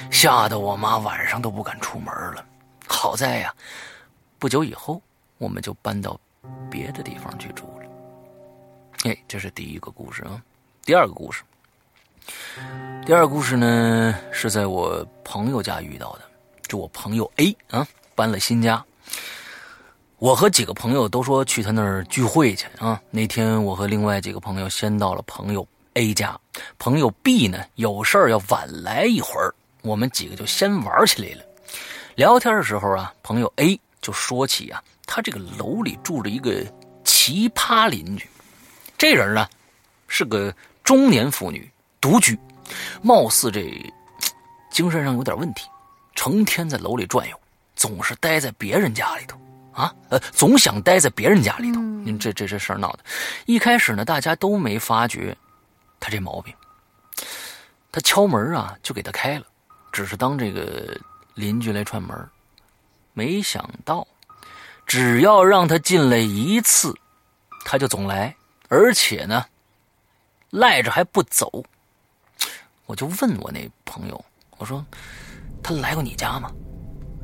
[0.09, 2.47] 吓得我妈晚上都不敢出门了。
[2.87, 3.53] 好在呀，
[4.39, 5.03] 不久以后
[5.39, 6.19] 我们就搬到
[6.71, 9.11] 别的地方去住了。
[9.11, 10.41] 哎，这是第一个故事啊。
[10.85, 11.43] 第二个故事，
[13.05, 16.23] 第二个故事呢是在我朋友家遇到的，
[16.69, 18.85] 就我朋友 A 啊搬了新家。
[20.19, 23.01] 我和几个朋友都说去他那儿聚会去啊。
[23.11, 26.39] 那天我和另外几个朋友先到了朋友 A 家，
[26.79, 31.45] 朋友 B 呢有事儿要晚来一会儿，我们几个就先玩起来了。
[32.15, 36.65] 聊天的时候啊，朋友 A 就说起啊，他这个楼里住着一个
[37.05, 38.27] 奇葩邻居。
[38.97, 39.47] 这人呢
[40.09, 41.71] 是个中年妇女，
[42.01, 42.39] 独居，
[43.03, 43.71] 貌似这
[44.71, 45.69] 精神上有点问题，
[46.15, 47.39] 成天在楼里转悠，
[47.75, 49.39] 总是待在别人家里头。
[49.77, 51.81] 啊，呃，总想待在别人家里头。
[51.81, 53.01] 您这这这事儿闹的，
[53.45, 55.37] 一开始呢，大家都没发觉
[56.01, 56.55] 他这毛病。
[57.93, 59.45] 他敲门啊，就给他开了，
[59.93, 60.99] 只是当这个
[61.35, 62.17] 邻居来串门。
[63.13, 64.07] 没想到，
[64.87, 66.95] 只要让他进来一次，
[67.65, 68.35] 他就总来，
[68.69, 69.45] 而且呢，
[70.51, 71.63] 赖着还不走。
[72.87, 74.25] 我就问我那朋友，
[74.57, 74.83] 我说
[75.63, 76.51] 他来过你家吗？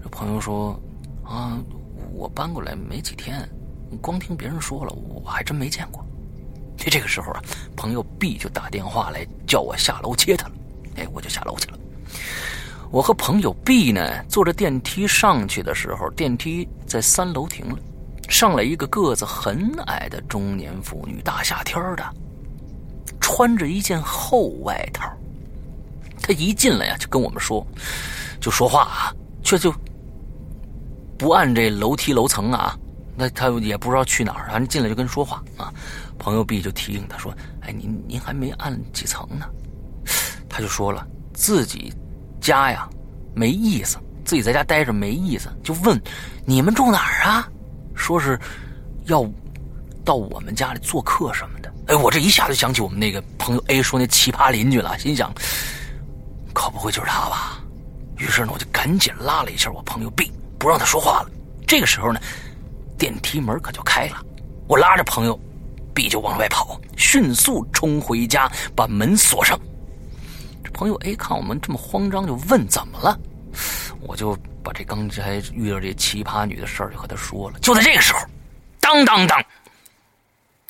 [0.03, 0.79] 这朋友说
[1.25, 1.59] 啊。
[2.13, 3.49] 我搬过来没几天，
[4.01, 6.05] 光听别人说了，我还真没见过。
[6.77, 7.43] 这这个时候啊，
[7.77, 10.55] 朋友 B 就打电话来叫我下楼接他了。
[10.97, 11.79] 哎，我就下楼去了。
[12.91, 17.79] 我和朋友 B 呢，坐着电梯上去的时候，电梯在三楼停了，
[18.29, 22.05] 上来一个个子很矮的中年妇女，大夏天的，
[23.21, 25.11] 穿着一件厚外套。
[26.21, 27.67] 她一进来呀，就跟我们说，
[28.41, 29.73] 就说话啊，却就。
[31.23, 32.77] 不按这楼梯楼层啊，
[33.17, 35.73] 那他也不知道去哪儿，反正进来就跟说话啊。
[36.19, 37.33] 朋友 B 就提醒他说
[37.63, 39.47] ：“哎，您您还没按几层呢。”
[40.51, 41.95] 他就说了自己
[42.41, 42.89] 家呀
[43.37, 46.01] 没意思，自己在家待着没意思，就问
[46.45, 47.49] 你们住哪儿啊？
[47.95, 48.37] 说是
[49.05, 49.25] 要
[50.05, 51.73] 到我们家里做客什么的。
[51.87, 55.33] 哎，我这一下就想起我们那个朋友 A 说那奇葩邻居了，心想
[56.53, 57.63] 可不会就是他吧？
[58.17, 60.29] 于是呢，我就赶紧拉了一下我朋友 B。
[60.63, 61.31] 不让他说话了，
[61.67, 62.21] 这个时候呢，
[62.97, 64.25] 电梯门可就开了，
[64.69, 65.37] 我拉着朋友
[65.93, 69.59] B 就往外跑，迅速冲回家，把门锁上。
[70.63, 73.19] 这朋友 A 看我们这么慌张，就问怎么了，
[74.03, 77.59] 我就把这刚才遇到这奇葩女的事儿就和他说了。
[77.59, 78.21] 就在这个时候，
[78.79, 79.45] 当当当，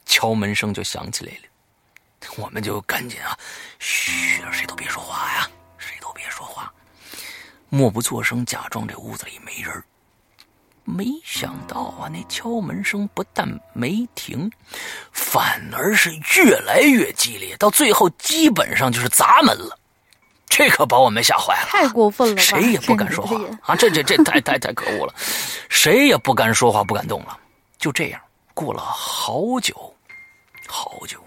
[0.07, 3.37] 敲门声就响起来了，我们就赶紧啊，
[3.79, 5.51] 嘘，谁都别说话呀，
[7.75, 9.83] 默不作声，假装这屋子里没人。
[10.85, 14.53] 没想到啊，那敲门声不但没停，
[15.11, 19.79] 反而是越来越激烈，到最后基本上就是砸门了。
[20.51, 23.75] 这可把我们吓坏了，太过分了，谁也不敢说话啊！
[23.75, 25.15] 这这这太太太可恶了，
[25.71, 27.41] 谁也不敢说话，不敢动了。
[27.79, 28.21] 就这样
[28.53, 29.97] 过了好久，
[30.69, 31.25] 好久，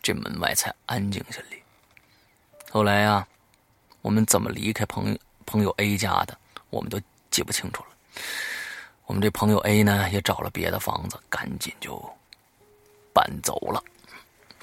[0.00, 1.58] 这门外才安静下来。
[2.70, 3.26] 后来呀，
[4.02, 6.36] 我们怎么离开朋友朋友 A 家的，
[6.70, 7.00] 我们都。
[7.30, 7.88] 记不清楚了，
[9.06, 11.96] 我们这朋友 A 呢也找了别的房子，赶紧就
[13.12, 13.80] 搬走了。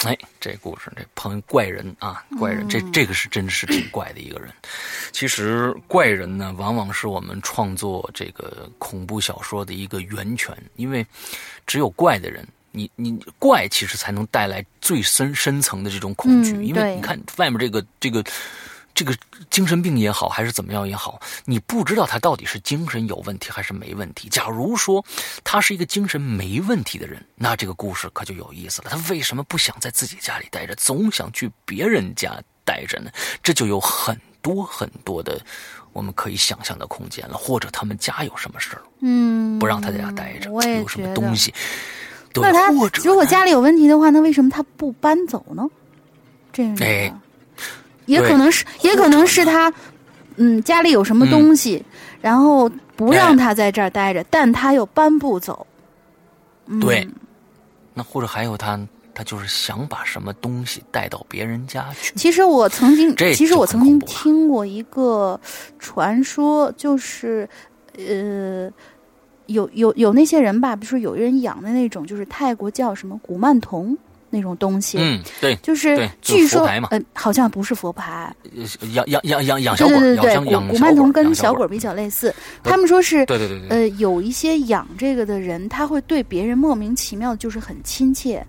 [0.03, 4.53] 哎，这故事这朋友怪人啊，怪人，这这个是真是挺怪的一个人。
[5.13, 11.07] 其实怪人呢，往往是我们创作这个恐怖小说的一个源泉，因为
[11.65, 18.21] 只有怪的人，你你怪其实才能带来最深深层的这种恐惧，因为你看外面这个这个。
[18.97, 19.15] 这个
[19.51, 24.27] 精神病也好，还是怎么样也好，你不知道他到底是精神有问题还是没问题。
[24.27, 25.05] 假如说
[25.43, 28.89] 他是一个精神没问题的人，那这个故事可就有意思了。
[28.89, 33.11] 他为什么不想在自己家里待着，总想去别人家待着呢？
[33.43, 35.39] 这就有很多很多的
[35.93, 37.37] 我们可以想象的空间了。
[37.37, 41.53] 或者他们家有什么事儿，嗯，不让他在家待着，有什么东西？
[42.33, 42.71] 那他
[43.03, 45.63] 如果家里有问题的话，那为什么他不搬走呢？
[46.51, 46.75] 这样。
[46.81, 47.13] 哎。
[48.07, 49.71] 也可能是，也可能是他，
[50.37, 51.85] 嗯，家里有什么东西，
[52.19, 55.67] 然后不让他在这儿待着，但他又搬不走。
[56.81, 57.07] 对，
[57.93, 58.79] 那或者还有他，
[59.13, 62.13] 他就是想把什么东西带到别人家去。
[62.15, 65.39] 其实我曾经，其实我曾经听过一个
[65.79, 67.47] 传说，就是
[67.97, 68.69] 呃，
[69.47, 73.97] 有有有那些人吧，比如说有人养的那种，就是泰国叫什么古曼童。
[74.29, 78.33] 那种东西，嗯，对，就是据说，呃，好像不是佛牌，
[78.93, 82.33] 养养养养养小鬼，对对对对，古古曼童跟小鬼比较类似，
[82.63, 88.45] 他们说是，对对对对，呃，有一些养这个的人，他会对别人莫名其妙，就是很亲切，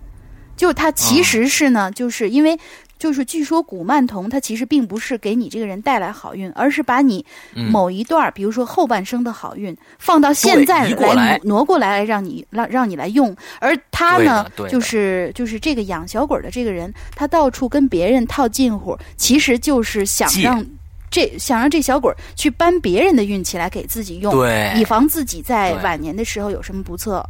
[0.55, 2.57] 就他其实是呢，就是因为。
[2.99, 7.25] 就是据说古曼童他其实并不是给你这个人带来好运，而是把你
[7.71, 13.35] 某一段比如说后半生的好运，放到现在来挪过来，让你让让你来用。
[13.59, 20.63] 而他呢，就是就是这个养小鬼的这个人，他到处跟别人套近乎，其实就是想让
[21.09, 24.33] 这想让这小鬼去搬别人的运气来给自己用，
[24.77, 27.25] 以防自己在晚年的时候有什么不测。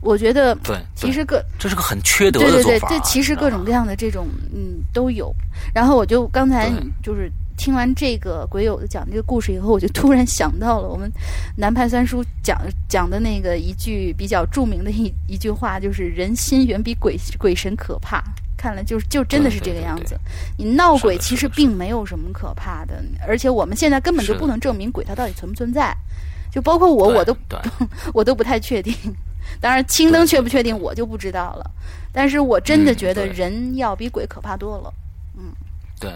[0.00, 2.62] 我觉得，对，其实各这是个很缺德的做法。
[2.62, 5.34] 对对对，这其实各种各样的这种嗯都有。
[5.74, 6.70] 然后我就刚才
[7.02, 11.10] 就是听完这个鬼友的讲这个故事以后，我就突然想到了我们
[11.56, 18.22] 南派三叔讲讲的那个一句比较著名的一 一句话，就是“人心远比鬼鬼神可怕”。
[18.56, 20.18] 看来就是就真的是这个样子。
[20.56, 25.96] 你闹鬼其实并没有什么可怕的，而且我们现在根本就不能证明鬼它到底存不存在。
[26.50, 27.36] 就包括我，我都
[28.14, 28.92] 我都不太确定。
[29.60, 31.70] 当然，青灯确不确定，我就不知道了。
[32.12, 34.92] 但是我真的觉得人要比鬼可怕多了。
[35.36, 35.52] 嗯，
[36.00, 36.12] 对。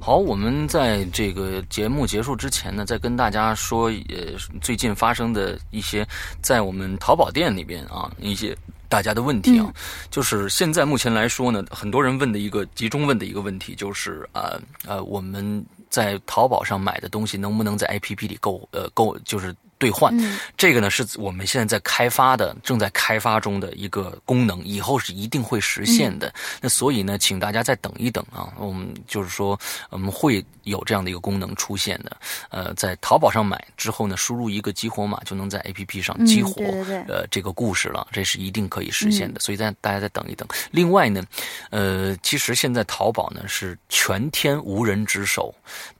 [0.00, 6.06] 好，我们在这个节目结束之前呢，再跟大家说，呃，最近发生的一些
[6.40, 8.56] 在我们淘宝店里边啊一些
[8.88, 9.74] 大家的问题啊，
[10.08, 14.52] 就是现在目前来说呢，很多人问的一个集中问的一个问题就是啊
[14.86, 19.54] 呃，我们在淘宝上买的东西能不能在 APP 里购呃购就是。
[19.78, 20.12] 兑换，
[20.56, 26.32] 这个呢是我们现在在开发的，正在开发中的一个功能，以后是一定会实现的。
[26.60, 29.58] 那所以呢，请大家再等一等啊，我们就是说，
[29.90, 32.16] 我们会有这样的一个功能出现的。
[32.50, 36.62] 呃，在淘宝上买之后呢，输入一个激活码，就能在 APP 上激活
[37.06, 39.40] 呃这个故事了，这是一定可以实现的。
[39.40, 40.46] 所以再大家再等一等。
[40.70, 41.22] 另外呢，
[41.70, 45.54] 呃，其实现在淘宝呢是全天无人值守，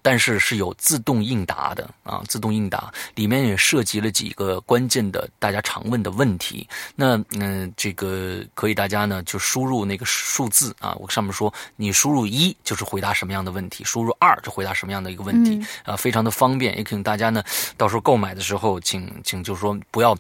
[0.08, 3.58] 但是是有自动应答的啊，自动应答里面也。
[3.58, 17.42] 涉及了几个关键的大家常问的问题，那嗯，这个可以大家呢就输入那个数字啊，我上面说你输入一就是回答什么样的问题，输入二就回答什么样的一个问题啊，非常的方便，也请大家呢
[17.76, 20.16] 到时候购买的时候，请请就是说不要。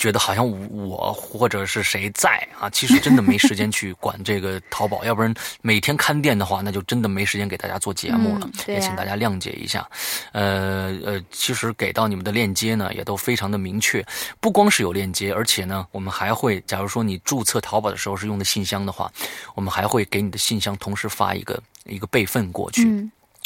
[0.00, 9.86] 觉得好像我或者是谁在啊，其实真的没时间去管这个淘宝， 要不然每天看店的话，那就真的没时间给大家做节目了，也请大家谅解一下。
[10.32, 14.02] 呃呃，其实给到你们的链接呢，也都非常的明确，
[14.40, 19.12] 不光是有链接，而且呢，我们还会，假如说你注册淘宝的时候是用的信箱的话，
[19.54, 22.88] 我们还会给你的信箱同时发一个一个备份过去。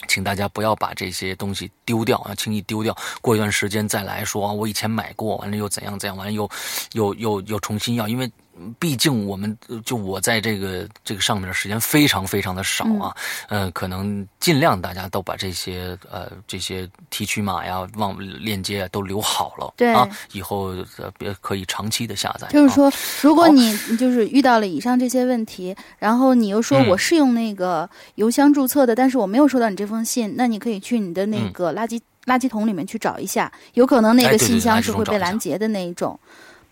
[0.09, 2.97] 请大家不要把这些东西丢掉啊，轻易丢掉。
[3.21, 6.49] 过一段时间再来说，我以前买过，完了又怎样怎样，完了又
[6.93, 8.31] 又又又重新要，因为。
[8.79, 13.15] 毕竟我们就我在这个这个上面的时间非常非常的少啊，
[13.49, 20.69] 呃，可能尽量大家都把这些呃这些提取码呀、网链接都留好了，对啊，以后
[20.99, 22.47] 呃别可以长期的下载。
[22.51, 36.19] 就是说，如果你就是遇到了以上这些问题，然后你又说我是用那个邮箱注册的，但是我没有收到你这封信，那你可以去你的那个垃圾垃圾桶里面去找一下，有可能那个信箱是会被拦截的那一种，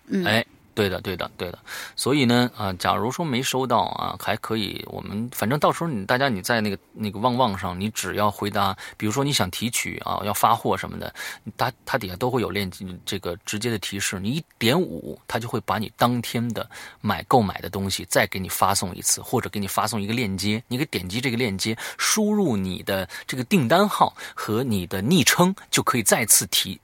[0.06, 0.24] 嗯。
[0.24, 0.46] 哎。
[0.74, 1.58] 对的，对的，对的。
[1.96, 11.14] 所以呢，啊，假如说没收到啊，还可以，我们反正到时候你大家你在那个那个旺旺上，你只要回答，比如说你想提取啊，要发货什么的，
[11.56, 16.68] 它它底下都会有链接，这个直接的提示，你一点五，它就会把你当天的
[17.00, 26.80] 买购买的东西再给你发送一次，或者给你发送一个链接，你可以点击这个链接，输入你的这个订单号和你的昵称，就可以再次提。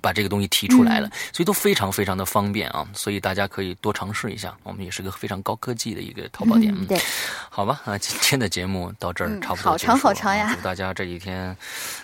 [0.00, 4.56] 把这个东西提出来了，所以都非常非常的方便啊，所以大家可以多尝试一下。
[4.62, 7.00] 我们也是个非常高科技的一个淘宝店，对，
[7.48, 10.54] 好吧啊，今天的节目到这儿差不多，好长好长呀。
[10.54, 11.56] 祝大家这几天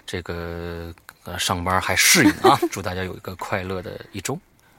[0.04, 0.92] 这个
[1.24, 4.38] 呃上班还适应啊， 祝大家有一个快乐的一周。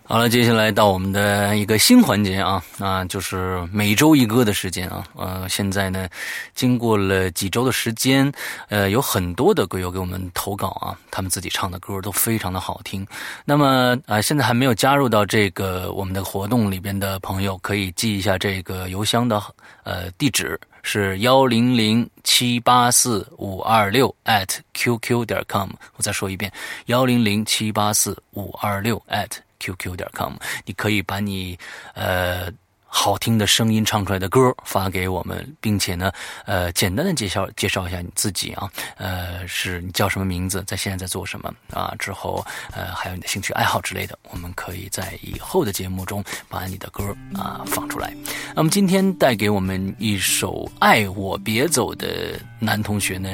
[0.09, 5.05] 好了，接下来到我们的一个新环节啊，啊就是每周一歌的时间啊。
[5.17, 6.07] 呃，现在呢，
[6.55, 8.31] 经过了几周的时间，
[8.69, 13.05] 呃，有很多的歌友给我们投稿啊，他们自己唱的歌都非常的好听。
[13.43, 19.43] 那么啊，现在还没有加入到这个我们的活动里边的朋友，可以记一下这个邮箱的
[19.83, 25.69] 呃地址是幺零零七八四五二六 at qq 点 com。
[25.97, 26.49] 我再说一遍，
[26.85, 29.31] 幺零零七八四五二六 at。
[29.59, 30.33] Qq 点 com，
[30.65, 31.57] 你可以把你
[31.93, 32.51] 呃
[32.89, 36.09] 好听的声音唱出来的歌发给我们，并且呢
[36.45, 41.93] 呃简单的介绍介绍一下你自己啊，呃是你叫什么名字，在现在在做什么啊？
[41.99, 48.13] 之后呃还有你的兴趣爱好之类的，我们可以在以后的节目中把你的歌啊放出来。
[48.55, 53.29] 那么今天带给我们一首《爱我别走》的男同学呢？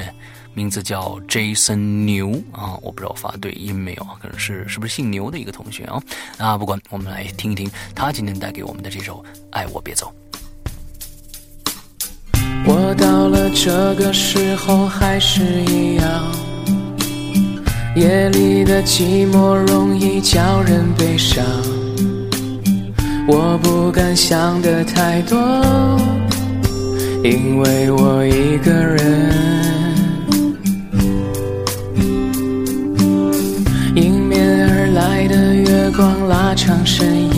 [0.54, 6.00] 名字叫 Jason 牛啊，我不知道发对音没有，可能是是不是姓牛的一个同学啊？
[6.38, 10.12] 啊，不管，我们来听一听他今天带给我们的这首《爱我别走》。
[12.66, 16.32] 我到了这个时候还是一样，
[17.96, 21.44] 夜里的寂寞容易叫人悲伤。
[23.26, 25.36] 我不敢想的太多，
[27.24, 29.63] 因为我一个人。
[35.34, 37.34] 的月光拉长身影，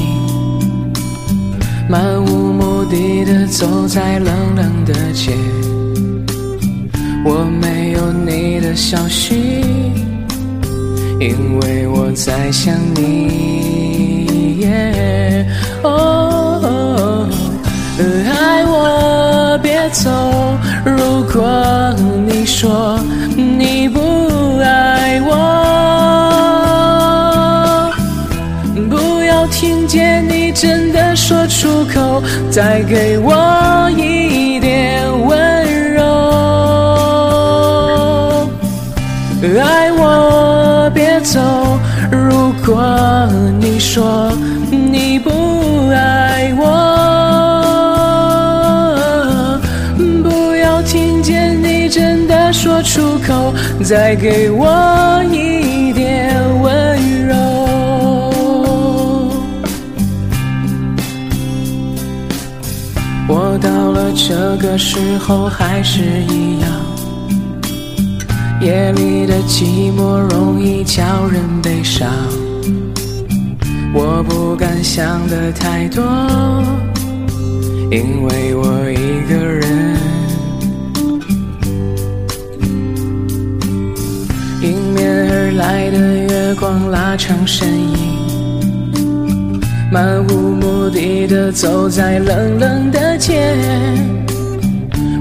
[1.88, 5.32] 漫无目的的走在冷冷的街。
[7.24, 9.34] 我没有你的消息，
[11.18, 14.66] 因为我在想你。
[15.82, 17.26] 哦，
[17.98, 20.10] 爱我别走，
[20.84, 21.94] 如果
[22.26, 23.00] 你说
[23.34, 23.98] 你不
[24.58, 25.55] 爱我。
[29.96, 36.02] 见你真的说出口，再给我一点温柔。
[39.58, 41.40] 爱我别走，
[42.10, 42.84] 如果
[43.58, 44.30] 你说
[44.70, 45.30] 你不
[45.88, 46.68] 爱我，
[50.22, 55.55] 不要听见你真的说出口，再给我一
[64.16, 66.70] 这个时候还是一样，
[68.62, 72.10] 夜里的寂寞容易叫人悲伤。
[73.92, 76.02] 我不敢想的太多，
[77.90, 79.96] 因为我一个人。
[84.62, 88.15] 迎面而来的月光拉长身影。
[89.96, 93.56] 漫无目的的走在冷冷的街，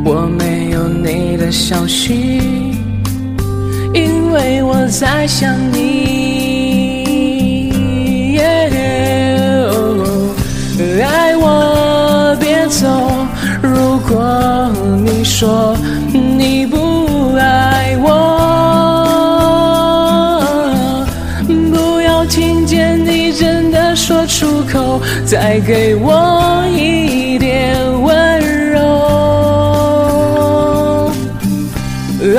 [0.04, 2.42] 我没有你的消息，
[3.94, 5.96] 因为我在想你。
[11.08, 12.86] 爱我别走，
[13.62, 14.70] 如果
[15.06, 15.78] 你说
[16.12, 16.85] 你不。
[25.38, 28.40] 再给我一点温
[28.72, 28.80] 柔。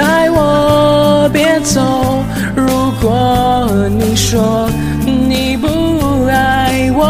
[0.01, 2.25] 爱我别走，
[2.55, 4.67] 如果你说
[5.05, 7.05] 你不爱我。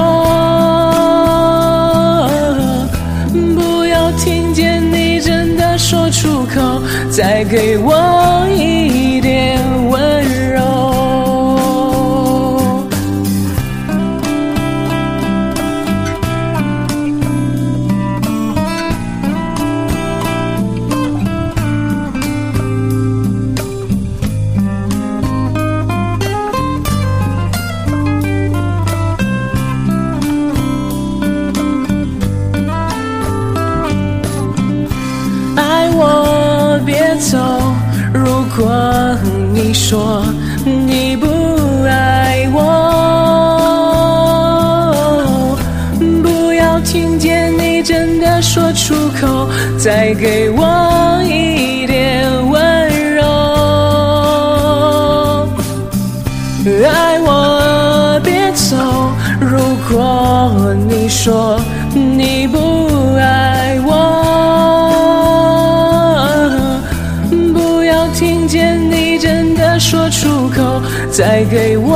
[3.54, 6.82] 不要听见你真的说出口
[7.12, 7.94] 再给我
[49.86, 53.22] 再给我一点温柔。
[56.90, 58.76] 爱我别走，
[59.40, 61.60] 如果你说
[61.94, 63.94] 你不爱我。
[67.54, 70.82] 不要听见你真的说出口，
[71.12, 71.95] 再给我。